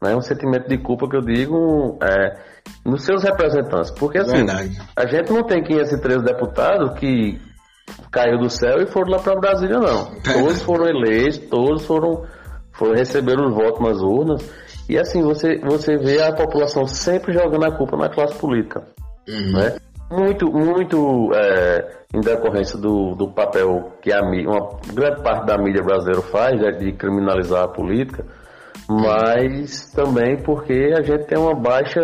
Né, 0.03 0.17
um 0.17 0.21
sentimento 0.21 0.69
de 0.69 0.79
culpa 0.79 1.09
que 1.09 1.17
eu 1.17 1.21
digo 1.21 1.99
é, 2.03 2.39
nos 2.85 3.05
seus 3.05 3.23
representantes. 3.23 3.91
Porque 3.93 4.19
assim, 4.19 4.45
Verdade. 4.45 4.81
a 4.97 5.07
gente 5.07 5.33
não 5.33 5.45
tem 5.45 5.63
513 5.63 6.25
deputados 6.25 6.99
que 6.99 7.41
caiu 8.11 8.39
do 8.39 8.51
céu 8.51 8.81
e 8.81 8.87
foram 8.87 9.13
lá 9.13 9.19
para 9.19 9.39
Brasília, 9.39 9.79
não. 9.79 10.07
Todos 10.23 10.63
foram 10.63 10.87
eleitos, 10.89 11.39
todos 11.39 11.85
foram, 11.87 12.25
foram 12.73 12.95
receber 12.95 13.39
os 13.39 13.55
votos 13.55 13.81
nas 13.81 14.01
urnas. 14.01 14.70
E 14.91 14.99
assim, 14.99 15.23
você, 15.23 15.57
você 15.59 15.97
vê 15.97 16.21
a 16.21 16.33
população 16.33 16.85
sempre 16.85 17.33
jogando 17.33 17.65
a 17.65 17.77
culpa 17.77 17.97
na 17.97 18.09
classe 18.09 18.37
política. 18.37 18.83
Uhum. 19.29 19.53
Né? 19.53 19.77
Muito, 20.11 20.51
muito 20.51 21.31
é, 21.33 22.01
em 22.13 22.21
decorrência 22.21 22.77
do, 22.77 23.15
do 23.15 23.31
papel 23.31 23.93
que 24.03 24.13
a 24.13 24.21
mídia, 24.29 24.51
uma 24.51 24.69
grande 24.93 25.23
parte 25.23 25.47
da 25.47 25.57
mídia 25.57 25.85
brasileira 25.85 26.23
faz, 26.23 26.61
né, 26.61 26.73
de 26.73 26.93
criminalizar 26.93 27.63
a 27.63 27.69
política, 27.69 28.25
mas 28.89 29.93
também 29.93 30.43
porque 30.43 30.93
a 30.99 31.03
gente 31.03 31.25
tem 31.27 31.39
uma 31.39 31.55
baixa 31.55 32.01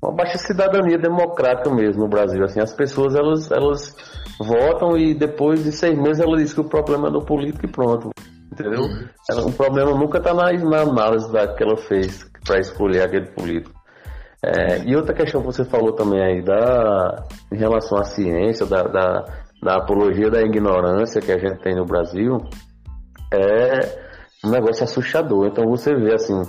uma 0.00 0.12
baixa 0.12 0.38
cidadania 0.38 0.96
democrática 0.96 1.68
mesmo 1.74 2.04
no 2.04 2.08
Brasil. 2.08 2.42
Assim, 2.42 2.60
as 2.60 2.72
pessoas 2.72 3.14
elas, 3.14 3.50
elas 3.50 3.94
votam 4.40 4.96
e 4.96 5.12
depois 5.12 5.62
de 5.62 5.72
seis 5.72 5.98
meses 5.98 6.20
elas 6.20 6.40
dizem 6.40 6.54
que 6.54 6.60
o 6.62 6.70
problema 6.70 7.08
é 7.08 7.10
do 7.10 7.20
político 7.20 7.66
e 7.66 7.68
pronto. 7.68 8.10
Entendeu? 8.52 8.82
Uhum. 8.82 9.46
O 9.46 9.52
problema 9.52 9.92
nunca 9.92 10.18
está 10.18 10.32
na, 10.32 10.52
na 10.52 10.80
análise 10.82 11.30
da, 11.32 11.46
que 11.54 11.62
ela 11.62 11.76
fez 11.76 12.24
para 12.44 12.58
escolher 12.58 13.02
aquele 13.02 13.26
político. 13.26 13.78
É, 14.42 14.84
e 14.86 14.94
outra 14.94 15.14
questão 15.14 15.40
que 15.40 15.46
você 15.46 15.64
falou 15.64 15.92
também 15.92 16.22
aí 16.22 16.42
da, 16.42 17.24
em 17.52 17.56
relação 17.56 17.98
à 17.98 18.04
ciência, 18.04 18.64
da, 18.66 18.84
da, 18.84 19.24
da 19.62 19.76
apologia 19.76 20.30
da 20.30 20.40
ignorância 20.40 21.20
que 21.20 21.32
a 21.32 21.38
gente 21.38 21.60
tem 21.60 21.74
no 21.74 21.84
Brasil, 21.84 22.38
é 23.32 23.80
um 24.44 24.50
negócio 24.50 24.84
assustador. 24.84 25.48
Então 25.48 25.64
você 25.66 25.92
vê 25.94 26.14
assim, 26.14 26.40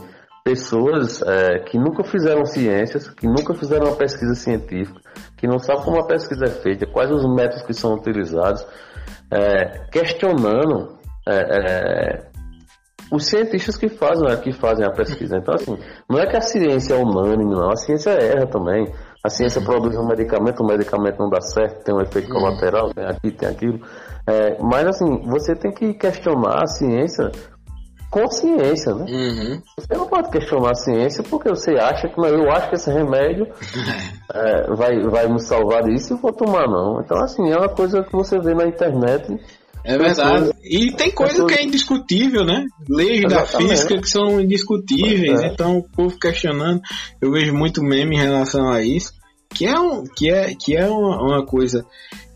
pessoas 0.44 1.22
é, 1.24 1.60
que 1.60 1.80
nunca 1.80 2.04
fizeram 2.04 2.46
ciências, 2.46 3.10
que 3.10 3.28
nunca 3.28 3.54
fizeram 3.56 3.88
uma 3.88 3.96
pesquisa 3.96 4.36
científica, 4.36 5.00
que 5.36 5.48
não 5.48 5.58
sabem 5.58 5.84
como 5.84 6.00
a 6.00 6.08
pesquisa 6.08 6.46
é 6.46 6.50
feita, 6.50 6.86
quais 6.86 7.12
os 7.12 7.26
métodos 7.36 7.64
que 7.64 7.74
são 7.74 7.96
utilizados, 7.96 8.66
é, 9.32 9.88
questionando 9.92 10.99
é, 11.30 11.58
é, 11.58 12.30
os 13.12 13.26
cientistas 13.26 13.76
que 13.76 13.90
fazem, 13.90 14.28
né, 14.28 14.36
que 14.38 14.52
fazem 14.54 14.86
a 14.86 14.92
pesquisa. 14.92 15.38
Então, 15.38 15.56
assim, 15.56 15.78
não 16.10 16.20
é 16.20 16.28
que 16.28 16.38
a 16.38 16.42
ciência 16.42 16.94
é 16.94 16.98
unânime, 16.98 17.56
não. 17.56 17.72
A 17.72 17.76
ciência 17.76 18.12
erra 18.12 18.48
também. 18.48 18.92
A 19.24 19.30
ciência 19.30 19.62
produz 19.62 19.98
um 19.98 20.08
medicamento, 20.08 20.62
o 20.62 20.68
medicamento 20.68 21.20
não 21.20 21.30
dá 21.30 21.42
certo, 21.42 21.84
tem 21.84 21.94
um 21.94 22.02
efeito 22.02 22.30
colateral, 22.30 22.94
tem 22.94 23.06
aqui, 23.06 23.32
tem 23.32 23.50
aquilo. 23.50 23.80
É, 24.26 24.58
mas, 24.62 24.88
assim, 24.88 25.22
você 25.28 25.56
tem 25.56 25.74
que 25.74 25.94
questionar 25.94 26.64
a 26.64 26.68
ciência 26.68 27.32
com 28.10 28.28
ciência, 28.28 28.94
né? 28.96 29.06
Uhum. 29.08 29.62
Você 29.78 29.94
não 29.96 30.08
pode 30.08 30.30
questionar 30.32 30.72
a 30.72 30.76
ciência 30.76 31.24
porque 31.24 31.50
você 31.50 31.72
acha 31.72 32.08
que, 32.08 32.18
não, 32.18 32.28
eu 32.28 32.50
acho 32.52 32.70
que 32.70 32.76
esse 32.76 32.92
remédio 32.92 33.48
é, 34.34 34.74
vai, 34.74 35.00
vai 35.02 35.28
me 35.28 35.40
salvar 35.40 35.84
disso 35.84 36.14
e 36.14 36.18
vou 36.18 36.32
tomar, 36.32 36.68
não. 36.68 37.02
Então, 37.02 37.18
assim, 37.20 37.52
é 37.52 37.58
uma 37.58 37.70
coisa 37.70 38.04
que 38.04 38.12
você 38.14 38.40
vê 38.40 38.54
na 38.54 38.66
internet 38.66 39.28
é 39.84 39.98
verdade. 39.98 40.52
E 40.64 40.92
tem 40.92 41.12
coisa 41.12 41.46
que 41.46 41.54
é 41.54 41.64
indiscutível, 41.64 42.46
né? 42.46 42.66
Leis 42.88 43.24
da 43.30 43.46
física 43.46 44.00
que 44.00 44.10
são 44.10 44.40
indiscutíveis, 44.40 45.42
é. 45.42 45.48
então 45.48 45.78
o 45.78 45.84
povo 45.84 46.18
questionando. 46.20 46.82
Eu 47.22 47.32
vejo 47.32 47.54
muito 47.54 47.84
meme 47.84 48.16
em 48.16 48.20
relação 48.20 48.70
a 48.70 48.84
isso. 48.84 49.14
Que 49.52 49.66
é, 49.66 49.80
um, 49.80 50.04
que 50.04 50.30
é, 50.30 50.54
que 50.54 50.78
é 50.78 50.88
uma, 50.88 51.22
uma 51.22 51.46
coisa. 51.46 51.84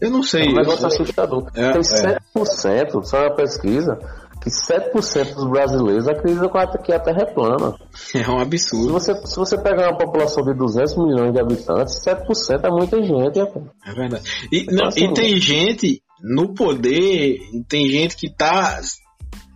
Eu 0.01 0.09
não 0.09 0.23
sei. 0.23 0.47
É 0.47 0.49
um 0.49 0.55
negócio 0.55 0.87
assustador. 0.87 1.47
É, 1.53 1.71
tem 1.71 1.81
7%, 1.81 2.17
é. 2.65 3.03
só 3.03 3.21
na 3.21 3.35
pesquisa, 3.35 3.99
que 4.41 4.49
7% 4.49 5.35
dos 5.35 5.47
brasileiros 5.47 6.07
acreditam 6.07 6.49
que 6.83 6.91
a 6.91 6.99
Terra 6.99 7.21
é 7.21 7.33
plana. 7.33 7.75
É 8.15 8.29
um 8.29 8.39
absurdo. 8.39 8.99
Se 8.99 9.13
você, 9.13 9.27
se 9.27 9.35
você 9.35 9.57
pegar 9.57 9.89
uma 9.89 9.97
população 9.97 10.43
de 10.43 10.53
200 10.55 10.97
milhões 10.97 11.33
de 11.33 11.39
habitantes, 11.39 12.03
7% 12.03 12.63
é 12.63 12.69
muita 12.69 13.01
gente. 13.01 13.39
É 13.39 13.93
verdade. 13.93 14.23
E, 14.51 14.63
então, 14.63 14.75
não, 14.75 14.87
assim, 14.87 15.05
e 15.05 15.13
tem 15.13 15.39
gente 15.39 16.01
no 16.23 16.53
poder, 16.53 17.39
tem 17.67 17.89
gente 17.89 18.15
que 18.15 18.27
está 18.27 18.79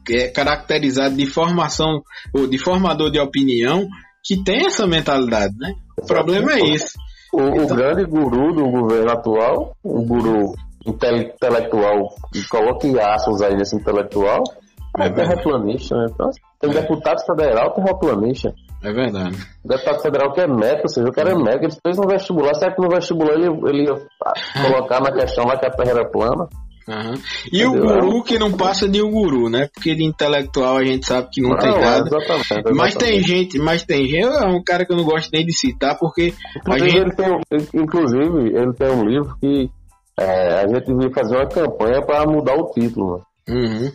é, 0.10 0.28
caracterizado 0.28 1.16
de 1.16 1.26
formação 1.26 2.02
ou 2.34 2.46
de 2.46 2.58
formador 2.58 3.10
de 3.10 3.20
opinião 3.20 3.88
que 4.24 4.44
tem 4.44 4.66
essa 4.66 4.86
mentalidade, 4.86 5.56
né? 5.58 5.74
O 5.98 6.06
problema 6.06 6.52
é 6.52 6.60
esse. 6.60 6.98
O, 7.34 7.42
então... 7.42 7.64
o 7.64 7.68
grande 7.68 8.04
guru 8.04 8.54
do 8.54 8.70
governo 8.70 9.12
atual, 9.12 9.74
o 9.82 10.06
guru 10.06 10.54
intelectual, 10.86 12.16
e 12.36 12.44
coloque 12.50 13.00
aspas 13.00 13.42
aí 13.42 13.56
nesse 13.56 13.76
intelectual, 13.76 14.44
é, 15.00 15.06
é 15.06 15.10
terraplanista, 15.10 15.96
né? 15.96 16.08
Então, 16.12 16.30
tem 16.60 16.72
é. 16.72 16.74
deputado 16.74 17.26
federal 17.26 17.74
terraplanista. 17.74 18.54
É 18.84 18.94
verdade. 18.94 19.38
O 19.64 19.68
deputado 19.68 20.02
federal 20.02 20.34
que 20.34 20.42
é 20.42 20.48
médico, 20.48 20.84
ou 20.84 20.90
seja, 20.90 21.08
o 21.08 21.12
cara 21.12 21.32
é 21.32 21.36
médico, 21.36 21.66
ele 21.66 21.78
fez 21.82 21.98
no 21.98 22.08
vestibular, 22.08 22.54
será 22.54 22.74
que 22.74 22.82
no 22.82 22.90
vestibular 22.90 23.34
ele, 23.34 23.48
ele 23.68 23.84
ia 23.86 23.96
colocar 24.62 25.02
na 25.02 25.12
questão 25.12 25.46
lá 25.46 25.58
que 25.58 25.66
a 25.66 25.72
terra 25.72 25.92
era 25.92 26.10
plana? 26.10 26.48
Uhum. 26.88 27.16
E 27.52 27.64
Entendeu? 27.64 27.72
o 27.72 28.02
guru 28.02 28.24
que 28.24 28.40
não 28.40 28.52
passa 28.54 28.88
de 28.88 29.02
um 29.02 29.12
guru, 29.12 29.50
né? 29.50 29.68
Porque 29.74 29.94
de 29.94 30.06
intelectual 30.06 30.78
a 30.78 30.86
gente 30.86 31.06
sabe 31.06 31.28
que 31.32 31.42
não, 31.42 31.50
não 31.50 31.58
tem 31.58 31.72
nada. 31.72 32.08
Exatamente, 32.08 32.54
exatamente. 32.54 32.78
Mas 32.78 32.96
tem 32.96 33.20
gente, 33.22 33.60
mas 33.60 33.84
tem 33.84 34.06
gente, 34.06 34.26
é 34.26 34.48
um 34.48 34.64
cara 34.64 34.86
que 34.86 34.94
eu 34.94 34.98
não 34.98 35.04
gosto 35.04 35.30
nem 35.34 35.46
de 35.46 35.52
citar, 35.52 35.98
porque 36.00 36.34
inclusive, 36.56 36.90
gente... 36.90 37.22
ele 37.22 37.44
tem, 37.50 37.82
inclusive, 37.82 38.58
ele 38.58 38.74
tem 38.74 38.90
um 38.90 39.04
livro 39.04 39.36
que 39.42 39.70
é, 40.18 40.62
a 40.62 40.68
gente 40.68 40.86
devia 40.86 41.12
fazer 41.12 41.36
uma 41.36 41.48
campanha 41.48 42.02
para 42.02 42.26
mudar 42.26 42.56
o 42.56 42.72
título. 42.72 43.22
Uhum. 43.50 43.92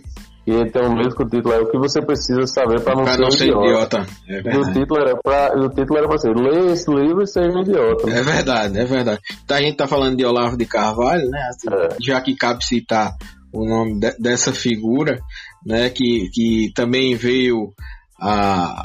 E 0.47 0.51
ele 0.51 0.71
tem 0.71 0.83
o 0.83 1.29
título 1.29 1.55
é 1.55 1.61
O 1.61 1.71
que 1.71 1.79
você 1.79 2.03
precisa 2.03 2.47
saber 2.47 2.81
para 2.81 2.97
não, 2.97 3.05
não 3.05 3.31
ser 3.31 3.47
idiota. 3.47 4.05
É 4.29 4.55
e 4.55 4.59
o 4.59 4.73
título 4.73 5.01
era 5.01 5.17
para 5.17 5.57
o 5.57 5.69
título 5.69 5.99
era 5.99 6.09
para 6.09 6.19
você 6.19 6.31
ler 6.31 6.73
esse 6.73 6.91
livro 6.91 7.23
e 7.23 7.27
ser 7.29 7.49
um 7.49 7.61
idiota. 7.61 8.11
É 8.11 8.23
verdade, 8.23 8.79
é 8.79 8.85
verdade. 8.85 9.21
Então 9.45 9.57
a 9.57 9.61
gente 9.61 9.77
tá 9.77 9.87
falando 9.87 10.17
de 10.17 10.25
Olavo 10.25 10.57
de 10.57 10.67
Carvalho, 10.67 11.29
né? 11.29 11.49
Assim, 11.49 11.69
é. 11.73 11.97
Já 12.01 12.21
que 12.21 12.35
cabe 12.35 12.65
citar 12.65 13.13
o 13.53 13.65
nome 13.65 14.01
de, 14.01 14.13
dessa 14.19 14.53
figura, 14.53 15.21
né? 15.65 15.89
Que, 15.91 16.29
que 16.33 16.73
também 16.75 17.15
veio 17.15 17.73
a 18.21 18.85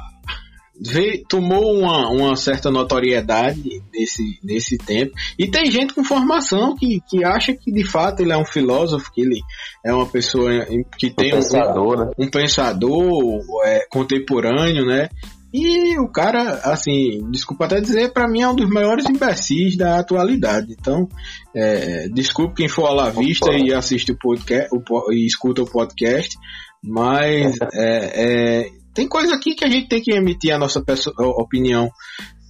veio, 0.80 1.24
tomou 1.28 1.80
uma, 1.80 2.10
uma 2.10 2.36
certa 2.36 2.70
notoriedade 2.70 3.82
nesse, 3.94 4.40
nesse 4.44 4.78
tempo. 4.78 5.14
E 5.38 5.50
tem 5.50 5.72
gente 5.72 5.94
com 5.94 6.04
formação 6.04 6.76
que, 6.76 7.02
que 7.10 7.24
acha 7.24 7.54
que 7.54 7.72
de 7.72 7.84
fato 7.84 8.22
ele 8.22 8.32
é 8.32 8.38
um 8.38 8.46
filósofo, 8.46 9.12
que 9.12 9.22
ele 9.22 9.42
é 9.86 9.94
uma 9.94 10.06
pessoa 10.06 10.50
que 10.98 11.10
tem 11.10 11.34
um 11.34 11.38
pensador, 11.38 11.96
um, 11.96 12.06
né? 12.06 12.12
um 12.18 12.30
pensador 12.30 13.42
é, 13.66 13.88
contemporâneo, 13.90 14.86
né? 14.86 15.10
E 15.54 15.98
o 15.98 16.10
cara, 16.10 16.60
assim, 16.66 17.26
desculpa 17.32 17.66
até 17.66 17.80
dizer, 17.80 18.12
para 18.12 18.28
mim 18.28 18.42
é 18.42 18.50
um 18.50 18.56
dos 18.56 18.70
maiores 18.70 19.10
imbecis 19.10 19.78
da 19.78 19.98
atualidade. 19.98 20.76
Então, 20.78 21.08
é, 21.56 22.08
desculpe 22.10 22.56
quem 22.56 22.68
for 22.68 22.88
à 22.88 22.94
la 22.94 23.10
vista 23.10 23.52
e 23.54 23.74
assiste 23.74 24.12
o 24.12 24.18
podcast 24.18 24.70
o, 24.72 25.12
e 25.12 25.26
escuta 25.26 25.62
o 25.62 25.70
podcast, 25.70 26.38
mas 26.84 27.56
é, 27.74 28.66
é, 28.66 28.72
tem 28.98 29.08
coisa 29.08 29.36
aqui 29.36 29.54
que 29.54 29.64
a 29.64 29.70
gente 29.70 29.88
tem 29.88 30.02
que 30.02 30.12
emitir 30.12 30.52
a 30.52 30.58
nossa 30.58 30.84
opinião 31.20 31.92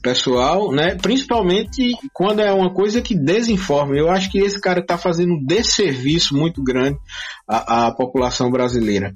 pessoal, 0.01 0.71
né? 0.71 0.95
Principalmente 0.95 1.91
quando 2.13 2.39
é 2.39 2.49
uma 2.53 2.73
coisa 2.73 3.01
que 3.01 3.13
desinforma. 3.13 3.97
Eu 3.97 4.09
acho 4.09 4.31
que 4.31 4.37
esse 4.39 4.61
cara 4.61 4.79
está 4.79 4.97
fazendo 4.97 5.33
um 5.33 5.45
desserviço 5.45 6.37
muito 6.37 6.63
grande 6.63 6.97
à, 7.45 7.87
à 7.87 7.91
população 7.91 8.49
brasileira. 8.49 9.11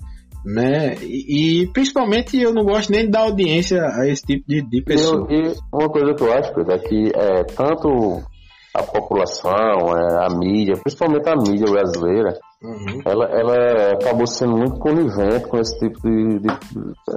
Né? 0.46 0.96
E, 1.04 1.62
e, 1.62 1.68
principalmente 1.68 2.36
eu 2.36 2.52
não 2.54 2.66
gosto 2.66 2.92
nem 2.92 3.06
de 3.06 3.12
dar 3.12 3.22
audiência 3.22 3.80
a 3.80 4.10
esse 4.10 4.24
tipo 4.24 4.44
de, 4.46 4.62
de 4.62 4.82
pessoa. 4.82 5.26
E, 5.32 5.54
uma 5.72 5.88
coisa 5.88 6.14
que 6.14 6.24
eu 6.24 6.34
acho 6.34 6.52
é 6.70 6.80
que 6.80 7.12
é, 7.16 7.44
tanto 7.46 8.24
a 8.74 8.84
população, 8.84 9.52
é, 9.52 10.26
a 10.26 10.30
mídia, 10.30 10.76
principalmente 10.82 11.28
a 11.30 11.36
mídia 11.36 11.66
brasileira, 11.70 12.40
uhum. 12.64 13.02
ela, 13.06 13.26
ela 13.26 13.92
acabou 13.94 14.26
sendo 14.26 14.56
muito 14.56 14.80
conivente 14.80 15.48
com 15.48 15.58
esse 15.58 15.78
tipo 15.78 16.00
de, 16.02 16.40
de 16.40 16.48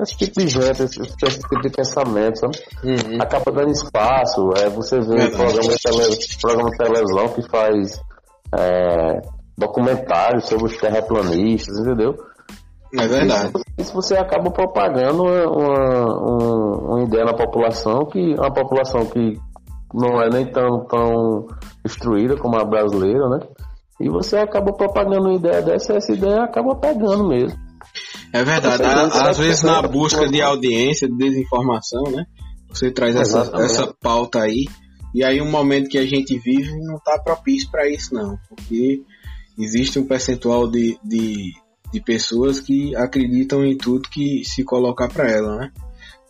esse 0.02 0.16
tipo 0.16 0.40
de 0.40 0.48
gente, 0.48 0.82
esse, 0.82 1.00
esse 1.00 1.38
tipo 1.40 1.60
de 1.60 1.70
pensamento, 1.70 2.40
sabe? 2.40 2.58
Uhum. 2.82 3.18
Acaba 3.20 3.52
dando 3.52 3.70
espaço, 3.70 4.50
é, 4.58 4.68
você 4.68 4.98
vê 5.00 5.24
uhum. 5.24 5.30
programa, 5.30 5.68
de 5.68 5.82
tele, 5.82 6.38
programa 6.40 6.70
de 6.70 6.76
televisão 6.76 7.28
que 7.28 7.48
faz 7.48 8.00
é, 8.58 9.20
documentários 9.56 10.46
sobre 10.46 10.64
os 10.64 10.76
terraplanistas, 10.76 11.78
entendeu? 11.78 12.16
É 12.98 13.08
verdade. 13.08 13.46
Isso, 13.46 13.64
isso 13.78 13.94
você 13.94 14.16
acaba 14.16 14.50
propagando 14.50 15.22
uma, 15.22 15.46
uma, 15.48 16.94
uma, 16.94 17.02
ideia 17.02 17.24
na 17.24 17.34
população 17.34 18.06
que 18.06 18.34
a 18.38 18.50
população 18.50 19.04
que 19.06 19.36
não 19.94 20.20
é 20.20 20.28
nem 20.28 20.44
tão, 20.46 20.84
tão 20.86 21.46
instruída 21.86 22.36
como 22.36 22.58
a 22.58 22.64
brasileira, 22.64 23.28
né? 23.28 23.38
E 24.00 24.08
você 24.08 24.38
acaba 24.38 24.72
propagando 24.72 25.28
uma 25.28 25.36
ideia 25.36 25.62
dessa 25.62 25.92
e 25.92 25.96
essa 25.96 26.12
ideia 26.12 26.42
acaba 26.42 26.74
pegando 26.74 27.28
mesmo. 27.28 27.56
É 28.32 28.42
verdade. 28.42 28.82
Às 28.82 29.38
vezes 29.38 29.62
na 29.62 29.80
busca 29.82 30.28
de 30.28 30.42
audiência, 30.42 31.06
de 31.06 31.16
desinformação, 31.16 32.02
né? 32.10 32.24
Você 32.68 32.90
traz 32.90 33.14
essa, 33.14 33.52
essa 33.54 33.94
pauta 34.02 34.40
aí. 34.40 34.66
E 35.14 35.22
aí 35.22 35.40
um 35.40 35.48
momento 35.48 35.88
que 35.88 35.98
a 35.98 36.04
gente 36.04 36.36
vive 36.40 36.72
não 36.80 36.96
está 36.96 37.20
propício 37.20 37.70
para 37.70 37.88
isso 37.88 38.12
não. 38.12 38.36
Porque 38.48 39.00
existe 39.56 40.00
um 40.00 40.06
percentual 40.06 40.68
de, 40.68 40.98
de, 41.04 41.52
de 41.92 42.00
pessoas 42.00 42.58
que 42.58 42.96
acreditam 42.96 43.64
em 43.64 43.78
tudo 43.78 44.08
que 44.10 44.44
se 44.44 44.64
colocar 44.64 45.08
para 45.08 45.30
ela, 45.30 45.56
né? 45.56 45.70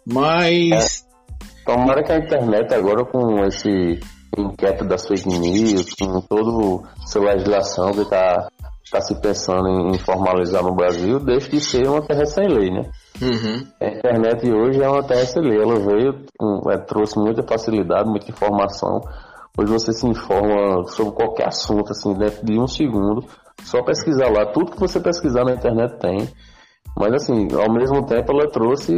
Mas. 0.07 1.07
Tomara 1.65 2.03
que 2.03 2.13
a 2.13 2.19
internet 2.19 2.75
agora 2.75 3.05
com 3.05 3.45
esse 3.45 4.01
inquérito 4.37 4.85
das 4.85 5.07
fake 5.07 5.29
news, 5.29 5.95
com 5.95 6.21
toda 6.21 6.89
essa 7.03 7.21
legislação 7.21 7.93
que 7.93 8.01
está 8.01 8.49
tá 8.91 9.01
se 9.01 9.15
pensando 9.21 9.69
em 9.89 9.99
formalizar 9.99 10.63
no 10.63 10.75
Brasil, 10.75 11.19
deixe 11.19 11.51
de 11.51 11.61
ser 11.61 11.89
uma 11.89 12.03
terra 12.03 12.27
sem 12.27 12.47
lei, 12.47 12.71
né? 12.71 12.83
Uhum. 13.21 13.67
A 13.81 13.87
internet 13.87 14.53
hoje 14.53 14.83
é 14.83 14.89
uma 14.89 15.03
terra 15.03 15.25
sem 15.25 15.43
lei. 15.43 15.61
Ela 15.61 15.77
veio, 15.77 16.25
é, 16.71 16.79
trouxe 16.79 17.19
muita 17.19 17.43
facilidade, 17.43 18.09
muita 18.09 18.31
informação. 18.31 19.01
Hoje 19.57 19.73
você 19.73 19.93
se 19.93 20.07
informa 20.07 20.85
sobre 20.89 21.15
qualquer 21.15 21.49
assunto, 21.49 21.93
assim, 21.93 22.13
dentro 22.15 22.45
de 22.45 22.59
um 22.59 22.67
segundo. 22.67 23.25
Só 23.63 23.83
pesquisar 23.83 24.29
lá. 24.31 24.47
Tudo 24.47 24.73
que 24.73 24.81
você 24.81 25.01
pesquisar 25.01 25.45
na 25.45 25.53
internet 25.53 25.99
tem. 25.99 26.29
Mas 26.97 27.13
assim, 27.15 27.49
ao 27.53 27.73
mesmo 27.73 28.07
tempo 28.07 28.33
ela 28.33 28.51
trouxe 28.51 28.93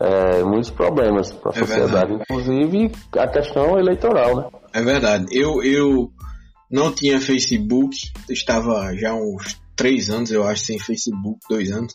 é, 0.00 0.42
muitos 0.42 0.70
problemas 0.70 1.32
para 1.32 1.52
a 1.52 1.54
é 1.54 1.58
sociedade, 1.58 2.12
verdade. 2.12 2.22
inclusive 2.22 2.92
a 3.16 3.28
questão 3.28 3.78
eleitoral, 3.78 4.36
né? 4.36 4.44
É 4.74 4.82
verdade. 4.82 5.26
Eu, 5.30 5.62
eu 5.62 6.10
não 6.70 6.92
tinha 6.92 7.20
Facebook, 7.20 7.96
estava 8.28 8.94
já 8.94 9.14
uns 9.14 9.58
três 9.74 10.10
anos, 10.10 10.30
eu 10.30 10.46
acho, 10.46 10.64
sem 10.64 10.78
Facebook, 10.78 11.38
dois 11.48 11.70
anos, 11.70 11.94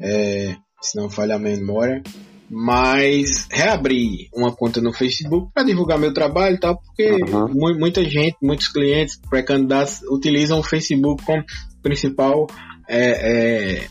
é, 0.00 0.54
se 0.80 0.96
não 0.96 1.10
falha 1.10 1.34
a 1.34 1.38
memória. 1.38 2.02
Mas 2.48 3.48
reabri 3.50 4.28
uma 4.32 4.54
conta 4.54 4.80
no 4.80 4.92
Facebook 4.92 5.50
para 5.52 5.64
divulgar 5.64 5.98
meu 5.98 6.12
trabalho 6.12 6.56
e 6.56 6.60
tal, 6.60 6.76
porque 6.76 7.10
uhum. 7.10 7.74
muita 7.78 8.04
gente, 8.04 8.36
muitos 8.40 8.68
clientes, 8.68 9.18
pré-candidatos 9.28 10.02
utilizam 10.10 10.60
o 10.60 10.62
Facebook 10.62 11.24
como 11.24 11.42
principal 11.82 12.46
é, 12.86 13.78
é, 13.78 13.88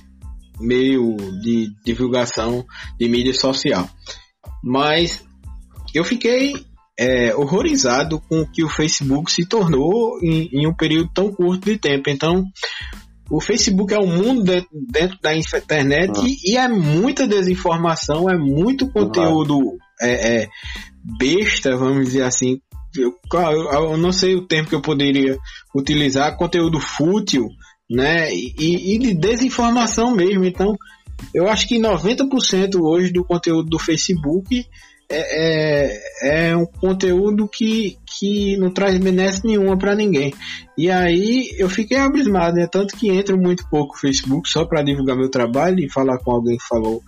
meio 0.64 1.16
de 1.42 1.72
divulgação 1.86 2.66
de 3.00 3.08
mídia 3.08 3.34
social. 3.34 3.90
Mas 4.64 5.24
eu 5.94 6.04
fiquei 6.04 6.54
é, 6.98 7.36
horrorizado 7.36 8.20
com 8.22 8.42
o 8.42 8.48
que 8.52 8.64
o 8.64 8.70
Facebook 8.70 9.32
se 9.32 9.46
tornou 9.46 10.20
em, 10.22 10.50
em, 10.54 10.68
um 10.68 10.74
período 10.74 11.10
tão 11.14 11.32
curto 11.32 11.66
de 11.66 11.78
tempo. 11.78 12.10
Então, 12.10 12.46
o 13.30 13.42
Facebook 13.42 13.94
é 13.94 14.00
um 14.00 14.08
mundo 14.08 14.44
dentro, 14.44 14.70
dentro 14.92 15.18
da 15.22 15.36
internet 15.36 16.12
ah. 16.16 16.24
e, 16.26 16.52
e, 16.52 16.58
é 16.58 16.68
muita 16.68 17.28
desinformação, 17.28 18.30
é 18.30 18.38
muito 18.38 18.92
conteúdo 18.92 19.60
é, 20.02 20.44
é, 20.44 20.48
besta, 21.20 21.76
vamos 21.76 22.06
dizer 22.06 22.24
assim. 22.24 22.60
Eu, 22.96 23.12
eu, 23.72 23.98
não 23.98 24.12
sei 24.12 24.36
o 24.36 24.46
termo 24.46 24.70
que 24.70 24.76
eu 24.76 24.82
poderia 24.82 25.40
utilizar, 25.76 26.38
conteúdo 26.38 26.80
fútil, 26.80 27.48
né? 27.90 28.34
E, 28.34 28.96
e 28.96 29.00
de 29.00 29.14
desinformação 29.14 30.16
mesmo. 30.16 30.46
Então, 30.46 30.76
eu 31.34 31.48
acho 31.48 31.68
que 31.68 31.80
90% 31.80 32.80
hoje 32.82 33.12
do 33.12 33.24
conteúdo 33.24 33.70
do 33.70 33.80
Facebook 33.80 34.66
é, 35.10 35.92
é, 36.32 36.50
é, 36.50 36.58
um 36.58 36.66
conteúdo 36.66 37.48
que, 37.48 37.98
que 38.06 38.58
não 38.58 38.72
traz 38.72 38.98
benesse 38.98 39.46
nenhuma 39.46 39.78
para 39.78 39.96
ninguém. 39.96 40.34
E 40.78 40.90
aí 40.90 41.54
eu 41.58 41.70
fiquei 41.70 41.98
abismado, 41.98 42.56
né? 42.56 42.68
Tanto 42.68 42.96
que 42.98 43.10
entro 43.10 43.38
muito 43.38 43.68
pouco 43.70 43.94
no 43.94 44.00
Facebook 44.00 44.50
só 44.50 44.66
para 44.66 44.82
divulgar 44.82 45.16
meu 45.16 45.30
trabalho 45.30 45.80
e 45.80 45.92
falar 45.92 46.18
com 46.18 46.32
alguém 46.32 46.58
que 46.58 46.68
falou 46.68 47.04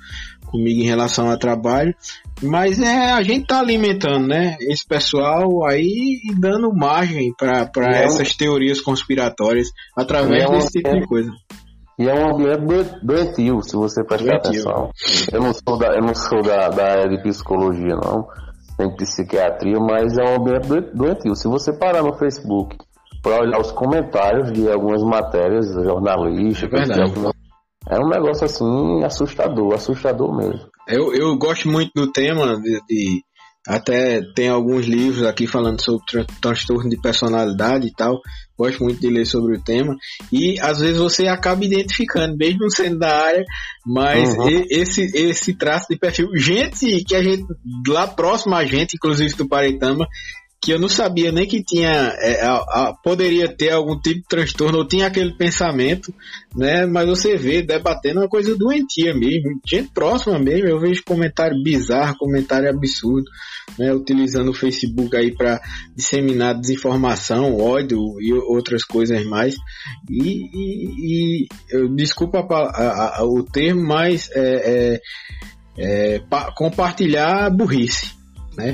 comigo 0.56 0.82
em 0.82 0.86
relação 0.86 1.30
ao 1.30 1.38
trabalho. 1.38 1.93
Mas 2.41 2.80
é, 2.80 3.12
a 3.12 3.22
gente 3.22 3.47
tá 3.47 3.60
alimentando, 3.60 4.28
né? 4.28 4.58
Esse 4.62 4.86
pessoal 4.88 5.66
aí 5.66 6.22
e 6.24 6.34
dando 6.39 6.74
margem 6.74 7.34
para 7.38 7.70
é 7.93 8.03
essas 8.03 8.36
teorias 8.36 8.82
conspiratórias 8.82 9.68
através 9.95 10.43
é 10.43 10.49
desse 10.49 10.82
tipo 10.82 10.99
de 10.99 11.08
coisa. 11.08 11.32
E 11.97 12.10
é 12.10 12.14
um 12.14 12.34
ambiente 12.34 12.99
doentio, 13.03 13.62
se 13.62 13.76
você 13.76 14.03
prestar 14.03 14.36
atenção. 14.36 14.89
Eu 15.32 15.41
não 15.41 15.53
sou 15.53 15.78
da, 15.78 15.95
eu 15.95 16.01
não 16.01 16.14
sou 16.14 16.41
da, 16.41 16.68
da 16.68 16.84
área 16.91 17.10
de 17.10 17.24
psicologia, 17.24 17.95
não, 17.95 18.28
nem 18.78 18.93
psiquiatria, 18.97 19.80
mas 19.80 20.18
é 20.18 20.24
um 20.24 20.36
ambiente 20.36 20.91
doentio. 20.93 21.36
Se 21.36 21.47
você 21.47 21.72
parar 21.72 22.03
no 22.03 22.14
Facebook 22.18 22.76
para 23.24 23.41
olhar 23.41 23.60
os 23.62 23.72
comentários 23.72 24.51
de 24.51 24.70
algumas 24.70 25.01
matérias 25.03 25.74
jornalísticas, 25.74 26.89
é, 26.89 26.95
é 27.90 28.00
um 28.00 28.10
negócio 28.10 28.46
assim 28.46 29.04
assustador, 29.04 29.74
assustador 29.74 30.36
mesmo. 30.36 30.68
Eu, 30.88 31.14
eu 31.14 31.38
gosto 31.38 31.68
muito 31.68 31.92
do 31.96 32.12
tema 32.12 32.60
de, 32.60 32.80
de 32.88 33.24
até 33.68 34.22
tem 34.36 34.48
alguns 34.48 34.86
livros 34.86 35.26
aqui 35.26 35.48
falando 35.48 35.82
sobre 35.82 36.26
transtorno 36.40 36.88
de 36.88 37.02
personalidade 37.02 37.88
e 37.88 37.92
tal. 37.92 38.20
Gosto 38.56 38.84
muito 38.84 39.02
de 39.02 39.10
ler 39.10 39.26
sobre 39.26 39.58
o 39.58 39.62
tema. 39.62 39.96
E 40.32 40.60
às 40.60 40.80
vezes 40.80 40.98
você 40.98 41.28
acaba 41.28 41.66
identificando, 41.66 42.38
mesmo 42.38 42.70
sendo 42.70 43.00
da 43.00 43.26
área, 43.26 43.44
mas 43.84 44.38
uhum. 44.38 44.66
esse, 44.70 45.02
esse 45.16 45.54
traço 45.56 45.88
de 45.90 45.98
perfil. 45.98 46.30
Gente 46.36 47.04
que 47.04 47.16
a 47.16 47.24
gente, 47.24 47.44
lá 47.88 48.08
próximo 48.08 48.54
a 48.54 48.64
gente, 48.66 48.96
inclusive 48.96 49.34
do 49.34 49.48
Paretama, 49.48 50.08
que 50.66 50.72
eu 50.72 50.80
não 50.80 50.89
sabia 50.89 51.32
nem 51.32 51.47
que 51.47 51.63
tinha 51.63 51.91
é, 51.91 52.41
a, 52.41 52.55
a, 52.55 52.93
poderia 53.03 53.47
ter 53.47 53.70
algum 53.70 53.99
tipo 54.01 54.22
de 54.22 54.28
transtorno 54.28 54.80
ou 54.80 54.88
tinha 54.88 55.05
aquele 55.05 55.38
pensamento, 55.38 56.11
né? 56.55 56.88
Mas 56.88 57.07
você 57.07 57.38
vê 57.38 57.61
debatendo 57.61 58.22
uma 58.22 58.28
coisa 58.28 58.57
doentia 58.57 59.13
mesmo, 59.13 59.61
gente 59.63 59.91
próxima 59.93 60.39
mesmo. 60.39 60.68
Eu 60.68 60.80
vejo 60.80 61.03
comentário 61.05 61.61
bizarro, 61.61 62.18
comentário 62.18 62.68
absurdo, 62.68 63.30
né? 63.78 63.93
Utilizando 63.93 64.49
o 64.49 64.55
Facebook 64.55 65.16
aí 65.16 65.36
para 65.36 65.61
disseminar 65.95 66.59
desinformação, 66.59 67.55
ódio 67.55 67.99
e 68.20 68.34
outras 68.34 68.84
coisas 68.84 69.24
mais. 69.24 69.53
E, 70.09 70.49
e, 70.51 71.43
e 71.43 71.47
eu, 71.70 71.89
desculpa 71.89 72.39
a, 72.39 73.24
o 73.24 73.43
termo, 73.43 73.84
mas 73.84 74.32
é, 74.32 74.97
é, 75.78 76.16
é 76.18 76.22
compartilhar 76.55 77.51
burrice, 77.51 78.16
né? 78.57 78.74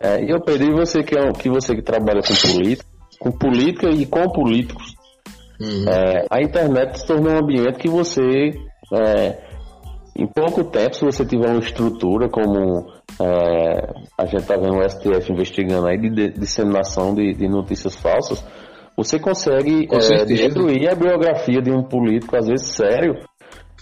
É, 0.00 0.22
e 0.22 0.30
eu 0.30 0.40
pedi 0.40 0.70
você 0.70 1.02
que, 1.02 1.18
é, 1.18 1.32
que 1.32 1.48
você 1.48 1.74
que 1.74 1.82
trabalha 1.82 2.20
com 2.20 2.34
política, 2.34 2.86
com 3.18 3.32
política 3.32 3.90
e 3.90 4.06
com 4.06 4.28
políticos, 4.30 4.94
uhum. 5.60 5.88
é, 5.88 6.26
a 6.30 6.40
internet 6.42 6.98
se 6.98 7.06
tornou 7.06 7.32
um 7.32 7.38
ambiente 7.38 7.78
que 7.78 7.88
você, 7.88 8.50
é, 8.92 9.38
em 10.16 10.26
pouco 10.26 10.64
tempo, 10.64 10.94
se 10.94 11.04
você 11.04 11.24
tiver 11.24 11.48
uma 11.48 11.60
estrutura 11.60 12.28
como 12.28 12.86
é, 13.20 13.94
a 14.18 14.26
gente 14.26 14.42
está 14.42 14.56
vendo 14.56 14.78
o 14.78 14.88
STF 14.88 15.32
investigando 15.32 15.86
aí 15.86 15.98
de, 15.98 16.10
de 16.10 16.28
disseminação 16.30 17.14
de, 17.14 17.32
de, 17.32 17.48
notícias 17.48 17.96
falsas, 17.96 18.44
você 18.96 19.18
consegue 19.18 19.88
é, 19.90 20.24
destruir 20.24 20.90
a 20.90 20.94
biografia 20.94 21.60
de 21.62 21.70
um 21.70 21.82
político, 21.82 22.36
às 22.36 22.46
vezes 22.46 22.68
sério, 22.68 23.14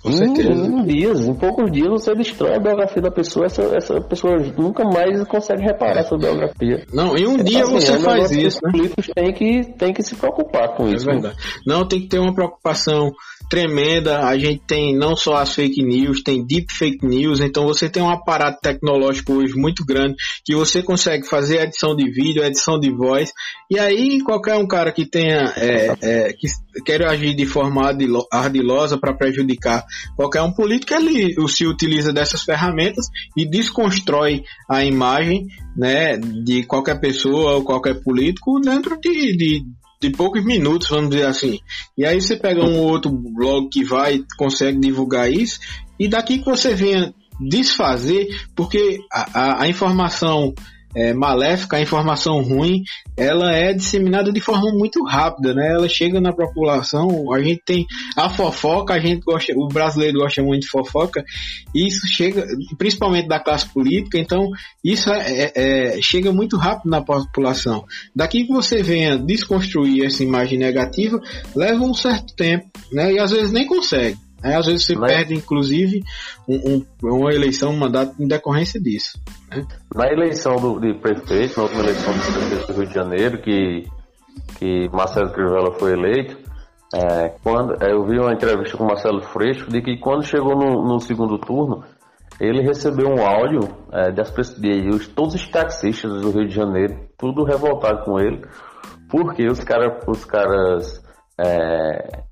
com 0.04 0.12
certeza. 0.12 0.52
Em, 0.52 0.80
em, 0.80 0.84
dias, 0.84 1.20
em 1.26 1.34
poucos 1.34 1.72
dias 1.72 1.88
você 1.88 2.14
destrói 2.14 2.56
a 2.56 2.60
biografia 2.60 3.00
da 3.00 3.10
pessoa, 3.10 3.46
essa, 3.46 3.62
essa 3.74 4.00
pessoa 4.02 4.36
nunca 4.58 4.84
mais 4.84 5.24
consegue 5.26 5.62
reparar 5.62 6.00
essa 6.00 6.14
biografia. 6.14 6.84
Não, 6.92 7.16
em 7.16 7.26
um 7.26 7.42
dia 7.42 7.62
assim, 7.62 7.72
você 7.72 7.92
é 7.92 7.98
faz 7.98 8.30
isso. 8.30 8.58
Né? 8.62 8.68
Os 8.68 8.72
políticos 8.72 9.06
têm 9.14 9.32
que, 9.32 9.72
têm 9.78 9.94
que 9.94 10.02
se 10.02 10.14
preocupar 10.14 10.76
com 10.76 10.86
é 10.88 10.92
isso. 10.92 11.06
Verdade. 11.06 11.36
Não, 11.66 11.88
tem 11.88 12.02
que 12.02 12.08
ter 12.08 12.18
uma 12.18 12.34
preocupação 12.34 13.12
tremenda. 13.54 14.26
A 14.26 14.36
gente 14.36 14.62
tem 14.66 14.96
não 14.96 15.14
só 15.14 15.36
as 15.36 15.54
fake 15.54 15.80
news, 15.80 16.24
tem 16.24 16.44
deep 16.44 16.66
fake 16.74 17.06
news. 17.06 17.40
Então 17.40 17.64
você 17.64 17.88
tem 17.88 18.02
um 18.02 18.10
aparato 18.10 18.58
tecnológico 18.60 19.34
hoje 19.34 19.54
muito 19.54 19.84
grande 19.84 20.16
que 20.44 20.56
você 20.56 20.82
consegue 20.82 21.28
fazer 21.28 21.60
edição 21.60 21.94
de 21.94 22.10
vídeo, 22.10 22.42
edição 22.42 22.80
de 22.80 22.90
voz. 22.90 23.30
E 23.70 23.78
aí 23.78 24.20
qualquer 24.22 24.56
um 24.56 24.66
cara 24.66 24.90
que 24.90 25.06
tenha 25.06 25.52
é, 25.56 25.94
é, 26.02 26.32
que 26.32 26.48
quer 26.84 27.06
agir 27.06 27.36
de 27.36 27.46
forma 27.46 27.82
ardilosa 28.32 28.98
para 28.98 29.14
prejudicar 29.14 29.84
qualquer 30.16 30.42
um 30.42 30.52
político, 30.52 30.92
ele 30.92 31.36
se 31.48 31.64
utiliza 31.64 32.12
dessas 32.12 32.42
ferramentas 32.42 33.06
e 33.36 33.48
desconstrói 33.48 34.42
a 34.68 34.84
imagem 34.84 35.46
né, 35.76 36.16
de 36.16 36.64
qualquer 36.64 36.98
pessoa 36.98 37.52
ou 37.52 37.64
qualquer 37.64 38.02
político 38.02 38.60
dentro 38.60 38.98
de, 39.00 39.36
de 39.36 39.64
de 40.04 40.16
poucos 40.16 40.44
minutos, 40.44 40.88
vamos 40.88 41.10
dizer 41.10 41.26
assim. 41.26 41.58
E 41.96 42.04
aí 42.04 42.20
você 42.20 42.36
pega 42.36 42.62
um 42.62 42.78
outro 42.78 43.10
blog 43.10 43.68
que 43.68 43.84
vai, 43.84 44.22
consegue 44.36 44.78
divulgar 44.78 45.30
isso, 45.30 45.58
e 45.98 46.08
daqui 46.08 46.38
que 46.38 46.44
você 46.44 46.74
venha 46.74 47.14
desfazer, 47.40 48.28
porque 48.54 48.98
a, 49.12 49.40
a, 49.40 49.62
a 49.62 49.68
informação 49.68 50.54
é, 50.94 51.12
maléfica, 51.12 51.76
a 51.76 51.80
informação 51.80 52.42
ruim, 52.42 52.82
ela 53.16 53.52
é 53.52 53.72
disseminada 53.72 54.32
de 54.32 54.40
forma 54.40 54.70
muito 54.72 55.04
rápida, 55.04 55.54
né? 55.54 55.72
Ela 55.72 55.88
chega 55.88 56.20
na 56.20 56.32
população, 56.32 57.32
a 57.32 57.42
gente 57.42 57.62
tem 57.64 57.86
a 58.16 58.28
fofoca, 58.30 58.94
a 58.94 58.98
gente 58.98 59.24
gosta, 59.24 59.52
o 59.56 59.68
brasileiro 59.68 60.18
gosta 60.18 60.42
muito 60.42 60.62
de 60.62 60.68
fofoca, 60.68 61.24
e 61.74 61.88
isso 61.88 62.06
chega, 62.06 62.46
principalmente 62.78 63.28
da 63.28 63.40
classe 63.40 63.66
política, 63.68 64.18
então 64.18 64.50
isso 64.82 65.10
é, 65.10 65.52
é, 65.54 65.96
é 65.96 66.02
chega 66.02 66.32
muito 66.32 66.56
rápido 66.56 66.90
na 66.90 67.02
população. 67.02 67.84
Daqui 68.14 68.44
que 68.44 68.52
você 68.52 68.82
venha 68.82 69.18
desconstruir 69.18 70.04
essa 70.04 70.22
imagem 70.22 70.58
negativa, 70.58 71.20
leva 71.54 71.82
um 71.82 71.94
certo 71.94 72.34
tempo, 72.34 72.66
né? 72.92 73.12
E 73.12 73.18
às 73.18 73.30
vezes 73.30 73.52
nem 73.52 73.66
consegue. 73.66 74.18
Né? 74.44 74.56
Às 74.56 74.66
vezes 74.66 74.84
você 74.84 74.94
Mas... 74.94 75.10
perde, 75.10 75.34
inclusive, 75.34 76.02
um, 76.46 76.84
um, 77.02 77.16
uma 77.16 77.32
eleição, 77.32 77.70
um 77.70 77.78
mandato 77.78 78.14
em 78.22 78.28
decorrência 78.28 78.78
disso. 78.78 79.18
Né? 79.50 79.64
Na 79.94 80.06
eleição 80.12 80.56
do, 80.56 80.78
de 80.78 80.92
prefeito, 81.00 81.56
na 81.56 81.62
última 81.62 81.82
eleição 81.82 82.12
do 82.12 82.20
prefeito 82.20 82.66
do 82.66 82.78
Rio 82.78 82.86
de 82.86 82.94
Janeiro, 82.94 83.40
que, 83.40 83.86
que 84.58 84.88
Marcelo 84.90 85.32
Crivella 85.32 85.72
foi 85.78 85.92
eleito, 85.92 86.36
é, 86.94 87.30
quando, 87.42 87.82
é, 87.82 87.90
eu 87.90 88.04
vi 88.04 88.18
uma 88.18 88.34
entrevista 88.34 88.76
com 88.76 88.84
Marcelo 88.84 89.22
Freixo 89.22 89.68
de 89.68 89.80
que 89.80 89.96
quando 89.96 90.22
chegou 90.22 90.54
no, 90.54 90.84
no 90.84 91.00
segundo 91.00 91.38
turno, 91.38 91.82
ele 92.38 92.62
recebeu 92.62 93.08
um 93.08 93.26
áudio 93.26 93.60
é, 93.92 94.12
das, 94.12 94.30
de, 94.54 94.82
de 94.82 95.08
todos 95.08 95.34
os 95.34 95.48
taxistas 95.48 96.20
do 96.20 96.30
Rio 96.30 96.46
de 96.46 96.54
Janeiro, 96.54 97.08
tudo 97.16 97.44
revoltado 97.44 98.04
com 98.04 98.20
ele, 98.20 98.42
porque 99.08 99.46
os, 99.46 99.64
cara, 99.64 100.00
os 100.06 100.24
caras 100.24 101.02
é, 101.40 102.22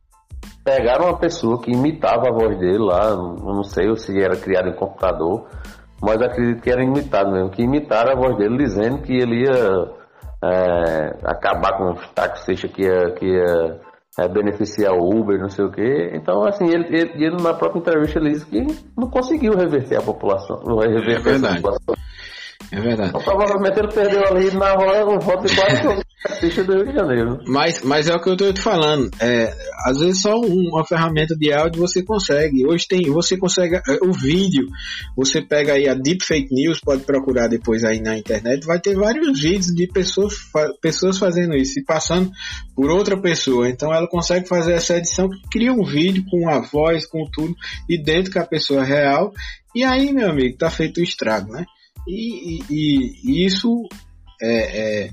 pegaram 0.64 1.06
uma 1.06 1.18
pessoa 1.18 1.60
que 1.60 1.70
imitava 1.70 2.28
a 2.28 2.32
voz 2.32 2.58
dele 2.58 2.78
lá, 2.78 3.16
não 3.16 3.64
sei 3.64 3.94
se 3.96 4.20
era 4.20 4.36
criado 4.36 4.68
em 4.68 4.74
computador, 4.74 5.48
mas 6.00 6.20
acredito 6.20 6.62
que 6.62 6.70
era 6.70 6.82
imitado 6.82 7.30
mesmo, 7.30 7.50
que 7.50 7.62
imitaram 7.62 8.12
a 8.12 8.16
voz 8.16 8.36
dele 8.36 8.58
dizendo 8.58 9.02
que 9.02 9.12
ele 9.12 9.44
ia 9.44 10.02
é, 10.44 11.16
acabar 11.24 11.76
com 11.76 11.92
os 11.92 12.08
taxistas 12.08 12.70
que 12.70 12.82
ia, 12.82 13.12
que 13.12 13.26
ia 13.26 13.80
é, 14.18 14.28
beneficiar 14.28 14.92
o 14.92 15.08
Uber, 15.08 15.38
não 15.38 15.48
sei 15.48 15.64
o 15.64 15.70
quê. 15.70 16.10
Então, 16.14 16.44
assim, 16.44 16.66
ele, 16.66 16.86
ele, 16.88 17.24
ele, 17.24 17.42
na 17.42 17.54
própria 17.54 17.78
entrevista 17.78 18.18
ele 18.18 18.30
disse 18.30 18.46
que 18.46 18.66
não 18.96 19.08
conseguiu 19.08 19.54
reverter 19.56 19.98
a 19.98 20.02
população, 20.02 20.60
não 20.64 20.78
reverter 20.78 21.12
é 21.12 21.18
verdade. 21.20 21.58
a 21.58 21.62
população. 21.62 21.94
É 22.72 22.80
verdade. 22.80 23.10
Então, 23.10 23.22
provavelmente 23.22 23.78
ele 23.78 23.92
perdeu 23.92 24.26
ali 24.26 24.50
na 24.52 24.72
hora 24.72 25.04
voto 25.18 25.46
de 25.46 25.54
quase 25.54 26.64
do 26.64 26.72
Rio 26.72 26.86
de 26.86 26.94
Janeiro. 26.94 27.40
Mas, 27.46 27.82
mas 27.82 28.08
é 28.08 28.14
o 28.14 28.20
que 28.20 28.30
eu 28.30 28.32
estou 28.32 28.50
te 28.50 28.62
falando. 28.62 29.10
É, 29.20 29.52
às 29.84 29.98
vezes 29.98 30.22
só 30.22 30.40
uma 30.40 30.82
ferramenta 30.86 31.36
de 31.36 31.52
áudio 31.52 31.82
você 31.82 32.02
consegue. 32.02 32.66
Hoje 32.66 32.88
tem, 32.88 33.10
você 33.10 33.36
consegue 33.36 33.76
é, 33.76 33.98
o 34.00 34.10
vídeo. 34.12 34.66
Você 35.14 35.42
pega 35.42 35.74
aí 35.74 35.86
a 35.86 35.92
Deep 35.92 36.24
Fake 36.24 36.48
News, 36.50 36.80
pode 36.80 37.02
procurar 37.02 37.48
depois 37.48 37.84
aí 37.84 38.00
na 38.00 38.16
internet. 38.16 38.64
Vai 38.64 38.80
ter 38.80 38.94
vários 38.94 39.38
vídeos 39.38 39.66
de 39.66 39.86
pessoas, 39.86 40.34
pessoas 40.80 41.18
fazendo 41.18 41.54
isso 41.54 41.78
e 41.78 41.84
passando 41.84 42.30
por 42.74 42.90
outra 42.90 43.20
pessoa. 43.20 43.68
Então 43.68 43.92
ela 43.92 44.08
consegue 44.08 44.48
fazer 44.48 44.72
essa 44.72 44.96
edição 44.96 45.28
que 45.28 45.42
cria 45.50 45.74
um 45.74 45.84
vídeo 45.84 46.24
com 46.30 46.48
a 46.48 46.60
voz, 46.60 47.04
com 47.04 47.28
tudo, 47.30 47.54
e 47.86 48.02
dentro 48.02 48.32
que 48.32 48.38
a 48.38 48.46
pessoa 48.46 48.82
real. 48.82 49.30
E 49.74 49.84
aí, 49.84 50.10
meu 50.10 50.30
amigo, 50.30 50.56
tá 50.56 50.70
feito 50.70 51.00
o 51.00 51.04
estrago, 51.04 51.52
né? 51.52 51.66
E, 52.06 52.62
e, 52.68 53.12
e 53.24 53.46
isso 53.46 53.88
é, 54.42 55.06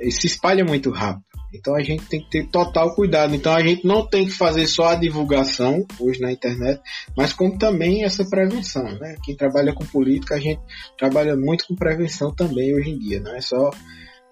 é, 0.00 0.10
se 0.10 0.26
espalha 0.26 0.64
muito 0.64 0.90
rápido. 0.90 1.28
Então 1.52 1.74
a 1.74 1.82
gente 1.82 2.04
tem 2.06 2.20
que 2.20 2.30
ter 2.30 2.46
total 2.48 2.94
cuidado. 2.94 3.34
Então 3.34 3.54
a 3.54 3.60
gente 3.60 3.86
não 3.86 4.06
tem 4.06 4.26
que 4.26 4.32
fazer 4.32 4.66
só 4.66 4.88
a 4.88 4.94
divulgação 4.94 5.86
hoje 5.98 6.20
na 6.20 6.30
internet, 6.30 6.80
mas 7.16 7.32
como 7.32 7.58
também 7.58 8.04
essa 8.04 8.24
prevenção. 8.28 8.84
Né? 8.84 9.16
Quem 9.24 9.36
trabalha 9.36 9.72
com 9.72 9.84
política, 9.86 10.34
a 10.34 10.40
gente 10.40 10.60
trabalha 10.98 11.36
muito 11.36 11.66
com 11.66 11.74
prevenção 11.74 12.34
também 12.34 12.74
hoje 12.74 12.90
em 12.90 12.98
dia, 12.98 13.20
não 13.20 13.34
é 13.34 13.40
só 13.40 13.70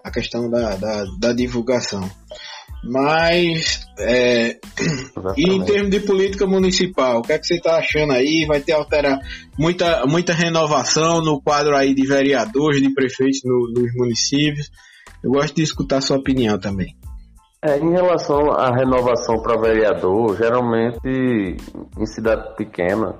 a 0.03 0.11
questão 0.11 0.49
da, 0.49 0.75
da, 0.75 1.05
da 1.19 1.33
divulgação. 1.33 2.09
Mas, 2.83 3.87
é, 3.99 4.59
e 5.35 5.49
em 5.49 5.63
termos 5.65 5.89
de 5.89 5.99
política 5.99 6.45
municipal, 6.45 7.19
o 7.19 7.21
que 7.21 7.33
é 7.33 7.39
que 7.39 7.45
você 7.45 7.55
está 7.55 7.77
achando 7.77 8.13
aí? 8.13 8.45
Vai 8.47 8.61
ter 8.61 8.73
alterar 8.73 9.19
muita, 9.57 10.05
muita 10.05 10.33
renovação 10.33 11.21
no 11.21 11.41
quadro 11.41 11.75
aí 11.75 11.93
de 11.93 12.07
vereadores, 12.07 12.81
de 12.81 12.93
prefeitos 12.93 13.41
no, 13.43 13.71
nos 13.73 13.93
municípios. 13.95 14.69
Eu 15.23 15.31
gosto 15.31 15.55
de 15.55 15.63
escutar 15.63 15.97
a 15.97 16.01
sua 16.01 16.17
opinião 16.17 16.59
também. 16.59 16.95
É, 17.63 17.77
em 17.79 17.91
relação 17.91 18.51
à 18.51 18.69
renovação 18.75 19.41
para 19.41 19.59
vereador, 19.59 20.37
geralmente 20.37 21.57
em 21.97 22.05
cidade 22.05 22.55
pequena 22.55 23.15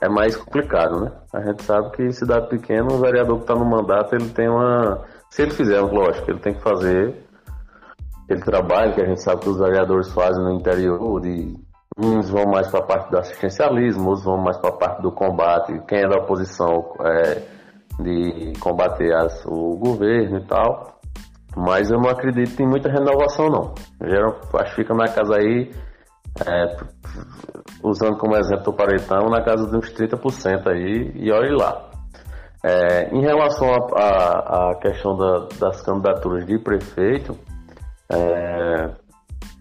é 0.00 0.08
mais 0.08 0.36
complicado, 0.36 1.00
né? 1.00 1.12
A 1.34 1.40
gente 1.42 1.62
sabe 1.64 1.90
que 1.96 2.02
em 2.02 2.12
cidade 2.12 2.48
pequena 2.48 2.86
o 2.92 3.00
vereador 3.00 3.36
que 3.38 3.42
está 3.42 3.54
no 3.54 3.68
mandato 3.68 4.14
ele 4.14 4.28
tem 4.28 4.48
uma. 4.48 5.04
Se 5.30 5.42
ele 5.42 5.50
fizer, 5.50 5.80
lógico, 5.80 6.30
ele 6.30 6.38
tem 6.38 6.54
que 6.54 6.62
fazer 6.62 7.25
aquele 8.26 8.42
trabalho 8.42 8.94
que 8.94 9.00
a 9.00 9.06
gente 9.06 9.22
sabe 9.22 9.40
que 9.40 9.48
os 9.48 9.58
vereadores 9.58 10.12
fazem 10.12 10.42
no 10.42 10.52
interior, 10.52 11.20
de 11.20 11.54
uns 11.96 12.28
vão 12.28 12.44
mais 12.44 12.68
para 12.68 12.80
a 12.80 12.86
parte 12.86 13.10
do 13.10 13.18
assistencialismo, 13.18 14.08
outros 14.08 14.24
vão 14.24 14.36
mais 14.36 14.58
para 14.58 14.70
a 14.70 14.76
parte 14.76 15.00
do 15.00 15.12
combate, 15.12 15.80
quem 15.88 16.00
é 16.00 16.08
da 16.08 16.18
oposição 16.18 16.92
é, 17.00 17.42
de 18.02 18.52
combater 18.60 19.14
as, 19.14 19.44
o 19.46 19.76
governo 19.78 20.38
e 20.38 20.44
tal. 20.44 21.00
Mas 21.56 21.90
eu 21.90 21.98
não 21.98 22.10
acredito 22.10 22.60
em 22.60 22.66
muita 22.66 22.90
renovação 22.90 23.48
não. 23.48 23.74
Eu 23.98 24.36
acho 24.60 24.74
que 24.74 24.82
fica 24.82 24.92
na 24.92 25.06
casa 25.06 25.36
aí, 25.36 25.70
é, 26.46 26.76
usando 27.82 28.18
como 28.18 28.36
exemplo 28.36 28.72
o 28.72 28.76
Paretão, 28.76 29.30
na 29.30 29.42
casa 29.42 29.70
de 29.70 29.76
uns 29.76 29.90
30% 29.94 30.66
aí, 30.66 31.12
e 31.14 31.32
olhe 31.32 31.56
lá. 31.56 31.82
É, 32.62 33.08
em 33.14 33.22
relação 33.22 33.68
à 33.94 34.74
questão 34.82 35.16
da, 35.16 35.46
das 35.58 35.80
candidaturas 35.80 36.44
de 36.44 36.58
prefeito, 36.58 37.38
é, 38.12 38.90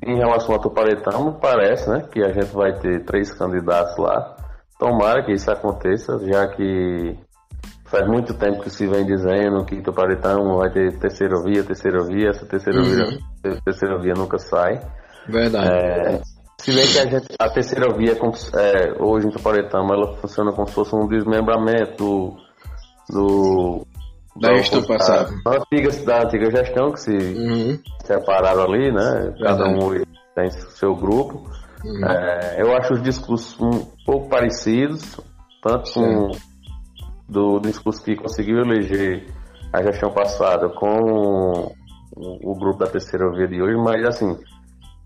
em 0.05 0.17
relação 0.17 0.53
ao 0.53 0.61
Tuparetão, 0.61 1.33
parece 1.33 1.89
né, 1.89 2.07
que 2.11 2.23
a 2.23 2.31
gente 2.31 2.53
vai 2.53 2.73
ter 2.79 3.03
três 3.05 3.33
candidatos 3.33 3.97
lá. 3.97 4.35
Tomara 4.77 5.23
que 5.23 5.31
isso 5.31 5.49
aconteça, 5.49 6.19
já 6.19 6.47
que 6.47 7.17
faz 7.85 8.07
muito 8.07 8.33
tempo 8.33 8.61
que 8.61 8.69
se 8.69 8.87
vem 8.87 9.05
dizendo 9.05 9.63
que 9.65 9.81
Tuparetão 9.81 10.57
vai 10.57 10.69
ter 10.71 10.97
terceira 10.99 11.41
via, 11.43 11.63
terceira 11.63 12.03
via, 12.03 12.29
essa 12.29 12.45
terceira, 12.45 12.79
uhum. 12.79 12.83
via, 12.83 13.61
terceira 13.63 13.99
via 13.99 14.13
nunca 14.13 14.37
sai. 14.37 14.81
Verdade. 15.27 15.69
É, 15.71 16.21
se 16.59 16.73
bem 16.73 16.87
que 16.87 16.99
a, 16.99 17.05
gente, 17.05 17.27
a 17.39 17.49
terceira 17.49 17.93
via 17.95 18.13
é, 18.13 19.03
hoje 19.03 19.27
em 19.27 19.31
Tuparetão 19.31 19.87
ela 19.91 20.15
funciona 20.17 20.51
como 20.51 20.67
se 20.67 20.73
fosse 20.73 20.95
um 20.95 21.07
desmembramento 21.07 21.95
do, 21.97 22.35
do 23.09 23.84
da 24.36 24.55
gestão 24.55 24.83
passada. 24.83 25.31
Da 25.43 25.51
antiga, 25.57 26.03
da 26.03 26.23
antiga 26.23 26.51
gestão 26.51 26.91
que 26.91 26.99
se 26.99 27.15
uhum. 27.15 27.79
separaram 28.03 28.63
ali, 28.63 28.91
né? 28.91 29.33
Cada 29.41 29.67
um 29.67 30.03
tem 30.36 30.49
seu 30.49 30.95
grupo. 30.95 31.49
Uhum. 31.83 32.05
É, 32.05 32.61
eu 32.61 32.75
acho 32.75 32.93
os 32.93 33.01
discursos 33.01 33.59
um 33.61 33.86
pouco 34.05 34.27
parecidos, 34.29 35.19
tanto 35.61 35.93
com 35.93 36.31
do 37.27 37.59
discurso 37.59 38.03
que 38.03 38.15
conseguiu 38.15 38.59
eleger 38.59 39.25
a 39.73 39.81
gestão 39.83 40.11
passada 40.11 40.69
com 40.69 41.71
o, 42.15 42.51
o 42.51 42.55
grupo 42.55 42.77
da 42.77 42.88
terceira 42.88 43.29
via 43.31 43.47
de 43.47 43.61
hoje, 43.61 43.77
mas 43.77 44.05
assim, 44.05 44.38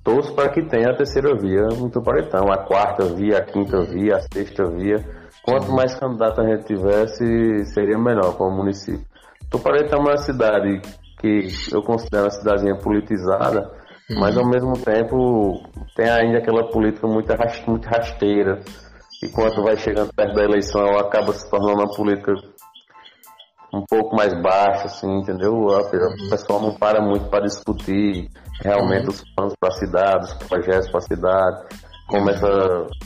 torço 0.04 0.34
para 0.34 0.50
que 0.50 0.62
tenha 0.64 0.92
a 0.92 0.96
terceira 0.96 1.36
via 1.36 1.68
no 1.68 1.90
Tuparetão, 1.90 2.52
a 2.52 2.58
quarta 2.58 3.06
via, 3.06 3.38
a 3.38 3.42
quinta 3.42 3.82
via, 3.84 4.18
a 4.18 4.22
sexta 4.22 4.66
via. 4.66 4.98
Quanto 5.44 5.72
mais 5.72 5.96
candidato 5.96 6.42
a 6.42 6.46
gente 6.46 6.66
tivesse, 6.66 7.66
seria 7.74 7.98
melhor 7.98 8.36
para 8.36 8.46
o 8.46 8.52
município. 8.52 9.06
Tuparetama 9.50 10.10
é 10.10 10.12
uma 10.12 10.18
cidade 10.18 10.82
que 11.20 11.50
eu 11.72 11.82
considero 11.82 12.26
uma 12.26 12.32
cidadezinha 12.32 12.78
politizada, 12.78 13.72
uhum. 14.10 14.20
mas 14.20 14.38
ao 14.38 14.48
mesmo 14.48 14.74
tempo 14.74 15.64
tem 15.96 16.10
ainda 16.10 16.38
aquela 16.38 16.70
política 16.70 17.08
muito, 17.08 17.34
muito 17.68 17.86
rasteira. 17.86 18.60
E 19.22 19.28
quando 19.28 19.64
vai 19.64 19.76
chegando 19.76 20.14
perto 20.14 20.34
da 20.34 20.44
eleição, 20.44 20.82
ela 20.82 21.02
acaba 21.02 21.34
se 21.34 21.50
tornando 21.50 21.82
uma 21.82 21.94
política 21.94 22.34
um 23.74 23.84
pouco 23.86 24.16
mais 24.16 24.34
baixa, 24.42 24.86
assim, 24.86 25.12
entendeu? 25.20 25.54
O 25.54 26.30
pessoal 26.30 26.62
não 26.62 26.74
para 26.74 27.02
muito 27.02 27.26
para 27.30 27.44
discutir 27.44 28.30
realmente 28.64 29.04
uhum. 29.04 29.10
os 29.10 29.24
planos 29.36 29.56
para 29.60 29.70
a 29.70 29.78
cidade, 29.78 30.26
os 30.26 30.34
projetos 30.48 30.90
para 30.90 30.98
a 31.00 31.02
cidade. 31.02 31.66
Começa 32.08 32.48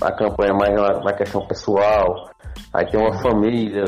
a 0.02 0.12
campanha 0.14 0.54
mais 0.54 1.04
na 1.04 1.14
questão 1.14 1.46
pessoal, 1.46 2.30
aí 2.74 2.86
tem 2.86 2.98
uma 2.98 3.20
família, 3.20 3.84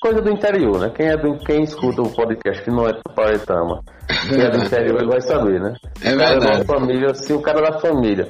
coisa 0.00 0.20
do 0.22 0.30
interior, 0.30 0.80
né? 0.80 0.90
Quem, 0.96 1.08
é 1.08 1.16
do, 1.16 1.36
quem 1.38 1.62
escuta 1.62 2.00
o 2.00 2.10
podcast 2.10 2.62
que 2.64 2.70
não 2.70 2.86
é 2.86 2.92
do 2.92 3.14
Paretama, 3.14 3.82
quem 4.28 4.40
é 4.40 4.50
do 4.50 4.58
interior, 4.58 5.00
ele 5.00 5.10
vai 5.10 5.20
saber, 5.20 5.60
né? 5.60 5.74
É 6.02 6.16
verdade. 6.16 6.64
família, 6.64 7.14
se 7.14 7.32
o 7.32 7.42
cara 7.42 7.60
da 7.60 7.78
família 7.78 8.28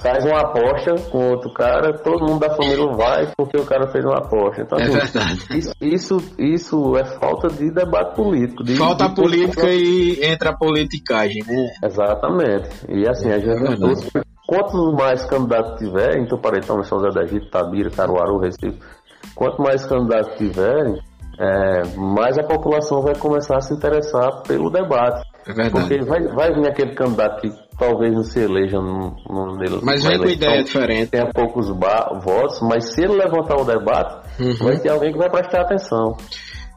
faz 0.00 0.24
uma 0.24 0.40
aposta 0.40 0.94
com 1.10 1.30
outro 1.30 1.52
cara, 1.52 1.92
todo 1.98 2.26
mundo 2.26 2.40
da 2.40 2.54
família 2.54 2.86
vai 2.86 3.30
porque 3.36 3.58
o 3.58 3.66
cara 3.66 3.88
fez 3.88 4.04
uma 4.04 4.18
aposta. 4.18 4.62
Então, 4.62 4.78
é 4.78 4.82
assim, 4.84 4.92
verdade. 4.92 5.58
Isso, 5.58 5.74
isso, 5.80 6.16
isso, 6.38 6.96
é 6.96 7.04
falta 7.18 7.48
de 7.48 7.70
debate 7.70 8.14
político. 8.14 8.64
De, 8.64 8.76
falta 8.76 9.08
de 9.08 9.14
política 9.14 9.68
e 9.68 10.24
entra 10.24 10.50
a 10.50 10.56
politicagem, 10.56 11.42
né? 11.46 11.66
Exatamente. 11.84 12.68
E 12.88 13.06
assim, 13.08 13.30
a 13.30 13.38
gente 13.38 14.16
é 14.16 14.22
quanto 14.50 14.92
mais 14.92 15.24
candidatos 15.26 15.78
tiver, 15.78 16.18
em 16.18 16.26
Tuparetão, 16.26 16.82
São 16.82 16.98
José 16.98 17.14
da 17.14 17.22
Egito, 17.22 17.48
Tabira, 17.50 17.88
Caruaru, 17.88 18.38
Recife, 18.38 18.80
Quanto 19.40 19.62
mais 19.62 19.86
candidatos 19.86 20.36
tiverem, 20.36 21.00
é, 21.38 21.96
mais 21.96 22.36
a 22.36 22.42
população 22.42 23.00
vai 23.00 23.14
começar 23.14 23.56
a 23.56 23.60
se 23.62 23.72
interessar 23.72 24.42
pelo 24.42 24.68
debate. 24.68 25.26
É 25.46 25.52
verdade. 25.54 25.70
Porque 25.70 26.04
vai, 26.04 26.20
vai 26.28 26.52
vir 26.52 26.68
aquele 26.68 26.94
candidato 26.94 27.40
que 27.40 27.50
talvez 27.78 28.12
não 28.12 28.22
se 28.22 28.38
eleja 28.38 28.76
no, 28.76 29.16
no, 29.26 29.56
no 29.56 29.82
Mas 29.82 30.04
vem 30.04 30.18
com 30.18 30.26
ideia 30.26 30.62
diferente. 30.62 31.12
Tenha 31.12 31.32
poucos 31.32 31.70
votos, 31.70 32.60
mas 32.60 32.92
se 32.92 33.02
ele 33.02 33.14
levantar 33.14 33.56
o 33.56 33.64
debate, 33.64 34.42
uhum. 34.42 34.56
vai 34.60 34.76
ter 34.76 34.90
alguém 34.90 35.10
que 35.10 35.18
vai 35.18 35.30
prestar 35.30 35.62
atenção. 35.62 36.18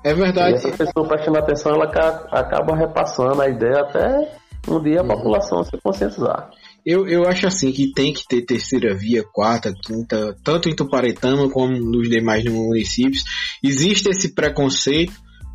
É 0.02 0.14
verdade. 0.14 0.52
E 0.52 0.56
essa 0.56 0.72
pessoa 0.72 1.06
prestando 1.06 1.40
atenção, 1.40 1.74
ela 1.74 1.84
acaba 1.84 2.78
repassando 2.78 3.42
a 3.42 3.50
ideia 3.50 3.82
até 3.82 4.32
um 4.70 4.82
dia 4.82 5.02
a 5.02 5.04
uhum. 5.04 5.10
população 5.10 5.66
se 5.66 5.78
conscientizar. 5.84 6.50
Eu, 6.86 7.08
eu 7.08 7.26
acho 7.26 7.48
assim 7.48 7.72
que 7.72 7.94
tem 7.94 8.14
que 8.14 8.28
ter 8.28 8.42
terceira 8.42 8.94
via, 8.94 9.24
quarta, 9.24 9.74
quinta, 9.74 10.38
tanto 10.44 10.68
em 10.68 10.76
Tuparetama 10.76 11.50
como 11.50 11.78
nos 11.80 12.10
demais 12.10 12.44
municípios. 12.44 13.24
Existe 13.64 14.10
esse 14.10 14.34
preconceito 14.34 15.14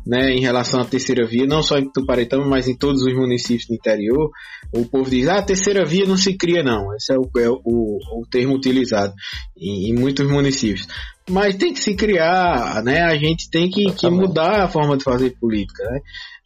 né, 0.09 0.31
em 0.33 0.41
relação 0.41 0.81
à 0.81 0.85
terceira 0.85 1.23
via, 1.27 1.45
não 1.45 1.61
só 1.61 1.77
em 1.77 1.87
Tuparetama, 1.87 2.43
mas 2.43 2.67
em 2.67 2.75
todos 2.75 3.03
os 3.03 3.13
municípios 3.13 3.67
do 3.67 3.75
interior. 3.75 4.31
O 4.73 4.83
povo 4.83 5.07
diz, 5.07 5.27
ah, 5.27 5.37
a 5.37 5.43
terceira 5.43 5.85
via 5.85 6.07
não 6.07 6.17
se 6.17 6.35
cria 6.35 6.63
não. 6.63 6.91
Esse 6.95 7.13
é 7.13 7.15
o, 7.15 7.29
é 7.37 7.47
o, 7.47 7.59
o 7.63 8.25
termo 8.27 8.55
utilizado 8.55 9.13
em, 9.55 9.91
em, 9.91 9.93
muitos 9.93 10.27
municípios. 10.27 10.87
Mas 11.29 11.57
tem 11.57 11.71
que 11.71 11.79
se 11.79 11.93
criar, 11.93 12.81
né? 12.83 13.03
A 13.03 13.15
gente 13.17 13.51
tem 13.51 13.69
que, 13.69 13.85
que 13.91 14.09
mudar 14.09 14.63
a 14.63 14.67
forma 14.67 14.97
de 14.97 15.03
fazer 15.03 15.37
política, 15.39 15.83
né? 15.83 15.99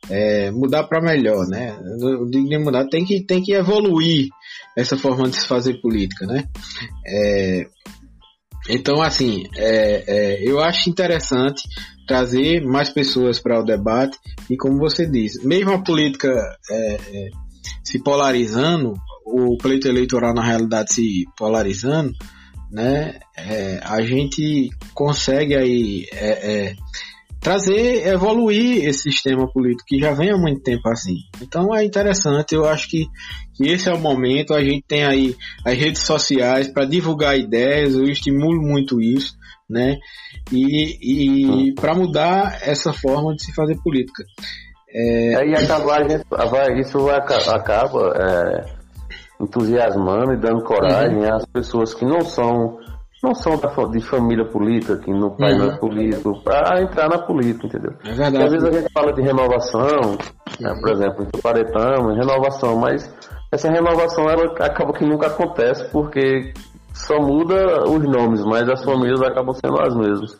É, 0.09 0.51
mudar 0.51 0.83
para 0.83 1.01
melhor, 1.01 1.47
né? 1.47 1.73
Eu 2.01 2.29
digo 2.29 2.49
de 2.49 2.57
mudar, 2.57 2.85
tem 2.89 3.05
que, 3.05 3.25
tem 3.25 3.41
que 3.41 3.53
evoluir 3.53 4.27
essa 4.75 4.97
forma 4.97 5.29
de 5.29 5.37
se 5.37 5.47
fazer 5.47 5.79
política, 5.79 6.25
né? 6.25 6.43
É, 7.07 7.65
então, 8.69 9.01
assim, 9.01 9.43
é, 9.55 10.03
é, 10.07 10.49
eu 10.49 10.59
acho 10.59 10.89
interessante 10.89 11.63
trazer 12.07 12.61
mais 12.61 12.89
pessoas 12.89 13.39
para 13.39 13.59
o 13.59 13.65
debate 13.65 14.17
e, 14.49 14.57
como 14.57 14.77
você 14.77 15.05
disse, 15.05 15.45
mesmo 15.45 15.71
a 15.71 15.83
política 15.83 16.29
é, 16.69 16.93
é, 16.95 17.29
se 17.83 18.01
polarizando, 18.03 18.93
o 19.25 19.57
pleito 19.57 19.87
eleitoral 19.87 20.33
na 20.33 20.43
realidade 20.43 20.93
se 20.93 21.23
polarizando, 21.37 22.11
né? 22.71 23.19
É, 23.37 23.79
a 23.83 24.01
gente 24.01 24.69
consegue 24.93 25.55
aí 25.55 26.05
trazer, 27.43 28.07
evoluir 28.07 28.85
esse 28.85 29.11
sistema 29.11 29.45
político 29.51 29.83
que 29.85 29.99
já 29.99 30.13
vem 30.13 30.31
há 30.31 30.37
muito 30.37 30.63
tempo 30.63 30.87
assim. 30.87 31.17
Então 31.41 31.75
é 31.75 31.83
interessante, 31.83 32.55
eu 32.55 32.65
acho 32.65 32.89
que, 32.89 33.05
que 33.53 33.67
esse 33.67 33.89
é 33.89 33.93
o 33.93 33.99
momento, 33.99 34.53
a 34.53 34.63
gente 34.63 34.85
tem 34.87 35.03
aí 35.03 35.35
as 35.65 35.77
redes 35.77 36.01
sociais 36.03 36.69
para 36.69 36.85
divulgar 36.85 37.37
ideias, 37.37 37.95
eu 37.95 38.05
estimulo 38.05 38.61
muito 38.61 39.01
isso, 39.01 39.35
né? 39.73 39.97
E, 40.51 41.67
e 41.69 41.73
para 41.73 41.95
mudar 41.95 42.59
essa 42.61 42.93
forma 42.93 43.35
de 43.35 43.43
se 43.43 43.53
fazer 43.53 43.77
política. 43.83 44.23
É... 44.93 45.35
Aí 45.35 45.55
acabar, 45.55 46.05
isso 46.79 46.99
vai, 46.99 47.17
acaba 47.17 48.13
é, 48.15 48.65
entusiasmando 49.41 50.33
e 50.33 50.37
dando 50.37 50.63
coragem 50.63 51.17
uhum. 51.17 51.33
às 51.33 51.45
pessoas 51.45 51.93
que 51.93 52.05
não 52.05 52.21
são 52.21 52.77
não 53.23 53.33
são 53.33 53.57
de 53.89 54.01
família 54.01 54.43
política, 54.43 54.97
que 54.97 55.09
no 55.09 55.31
pai 55.31 55.53
uhum. 55.53 55.59
não 55.59 55.67
é 55.67 55.77
político, 55.77 56.43
para 56.43 56.81
entrar 56.81 57.07
na 57.07 57.19
política, 57.19 57.67
entendeu? 57.67 57.93
É 58.03 58.11
verdade. 58.11 58.31
Porque 58.31 58.43
às 58.43 58.51
vezes 58.51 58.67
a 58.67 58.71
gente 58.81 58.91
fala 58.91 59.13
de 59.13 59.21
renovação, 59.21 60.17
né, 60.59 60.75
por 60.81 60.91
exemplo, 60.91 61.23
em 61.23 61.27
Tuparetama, 61.27 62.15
renovação, 62.15 62.75
mas 62.75 63.09
essa 63.49 63.71
renovação 63.71 64.29
ela 64.29 64.43
acaba 64.59 64.91
que 64.91 65.05
nunca 65.05 65.27
acontece 65.27 65.89
porque 65.89 66.51
só 66.93 67.19
muda 67.19 67.83
os 67.89 68.03
nomes, 68.03 68.43
mas 68.45 68.69
as 68.69 68.83
famílias 68.83 69.21
acabam 69.21 69.53
sendo 69.53 69.81
as 69.81 69.95
mesmas. 69.95 70.37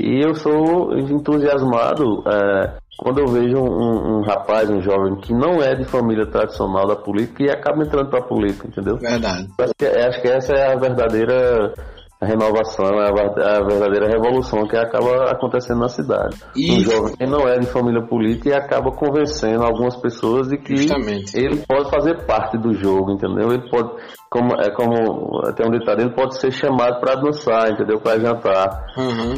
E 0.00 0.24
eu 0.24 0.34
sou 0.34 0.96
entusiasmado 0.98 2.24
é, 2.26 2.74
quando 2.98 3.18
eu 3.18 3.26
vejo 3.26 3.58
um, 3.58 4.18
um, 4.18 4.22
rapaz, 4.22 4.68
um 4.70 4.80
jovem 4.80 5.16
que 5.16 5.32
não 5.32 5.62
é 5.62 5.74
de 5.74 5.84
família 5.84 6.26
tradicional 6.26 6.86
da 6.86 6.96
política 6.96 7.42
e 7.42 7.50
acaba 7.50 7.84
entrando 7.84 8.08
para 8.08 8.20
a 8.20 8.26
política, 8.26 8.68
entendeu? 8.68 8.96
Verdade. 8.96 9.48
Acho 9.58 9.74
que, 9.78 9.86
acho 9.86 10.22
que 10.22 10.28
essa 10.28 10.54
é 10.54 10.72
a 10.72 10.76
verdadeira 10.76 11.74
a 12.22 12.26
renovação, 12.26 12.86
é 13.00 13.08
a, 13.08 13.64
verdadeira 13.64 14.06
revolução 14.06 14.64
que 14.68 14.76
acaba 14.76 15.28
acontecendo 15.32 15.80
na 15.80 15.88
cidade. 15.88 16.36
E... 16.54 16.70
Um 16.70 16.80
jovem 16.80 17.16
que 17.16 17.26
não 17.26 17.48
é 17.48 17.58
de 17.58 17.66
família 17.66 18.00
política 18.06 18.50
e 18.50 18.52
acaba 18.52 18.92
convencendo 18.92 19.64
algumas 19.64 19.96
pessoas 19.96 20.48
de 20.48 20.56
que 20.56 20.76
Justamente. 20.76 21.36
ele 21.36 21.56
pode 21.66 21.90
fazer 21.90 22.24
parte 22.24 22.56
do 22.56 22.72
jogo, 22.74 23.10
entendeu? 23.10 23.52
Ele 23.52 23.68
pode, 23.68 23.90
como, 24.30 24.54
é 24.54 24.70
como 24.70 25.52
tem 25.54 25.66
um 25.66 25.70
ditado, 25.72 26.00
ele 26.00 26.14
pode 26.14 26.38
ser 26.38 26.52
chamado 26.52 27.00
para 27.00 27.16
dançar, 27.16 27.72
entendeu? 27.72 27.98
Para 28.00 28.20
jantar. 28.20 28.84
Uhum. 28.96 29.34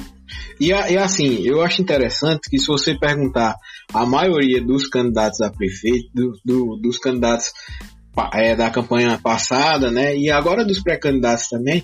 E, 0.60 0.68
e 0.68 0.98
assim, 0.98 1.40
eu 1.42 1.62
acho 1.62 1.80
interessante 1.80 2.50
que 2.50 2.58
se 2.58 2.66
você 2.66 2.94
perguntar 2.98 3.56
a 3.94 4.04
maioria 4.04 4.62
dos 4.62 4.88
candidatos 4.88 5.40
a 5.40 5.50
prefeito, 5.50 6.10
do, 6.12 6.32
do, 6.44 6.76
dos 6.76 6.98
candidatos 6.98 7.46
é, 8.34 8.54
da 8.54 8.68
campanha 8.68 9.18
passada, 9.22 9.90
né, 9.90 10.14
e 10.14 10.30
agora 10.30 10.66
dos 10.66 10.82
pré-candidatos 10.82 11.48
também, 11.48 11.82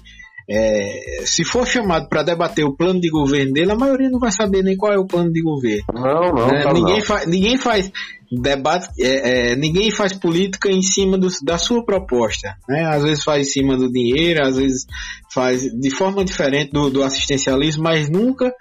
é, 0.53 1.22
se 1.24 1.44
for 1.44 1.64
chamado 1.64 2.09
para 2.09 2.24
debater 2.24 2.64
o 2.64 2.74
plano 2.74 3.01
de 3.01 3.09
governo 3.09 3.53
dele, 3.53 3.70
a 3.70 3.76
maioria 3.76 4.11
não 4.11 4.18
vai 4.18 4.32
saber 4.32 4.64
nem 4.64 4.76
qual 4.76 4.92
é 4.92 4.98
o 4.98 5.07
plano 5.07 5.32
de 5.32 5.40
governo. 5.40 5.84
Não, 5.94 6.32
não. 6.32 6.46
Né? 6.48 6.64
ninguém, 6.74 6.98
não. 6.98 7.05
Faz, 7.05 7.26
ninguém 7.28 7.57
faz 7.57 7.92
debate, 8.32 8.88
é, 9.01 9.53
é, 9.53 9.57
ninguém 9.57 9.92
faz 9.92 10.12
política 10.12 10.68
em 10.68 10.82
cima 10.82 11.16
do, 11.16 11.28
da 11.44 11.57
sua 11.57 11.84
proposta. 11.84 12.57
Né? 12.68 12.84
Às 12.84 13.05
vezes 13.05 13.22
faz 13.22 13.46
em 13.46 13.51
cima 13.51 13.76
do 13.76 13.92
dinheiro, 13.92 14.44
às 14.44 14.57
vezes 14.57 14.86
faz 15.32 15.62
de 15.62 15.90
forma 15.90 16.24
diferente 16.24 16.72
do, 16.72 16.90
do 16.90 17.05
assistencialismo, 17.05 17.84
mas 17.84 18.11
nunca 18.11 18.53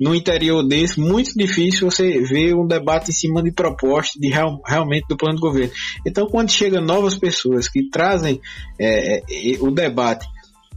no 0.00 0.16
interior 0.16 0.66
desse, 0.66 0.98
muito 0.98 1.32
difícil 1.36 1.88
você 1.88 2.20
ver 2.22 2.56
um 2.56 2.66
debate 2.66 3.10
em 3.10 3.14
cima 3.14 3.40
de 3.40 3.52
proposta 3.52 4.18
de 4.18 4.28
real, 4.28 4.60
realmente 4.66 5.06
do 5.08 5.16
plano 5.16 5.36
de 5.36 5.42
governo. 5.42 5.72
Então, 6.04 6.26
quando 6.26 6.50
chegam 6.50 6.82
novas 6.82 7.16
pessoas 7.16 7.68
que 7.68 7.88
trazem 7.88 8.40
é, 8.80 9.18
é, 9.18 9.22
o 9.60 9.70
debate 9.70 10.26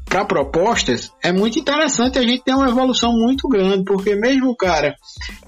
para 0.09 0.25
propostas, 0.25 1.11
é 1.23 1.31
muito 1.31 1.59
interessante 1.59 2.17
a 2.17 2.23
gente 2.23 2.43
ter 2.43 2.55
uma 2.55 2.67
evolução 2.67 3.11
muito 3.13 3.47
grande, 3.47 3.83
porque 3.85 4.15
mesmo 4.15 4.49
o 4.49 4.55
cara 4.55 4.95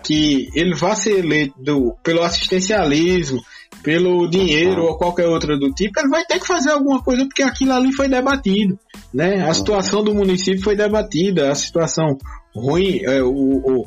que 0.04 0.50
ele 0.54 0.76
vá 0.76 0.94
ser 0.94 1.18
eleito 1.18 1.56
pelo 2.04 2.22
assistencialismo, 2.22 3.42
pelo 3.82 4.30
dinheiro 4.30 4.84
ou 4.84 4.98
qualquer 4.98 5.28
outra 5.28 5.58
do 5.58 5.72
tipo, 5.72 6.00
ele 6.00 6.10
vai 6.10 6.24
ter 6.26 6.40
que 6.40 6.46
fazer 6.46 6.72
alguma 6.72 7.02
coisa 7.02 7.26
porque 7.26 7.42
aquilo 7.42 7.74
ali 7.74 7.92
foi 7.92 8.08
debatido, 8.08 8.78
né? 9.12 9.44
A 9.50 9.54
situação 9.54 10.04
do 10.04 10.14
município 10.14 10.62
foi 10.62 10.76
debatida, 10.76 11.52
a 11.52 11.56
situação 11.56 12.16
ruim, 12.56 13.00
é, 13.04 13.24
o, 13.24 13.30
o, 13.30 13.86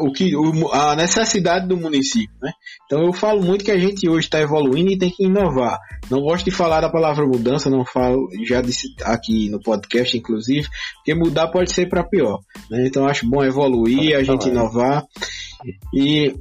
o 0.00 0.12
que 0.12 0.32
a 0.72 0.96
necessidade 0.96 1.66
do 1.66 1.76
município, 1.76 2.34
né? 2.42 2.52
Então 2.84 3.04
eu 3.04 3.12
falo 3.12 3.42
muito 3.42 3.64
que 3.64 3.70
a 3.70 3.78
gente 3.78 4.08
hoje 4.08 4.26
está 4.26 4.40
evoluindo 4.40 4.90
e 4.90 4.98
tem 4.98 5.10
que 5.10 5.24
inovar. 5.24 5.78
Não 6.10 6.20
gosto 6.20 6.44
de 6.44 6.50
falar 6.50 6.80
da 6.80 6.90
palavra 6.90 7.26
mudança, 7.26 7.70
não 7.70 7.84
falo, 7.84 8.28
já 8.46 8.60
disse 8.60 8.88
aqui 9.04 9.48
no 9.50 9.60
podcast 9.60 10.16
inclusive, 10.16 10.68
porque 10.96 11.14
mudar 11.14 11.48
pode 11.48 11.72
ser 11.72 11.88
para 11.88 12.04
pior, 12.04 12.38
né? 12.70 12.86
Então 12.86 13.06
acho 13.06 13.28
bom 13.28 13.44
evoluir, 13.44 14.16
a 14.16 14.22
gente 14.22 14.48
inovar 14.48 15.04
e 15.94 16.34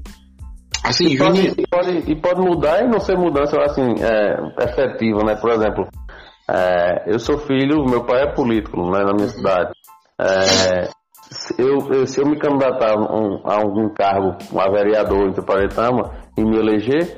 assim, 0.84 1.08
e 1.08 1.18
pode, 1.18 1.48
e 1.48 1.68
pode, 1.68 2.12
e 2.12 2.16
pode 2.16 2.42
mudar 2.42 2.84
e 2.84 2.88
não 2.88 3.00
ser 3.00 3.18
mudança 3.18 3.58
assim 3.62 3.96
é, 4.02 4.64
efetiva, 4.64 5.24
né? 5.24 5.36
Por 5.36 5.52
exemplo, 5.52 5.88
é, 6.50 7.12
eu 7.12 7.20
sou 7.20 7.40
filho, 7.40 7.86
meu 7.86 8.04
pai 8.04 8.24
é 8.24 8.34
político, 8.34 8.92
né, 8.92 9.04
na 9.04 9.14
minha 9.14 9.30
cidade. 9.30 9.72
É, 10.20 10.90
eu, 11.58 11.94
eu, 11.94 12.08
se 12.08 12.22
eu 12.22 12.26
me 12.26 12.38
candidatar 12.38 12.94
a, 12.94 12.96
um, 12.96 13.42
a 13.44 13.56
algum 13.62 13.90
cargo, 13.90 14.36
a 14.58 14.72
vereador 14.72 15.28
em 15.28 15.34
Tuparetama, 15.34 16.12
e 16.38 16.44
me 16.44 16.58
eleger, 16.58 17.18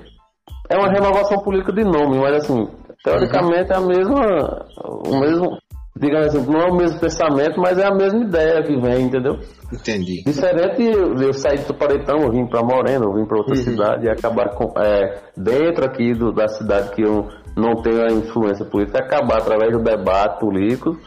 é 0.69 0.77
uma 0.77 0.91
renovação 0.91 1.41
política 1.43 1.71
de 1.71 1.83
nome, 1.83 2.19
mas 2.19 2.37
assim, 2.37 2.67
teoricamente 3.03 3.71
é 3.71 3.75
a 3.75 3.81
mesma, 3.81 4.65
o 4.83 5.19
mesmo, 5.19 5.57
digamos 5.95 6.27
assim, 6.27 6.51
não 6.51 6.59
é 6.59 6.69
o 6.69 6.75
mesmo 6.75 6.99
pensamento, 6.99 7.59
mas 7.59 7.77
é 7.77 7.85
a 7.85 7.95
mesma 7.95 8.23
ideia 8.23 8.63
que 8.63 8.75
vem, 8.79 9.03
entendeu? 9.03 9.39
Entendi. 9.71 10.23
Diferente 10.23 10.83
eu, 10.83 11.15
eu 11.15 11.33
sair 11.33 11.59
de 11.59 11.65
Tuparetama, 11.65 12.29
vim 12.31 12.45
para 12.47 12.63
Moreno, 12.63 13.13
vim 13.13 13.25
para 13.25 13.37
outra 13.37 13.55
uhum. 13.55 13.63
cidade 13.63 14.05
e 14.05 14.09
acabar 14.09 14.49
com, 14.55 14.73
é, 14.79 15.21
dentro 15.35 15.85
aqui 15.85 16.13
do, 16.13 16.31
da 16.31 16.47
cidade 16.47 16.91
que 16.91 17.01
eu 17.01 17.27
não 17.55 17.81
tenho 17.81 18.03
a 18.03 18.13
influência 18.13 18.65
política, 18.65 18.99
acabar 18.99 19.39
através 19.39 19.71
do 19.71 19.83
debate 19.83 20.39
político 20.39 20.97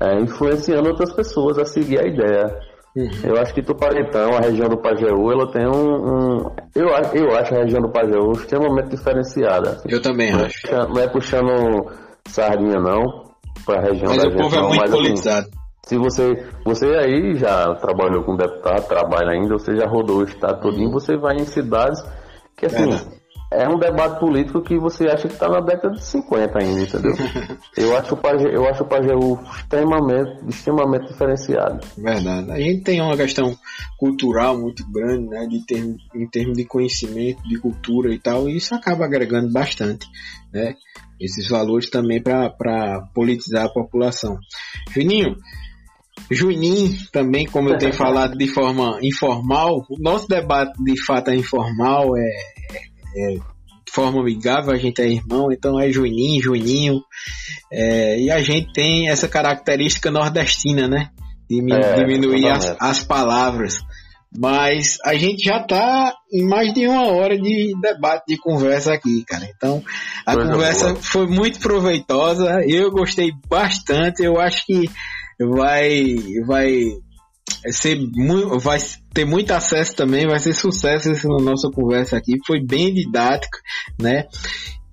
é, 0.00 0.20
influenciando 0.20 0.88
outras 0.88 1.12
pessoas 1.12 1.58
a 1.58 1.64
seguir 1.64 2.00
a 2.00 2.06
ideia. 2.06 2.58
Uhum. 2.96 3.10
Eu 3.24 3.40
acho 3.40 3.54
que 3.54 3.62
Tuparetão, 3.62 4.30
a 4.36 4.40
região 4.40 4.68
do 4.68 4.78
Pajeú, 4.78 5.30
ela 5.30 5.50
tem 5.52 5.66
um. 5.66 5.96
um 5.96 6.38
eu, 6.74 6.88
eu 7.14 7.36
acho 7.36 7.54
a 7.54 7.58
região 7.58 7.80
do 7.80 7.90
Pajeú 7.90 8.32
extremamente 8.32 8.90
diferenciada. 8.90 9.80
Eu 9.88 10.00
também 10.00 10.32
não 10.32 10.40
é 10.40 10.46
acho. 10.46 10.66
É, 10.66 10.76
não 10.76 10.98
é 10.98 11.08
puxando 11.08 11.86
sardinha, 12.26 12.80
não, 12.80 13.24
para 13.64 13.80
a 13.80 13.82
região 13.84 14.08
mas 14.08 14.22
da 14.22 14.28
o 14.28 14.36
povo 14.36 14.56
é 14.56 14.62
muito 14.62 14.80
mas, 14.80 14.90
politizado. 14.90 15.46
Assim, 15.46 15.58
se 15.86 15.96
você, 15.96 16.46
você 16.64 16.86
aí 16.96 17.34
já 17.36 17.74
trabalhou 17.76 18.22
com 18.24 18.36
deputado, 18.36 18.86
trabalha 18.88 19.30
ainda, 19.30 19.54
você 19.54 19.76
já 19.76 19.86
rodou 19.86 20.18
o 20.18 20.24
estado 20.24 20.60
todinho, 20.60 20.88
uhum. 20.88 20.92
você 20.92 21.16
vai 21.16 21.36
em 21.36 21.44
cidades 21.44 22.02
que 22.56 22.66
assim, 22.66 22.92
é 22.92 23.17
um 23.68 23.78
debate 23.78 24.20
político 24.20 24.60
que 24.60 24.78
você 24.78 25.06
acha 25.06 25.26
que 25.26 25.34
está 25.34 25.48
na 25.48 25.60
década 25.60 25.94
de 25.94 26.04
50 26.04 26.58
ainda, 26.58 26.82
entendeu? 26.82 27.14
eu 27.76 27.96
acho 27.96 28.14
o 28.14 28.16
Pajeú, 28.16 28.48
eu 28.50 28.68
acho 28.68 28.82
o 28.82 28.86
Pajeú 28.86 29.38
extremamente, 29.56 30.46
extremamente 30.46 31.06
diferenciado. 31.08 31.80
Verdade. 31.96 32.52
A 32.52 32.58
gente 32.58 32.82
tem 32.82 33.00
uma 33.00 33.16
questão 33.16 33.56
cultural 33.96 34.58
muito 34.58 34.84
grande, 34.90 35.28
né, 35.28 35.46
de 35.46 35.64
termo, 35.64 35.96
em 36.14 36.28
termos 36.28 36.58
de 36.58 36.66
conhecimento, 36.66 37.42
de 37.48 37.58
cultura 37.58 38.12
e 38.12 38.18
tal, 38.18 38.48
e 38.48 38.56
isso 38.56 38.74
acaba 38.74 39.06
agregando 39.06 39.50
bastante, 39.50 40.06
né? 40.52 40.74
Esses 41.18 41.48
valores 41.48 41.88
também 41.88 42.22
para 42.22 43.00
politizar 43.14 43.64
a 43.64 43.72
população. 43.72 44.38
Juninho, 44.90 45.36
Juninho 46.30 46.96
também, 47.10 47.46
como 47.46 47.70
eu 47.70 47.78
tenho 47.78 47.92
falado 47.96 48.36
de 48.36 48.46
forma 48.46 48.98
informal, 49.02 49.86
o 49.88 49.98
nosso 49.98 50.28
debate 50.28 50.72
de 50.82 51.02
fato 51.04 51.30
é 51.30 51.36
informal, 51.36 52.16
é, 52.16 52.57
é, 53.16 53.34
de 53.34 53.92
forma 53.92 54.20
amigável, 54.20 54.72
a 54.72 54.76
gente 54.76 55.00
é 55.00 55.08
irmão, 55.08 55.50
então 55.50 55.80
é 55.80 55.90
Juninho, 55.90 56.42
Juninho, 56.42 57.00
é, 57.72 58.20
e 58.20 58.30
a 58.30 58.42
gente 58.42 58.72
tem 58.72 59.08
essa 59.08 59.28
característica 59.28 60.10
nordestina, 60.10 60.86
né? 60.86 61.10
De 61.48 61.60
é, 61.72 61.94
diminuir 61.94 62.48
as, 62.48 62.76
as 62.78 63.02
palavras. 63.02 63.80
Mas 64.36 64.98
a 65.06 65.14
gente 65.14 65.42
já 65.42 65.62
está 65.62 66.14
em 66.30 66.46
mais 66.46 66.72
de 66.74 66.86
uma 66.86 67.06
hora 67.06 67.38
de 67.38 67.72
debate, 67.80 68.24
de 68.28 68.36
conversa 68.36 68.92
aqui, 68.92 69.24
cara. 69.24 69.48
Então, 69.56 69.82
a 70.26 70.34
Coisa 70.34 70.52
conversa 70.52 70.88
boa. 70.90 71.02
foi 71.02 71.26
muito 71.26 71.58
proveitosa. 71.60 72.60
Eu 72.66 72.90
gostei 72.90 73.32
bastante. 73.48 74.22
Eu 74.22 74.38
acho 74.38 74.66
que 74.66 74.84
vai, 75.40 76.16
vai 76.46 76.82
ser 77.70 77.98
muito, 77.98 78.58
vai 78.58 78.78
ter 79.18 79.24
muito 79.24 79.50
acesso 79.50 79.96
também, 79.96 80.28
vai 80.28 80.38
ser 80.38 80.52
sucesso 80.52 81.10
essa 81.10 81.26
nossa 81.26 81.68
conversa 81.74 82.16
aqui. 82.16 82.36
Foi 82.46 82.64
bem 82.64 82.94
didática, 82.94 83.58
né? 84.00 84.26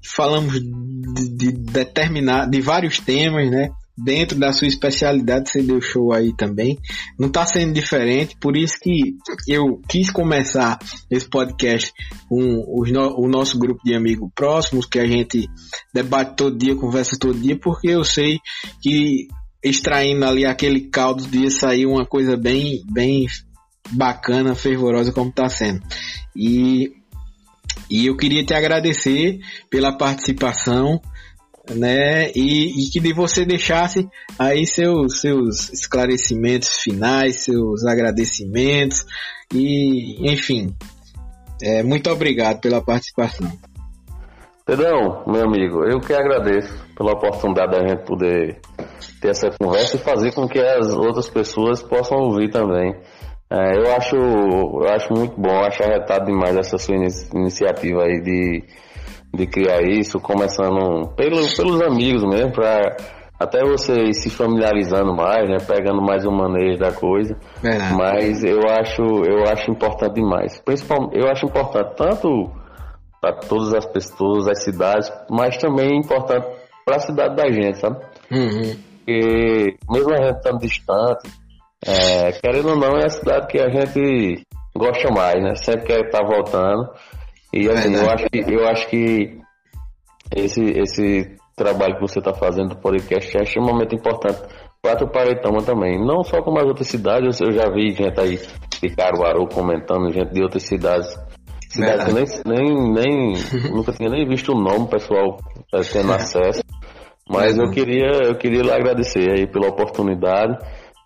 Falamos 0.03 0.59
de, 0.59 1.29
de 1.29 1.51
determinar, 1.51 2.49
de 2.49 2.59
vários 2.59 2.99
temas, 2.99 3.51
né? 3.51 3.69
Dentro 3.95 4.35
da 4.39 4.51
sua 4.51 4.67
especialidade, 4.67 5.51
você 5.51 5.61
deu 5.61 5.79
show 5.79 6.11
aí 6.11 6.35
também. 6.35 6.79
Não 7.19 7.27
está 7.27 7.45
sendo 7.45 7.71
diferente, 7.71 8.35
por 8.41 8.57
isso 8.57 8.79
que 8.81 9.13
eu 9.47 9.79
quis 9.87 10.09
começar 10.09 10.79
esse 11.11 11.29
podcast 11.29 11.93
com 12.27 12.63
o 12.67 13.27
nosso 13.27 13.59
grupo 13.59 13.79
de 13.85 13.93
amigos 13.93 14.31
próximos, 14.33 14.87
que 14.87 14.97
a 14.97 15.05
gente 15.05 15.47
debate 15.93 16.35
todo 16.35 16.57
dia, 16.57 16.75
conversa 16.75 17.15
todo 17.19 17.39
dia, 17.39 17.59
porque 17.59 17.89
eu 17.89 18.03
sei 18.03 18.39
que 18.81 19.27
extraindo 19.63 20.25
ali 20.25 20.47
aquele 20.47 20.89
caldo 20.89 21.23
de 21.27 21.51
sair 21.51 21.85
uma 21.85 22.07
coisa 22.07 22.35
bem, 22.35 22.81
bem 22.91 23.27
bacana, 23.91 24.55
fervorosa 24.55 25.11
como 25.11 25.29
está 25.29 25.47
sendo. 25.49 25.81
E, 26.35 26.93
e 27.89 28.07
eu 28.07 28.17
queria 28.17 28.43
te 28.43 28.53
agradecer 28.53 29.39
pela 29.69 29.97
participação, 29.97 30.99
né? 31.73 32.31
E, 32.35 32.83
e 32.83 32.91
que 32.91 32.99
de 32.99 33.13
você 33.13 33.45
deixasse 33.45 34.07
aí 34.37 34.65
seus, 34.65 35.21
seus 35.21 35.71
esclarecimentos 35.71 36.81
finais, 36.81 37.43
seus 37.43 37.85
agradecimentos 37.85 39.05
e, 39.53 40.31
enfim, 40.31 40.75
é, 41.61 41.83
muito 41.83 42.09
obrigado 42.09 42.59
pela 42.59 42.81
participação. 42.83 43.51
Pedrão, 44.65 45.23
meu 45.27 45.43
amigo, 45.43 45.83
eu 45.85 45.99
que 45.99 46.11
agradeço 46.11 46.73
pela 46.97 47.11
oportunidade 47.11 47.71
da 47.71 47.87
gente 47.87 48.03
poder 48.03 48.59
ter 49.21 49.29
essa 49.29 49.51
conversa 49.51 49.95
e 49.95 49.99
fazer 49.99 50.33
com 50.33 50.47
que 50.47 50.59
as 50.59 50.91
outras 50.91 51.29
pessoas 51.29 51.83
possam 51.83 52.17
ouvir 52.17 52.49
também. 52.49 52.95
É, 53.55 53.77
eu 53.77 53.95
acho 53.95 54.15
eu 54.17 54.89
acho 54.89 55.13
muito 55.13 55.39
bom, 55.39 55.63
acho 55.63 55.81
arretado 55.81 56.25
demais 56.25 56.57
essa 56.57 56.77
sua 56.77 56.93
iniciativa 56.95 58.03
aí 58.03 58.19
de, 58.21 58.63
de 59.33 59.47
criar 59.47 59.81
isso, 59.81 60.19
começando 60.19 61.07
pelo, 61.15 61.37
pelos 61.55 61.81
amigos 61.81 62.25
mesmo, 62.25 62.51
para 62.51 62.97
até 63.39 63.63
você 63.63 64.11
se 64.11 64.29
familiarizando 64.29 65.15
mais, 65.15 65.49
né, 65.49 65.57
pegando 65.65 66.01
mais 66.01 66.25
o 66.25 66.31
manejo 66.31 66.77
da 66.79 66.91
coisa. 66.91 67.37
É. 67.63 67.93
Mas 67.93 68.43
eu 68.43 68.59
acho 68.69 69.01
eu 69.23 69.45
acho 69.45 69.71
importante 69.71 70.15
demais. 70.15 70.59
Principalmente 70.59 71.17
eu 71.17 71.29
acho 71.29 71.45
importante 71.45 71.95
tanto 71.95 72.51
para 73.21 73.37
todas 73.37 73.73
as 73.73 73.85
pessoas, 73.85 74.49
as 74.49 74.65
cidades, 74.65 75.09
mas 75.29 75.55
também 75.55 75.97
importante 75.97 76.45
para 76.83 76.97
a 76.97 76.99
cidade 76.99 77.37
da 77.37 77.49
gente, 77.49 77.79
sabe? 77.79 78.03
Uhum. 78.29 78.75
Porque 79.05 79.77
mesmo 79.89 80.13
a 80.13 80.17
gente 80.17 80.37
estando 80.37 80.59
distante, 80.59 81.44
é, 81.83 82.31
querendo 82.33 82.69
ou 82.69 82.77
não, 82.77 82.97
é 82.97 83.05
a 83.05 83.09
cidade 83.09 83.47
que 83.47 83.59
a 83.59 83.69
gente 83.69 84.43
gosta 84.75 85.11
mais, 85.11 85.41
né? 85.43 85.55
Sempre 85.55 85.87
quer 85.87 86.05
estar 86.05 86.23
voltando. 86.25 86.91
E 87.53 87.69
assim, 87.69 87.95
eu 87.95 88.09
acho 88.09 88.25
que, 88.29 88.53
eu 88.53 88.67
acho 88.67 88.87
que 88.89 89.39
esse, 90.35 90.61
esse 90.61 91.35
trabalho 91.55 91.95
que 91.95 92.01
você 92.01 92.19
está 92.19 92.33
fazendo 92.33 92.69
do 92.69 92.77
podcast 92.77 93.37
é 93.37 93.43
extremamente 93.43 93.95
importante 93.95 94.41
para 94.81 95.03
o 95.03 95.09
Paretama 95.09 95.63
também. 95.63 95.97
Não 95.99 96.23
só 96.23 96.41
como 96.41 96.59
as 96.59 96.65
outras 96.65 96.87
cidades, 96.87 97.39
eu 97.39 97.51
já 97.51 97.69
vi 97.71 97.91
gente 97.91 98.19
aí 98.19 98.39
de 98.81 98.95
Caruaru 98.95 99.47
comentando, 99.47 100.11
gente 100.11 100.33
de 100.33 100.43
outras 100.43 100.63
cidades 100.63 101.15
Cidade 101.75 102.13
nem, 102.13 102.25
nem, 102.45 102.93
nem 102.93 103.33
nunca 103.69 103.91
tinha 103.91 104.09
nem 104.09 104.25
visto 104.25 104.53
o 104.53 104.59
nome, 104.59 104.87
pessoal 104.87 105.37
tá 105.69 105.81
tendo 105.81 106.11
acesso. 106.13 106.61
Mas 107.29 107.57
eu 107.57 107.69
queria, 107.69 108.11
eu 108.23 108.35
queria 108.35 108.61
lhe 108.61 108.71
agradecer 108.71 109.29
aí 109.29 109.45
pela 109.47 109.67
oportunidade, 109.67 110.57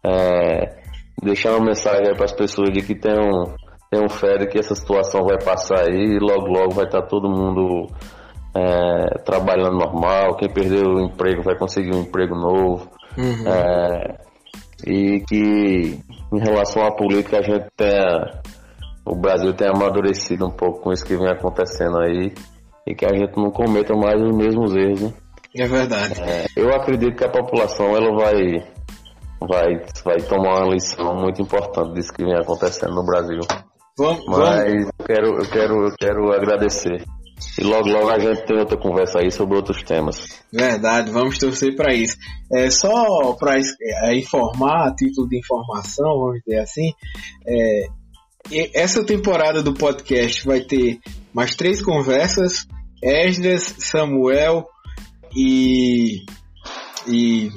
é, 0.10 0.78
deixar 1.22 1.52
uma 1.52 1.66
mensagem 1.66 2.16
para 2.16 2.26
as 2.26 2.34
pessoas 2.34 2.70
de 2.72 2.82
que 2.82 2.96
tenham, 2.96 3.54
tenham 3.90 4.10
fé 4.10 4.38
de 4.38 4.48
que 4.48 4.60
essa 4.60 4.76
situação 4.76 5.24
vai 5.24 5.38
passar 5.44 5.82
aí 5.82 6.16
e 6.16 6.20
logo 6.20 6.48
logo 6.48 6.74
vai 6.74 6.86
estar 6.86 7.02
todo 7.04 7.30
mundo 7.30 7.88
é, 8.56 9.20
trabalhando 9.24 9.78
normal, 9.78 10.36
quem 10.38 10.50
perdeu 10.50 10.84
o 10.84 11.02
emprego 11.02 11.44
vai 11.44 11.58
conseguir 11.58 11.96
um 11.96 12.02
emprego 12.02 12.36
novo. 12.36 12.90
Uhum. 13.18 13.48
É, 13.48 14.18
e 14.88 15.24
que 15.28 16.00
em 16.32 16.40
relação 16.40 16.86
à 16.86 16.96
política 16.96 17.40
a 17.40 17.42
gente 17.42 17.66
tenha 17.76 18.42
o 19.06 19.16
Brasil 19.16 19.54
tem 19.54 19.68
amadurecido 19.68 20.46
um 20.46 20.52
pouco 20.52 20.82
com 20.82 20.94
isso 20.94 21.06
que 21.06 21.18
vem 21.18 21.28
acontecendo 21.28 22.00
aí 22.00 22.32
e 22.86 22.94
que 22.94 23.06
a 23.06 23.10
gente 23.10 23.36
não 23.36 23.50
cometa 23.50 23.96
mais 23.96 24.22
os 24.22 24.36
mesmos 24.36 24.76
erros, 24.76 25.02
né? 25.02 25.14
É 25.56 25.68
verdade. 25.68 26.22
É, 26.22 26.46
eu 26.56 26.70
acredito 26.70 27.16
que 27.16 27.26
a 27.26 27.30
população 27.30 27.96
ela 27.96 28.16
vai, 28.16 28.64
vai, 29.48 29.82
vai 30.04 30.18
tomar 30.22 30.64
uma 30.64 30.74
lição 30.74 31.16
muito 31.16 31.42
importante 31.42 31.94
disso 31.94 32.14
que 32.14 32.24
vem 32.24 32.36
acontecendo 32.36 32.96
no 32.96 33.06
Brasil. 33.06 33.40
Vamos, 33.98 34.26
Mas 34.28 34.38
vamos. 34.38 34.86
Eu, 35.00 35.06
quero, 35.06 35.28
eu, 35.28 35.50
quero, 35.50 35.88
eu 35.88 35.96
quero 35.98 36.32
agradecer. 36.34 37.06
E 37.58 37.64
logo, 37.64 37.88
logo 37.88 38.10
a 38.10 38.20
gente 38.20 38.46
tem 38.46 38.58
outra 38.58 38.78
conversa 38.78 39.20
aí 39.20 39.32
sobre 39.32 39.56
outros 39.56 39.82
temas. 39.84 40.42
Verdade, 40.52 41.12
vamos 41.12 41.38
torcer 41.38 41.76
para 41.76 41.94
isso. 41.94 42.18
É, 42.54 42.70
só 42.70 43.34
para 43.34 43.58
é, 43.58 44.18
informar, 44.18 44.88
a 44.88 44.96
título 44.96 45.28
de 45.28 45.38
informação, 45.38 46.20
vamos 46.20 46.42
dizer 46.46 46.60
assim, 46.60 46.92
é, 47.48 47.88
essa 48.74 49.06
temporada 49.06 49.62
do 49.62 49.74
podcast 49.74 50.46
vai 50.46 50.62
ter 50.62 51.00
mais 51.34 51.56
três 51.56 51.82
conversas. 51.82 52.68
Esdras, 53.02 53.76
Samuel 53.80 54.68
e, 55.36 56.26
e 57.08 57.50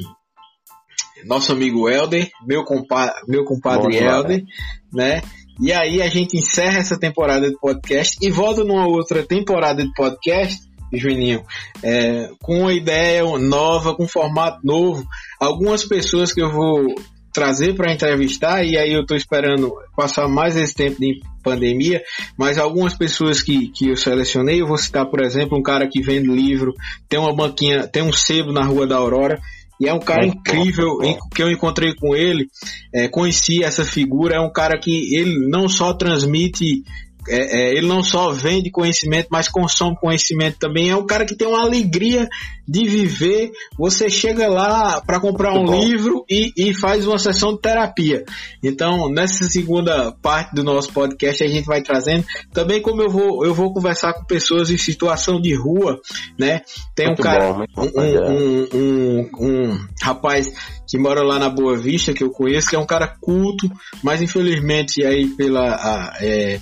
nosso 1.25 1.53
amigo 1.53 1.89
Helder, 1.89 2.31
meu, 2.47 2.64
compa 2.64 3.14
meu 3.29 3.45
compadre 3.45 3.99
Bom, 3.99 4.05
Helder, 4.05 4.45
né? 4.93 5.23
E 5.61 5.73
aí 5.73 6.01
a 6.03 6.09
gente 6.09 6.37
encerra 6.37 6.79
essa 6.79 6.99
temporada 6.99 7.51
do 7.51 7.59
podcast 7.59 8.16
e 8.20 8.31
volta 8.31 8.64
numa 8.64 8.87
outra 8.87 9.23
temporada 9.23 9.85
de 9.85 9.93
podcast, 9.93 10.61
Juninho, 10.93 11.43
é, 11.83 12.31
com 12.43 12.61
uma 12.61 12.73
ideia 12.73 13.23
nova, 13.39 13.95
com 13.95 14.05
um 14.05 14.09
formato 14.09 14.59
novo. 14.64 15.05
Algumas 15.39 15.85
pessoas 15.85 16.33
que 16.33 16.43
eu 16.43 16.51
vou 16.51 16.95
trazer 17.33 17.75
para 17.75 17.93
entrevistar, 17.93 18.62
e 18.62 18.77
aí 18.77 18.93
eu 18.93 19.03
estou 19.03 19.16
esperando 19.16 19.73
passar 19.97 20.29
mais 20.29 20.55
esse 20.55 20.75
tempo 20.75 21.01
de 21.01 21.20
pandemia, 21.43 22.03
mas 22.37 22.59
algumas 22.59 22.95
pessoas 22.95 23.43
que, 23.43 23.68
que 23.68 23.89
eu 23.89 23.97
selecionei, 23.97 24.61
eu 24.61 24.66
vou 24.66 24.77
citar, 24.77 25.07
por 25.07 25.23
exemplo, 25.23 25.59
um 25.59 25.62
cara 25.62 25.89
que 25.89 26.03
vende 26.03 26.29
livro, 26.29 26.75
tem 27.09 27.18
uma 27.18 27.35
banquinha, 27.35 27.89
tem 27.89 28.03
um 28.03 28.12
sebo 28.12 28.53
na 28.53 28.64
Rua 28.64 28.87
da 28.87 28.97
Aurora, 28.97 29.41
e 29.83 29.89
é 29.89 29.93
um 29.93 29.99
cara 29.99 30.24
incrível 30.24 30.99
que 31.35 31.43
eu 31.43 31.51
encontrei 31.51 31.93
com 31.93 32.14
ele, 32.14 32.47
é, 32.95 33.09
conheci 33.09 33.64
essa 33.64 33.85
figura, 33.85 34.37
é 34.37 34.41
um 34.41 34.53
cara 34.53 34.78
que 34.78 35.12
ele 35.12 35.49
não 35.49 35.68
só 35.68 35.93
transmite 35.93 36.85
é, 37.29 37.37
é, 37.37 37.77
ele 37.77 37.87
não 37.87 38.03
só 38.03 38.33
vende 38.33 38.70
conhecimento, 38.70 39.29
mas 39.31 39.49
consome 39.49 39.97
conhecimento 39.97 40.59
também. 40.59 40.91
É 40.91 40.97
um 40.97 41.07
cara 41.07 41.25
que 41.25 41.37
tem 41.37 41.47
uma 41.47 41.62
alegria 41.62 42.29
de 42.66 42.89
viver. 42.89 43.51
Você 43.79 44.11
chega 44.11 44.49
lá 44.49 45.01
para 45.01 45.20
comprar 45.20 45.53
Muito 45.53 45.70
um 45.70 45.75
bom. 45.75 45.85
livro 45.85 46.25
e, 46.29 46.53
e, 46.57 46.75
faz 46.75 47.07
uma 47.07 47.18
sessão 47.18 47.55
de 47.55 47.61
terapia. 47.61 48.25
Então, 48.62 49.09
nessa 49.09 49.45
segunda 49.45 50.12
parte 50.12 50.55
do 50.55 50.64
nosso 50.64 50.93
podcast, 50.93 51.43
a 51.45 51.49
gente 51.49 51.66
vai 51.66 51.83
trazendo 51.83 52.25
também 52.53 52.81
como 52.81 53.03
eu 53.03 53.11
vou, 53.11 53.45
eu 53.45 53.55
vou 53.55 53.73
conversar 53.73 54.14
com 54.14 54.25
pessoas 54.25 54.70
em 54.70 54.79
situação 54.79 55.41
de 55.41 55.55
rua, 55.55 56.01
né? 56.39 56.62
Tem 56.95 57.07
Muito 57.07 57.20
um 57.20 57.23
cara, 57.23 57.53
bom, 57.53 57.64
um, 57.77 58.01
um, 58.01 58.68
um, 58.75 59.31
um 59.39 59.87
rapaz 60.01 60.53
que 60.89 60.99
mora 60.99 61.23
lá 61.23 61.39
na 61.39 61.49
Boa 61.49 61.77
Vista, 61.77 62.12
que 62.12 62.23
eu 62.23 62.31
conheço, 62.31 62.68
que 62.68 62.77
é 62.77 62.79
um 62.79 62.87
cara 62.87 63.07
culto, 63.20 63.70
mas 64.03 64.20
infelizmente 64.20 65.05
aí 65.05 65.27
pela 65.29 65.75
a, 65.75 66.18
é, 66.20 66.61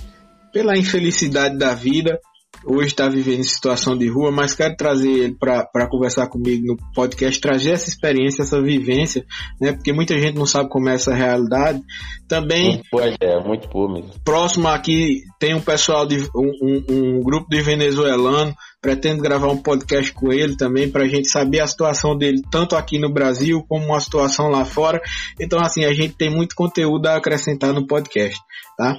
pela 0.51 0.77
infelicidade 0.77 1.57
da 1.57 1.73
vida, 1.73 2.19
hoje 2.65 2.87
está 2.87 3.07
vivendo 3.07 3.43
situação 3.43 3.97
de 3.97 4.07
rua, 4.07 4.31
mas 4.31 4.53
quero 4.53 4.75
trazer 4.75 5.09
ele 5.09 5.35
para 5.35 5.87
conversar 5.89 6.27
comigo 6.27 6.65
no 6.65 6.77
podcast, 6.93 7.39
trazer 7.39 7.71
essa 7.71 7.89
experiência, 7.89 8.43
essa 8.43 8.61
vivência, 8.61 9.25
né? 9.59 9.73
Porque 9.73 9.91
muita 9.91 10.17
gente 10.19 10.37
não 10.37 10.45
sabe 10.45 10.69
como 10.69 10.89
é 10.89 10.93
essa 10.93 11.13
realidade. 11.13 11.81
Também. 12.27 12.69
Muito 12.69 12.87
boa 12.91 13.07
ideia, 13.07 13.39
muito 13.41 13.67
boa 13.67 13.93
mesmo. 13.93 14.11
Próximo 14.23 14.67
aqui 14.67 15.21
tem 15.39 15.53
um 15.53 15.61
pessoal 15.61 16.05
de 16.05 16.17
um, 16.35 16.51
um, 16.61 16.83
um 16.89 17.19
grupo 17.21 17.49
de 17.49 17.61
venezuelano. 17.61 18.55
Pretendo 18.81 19.21
gravar 19.21 19.47
um 19.47 19.61
podcast 19.61 20.11
com 20.11 20.31
ele 20.31 20.55
também 20.57 20.89
para 20.89 21.03
a 21.03 21.07
gente 21.07 21.29
saber 21.29 21.59
a 21.59 21.67
situação 21.67 22.17
dele, 22.17 22.41
tanto 22.49 22.75
aqui 22.75 22.97
no 22.97 23.13
Brasil 23.13 23.63
como 23.69 23.93
a 23.93 23.99
situação 23.99 24.47
lá 24.47 24.65
fora. 24.65 24.99
Então, 25.39 25.59
assim, 25.59 25.85
a 25.85 25.93
gente 25.93 26.15
tem 26.15 26.31
muito 26.31 26.55
conteúdo 26.55 27.05
a 27.05 27.17
acrescentar 27.17 27.73
no 27.73 27.85
podcast, 27.85 28.39
tá? 28.75 28.95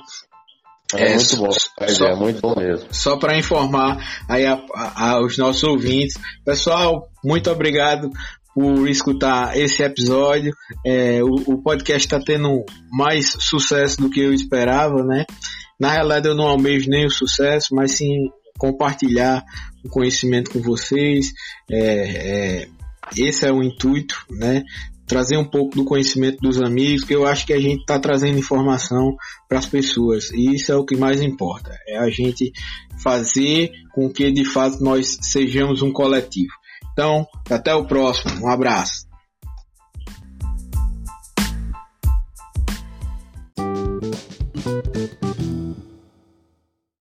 É, 0.98 1.12
é 1.12 1.14
muito 1.14 1.36
bom, 1.36 1.50
só, 1.50 2.06
é 2.06 2.14
muito 2.14 2.40
bom 2.40 2.54
mesmo. 2.56 2.88
Só 2.90 3.16
para 3.16 3.36
informar 3.36 3.96
aí 4.28 4.46
a, 4.46 4.60
a, 4.74 5.10
aos 5.12 5.38
nossos 5.38 5.62
ouvintes. 5.62 6.18
Pessoal, 6.44 7.08
muito 7.24 7.50
obrigado 7.50 8.10
por 8.54 8.88
escutar 8.88 9.56
esse 9.56 9.82
episódio. 9.82 10.54
É, 10.84 11.22
o, 11.22 11.54
o, 11.54 11.62
podcast 11.62 12.06
está 12.06 12.20
tendo 12.20 12.64
mais 12.90 13.34
sucesso 13.38 13.98
do 13.98 14.10
que 14.10 14.20
eu 14.20 14.32
esperava, 14.32 15.02
né? 15.04 15.24
Na 15.80 15.90
realidade, 15.90 16.28
eu 16.28 16.34
não 16.34 16.46
almejo 16.46 16.88
nem 16.88 17.06
o 17.06 17.10
sucesso, 17.10 17.74
mas 17.74 17.92
sim 17.92 18.28
compartilhar 18.58 19.42
o 19.84 19.88
conhecimento 19.88 20.50
com 20.50 20.60
vocês. 20.60 21.32
É, 21.70 22.60
é, 22.62 22.68
esse 23.16 23.46
é 23.46 23.52
o 23.52 23.62
intuito, 23.62 24.14
né? 24.30 24.62
Trazer 25.12 25.36
um 25.36 25.44
pouco 25.44 25.76
do 25.76 25.84
conhecimento 25.84 26.38
dos 26.40 26.58
amigos, 26.58 27.04
que 27.04 27.14
eu 27.14 27.26
acho 27.26 27.44
que 27.44 27.52
a 27.52 27.60
gente 27.60 27.80
está 27.80 27.98
trazendo 27.98 28.38
informação 28.38 29.14
para 29.46 29.58
as 29.58 29.66
pessoas. 29.66 30.30
E 30.30 30.54
isso 30.54 30.72
é 30.72 30.76
o 30.76 30.86
que 30.86 30.96
mais 30.96 31.20
importa. 31.20 31.70
É 31.86 31.98
a 31.98 32.08
gente 32.08 32.50
fazer 33.02 33.70
com 33.94 34.10
que 34.10 34.32
de 34.32 34.42
fato 34.42 34.82
nós 34.82 35.18
sejamos 35.20 35.82
um 35.82 35.92
coletivo. 35.92 36.52
Então, 36.94 37.26
até 37.50 37.74
o 37.74 37.84
próximo. 37.84 38.46
Um 38.46 38.48
abraço. 38.48 39.11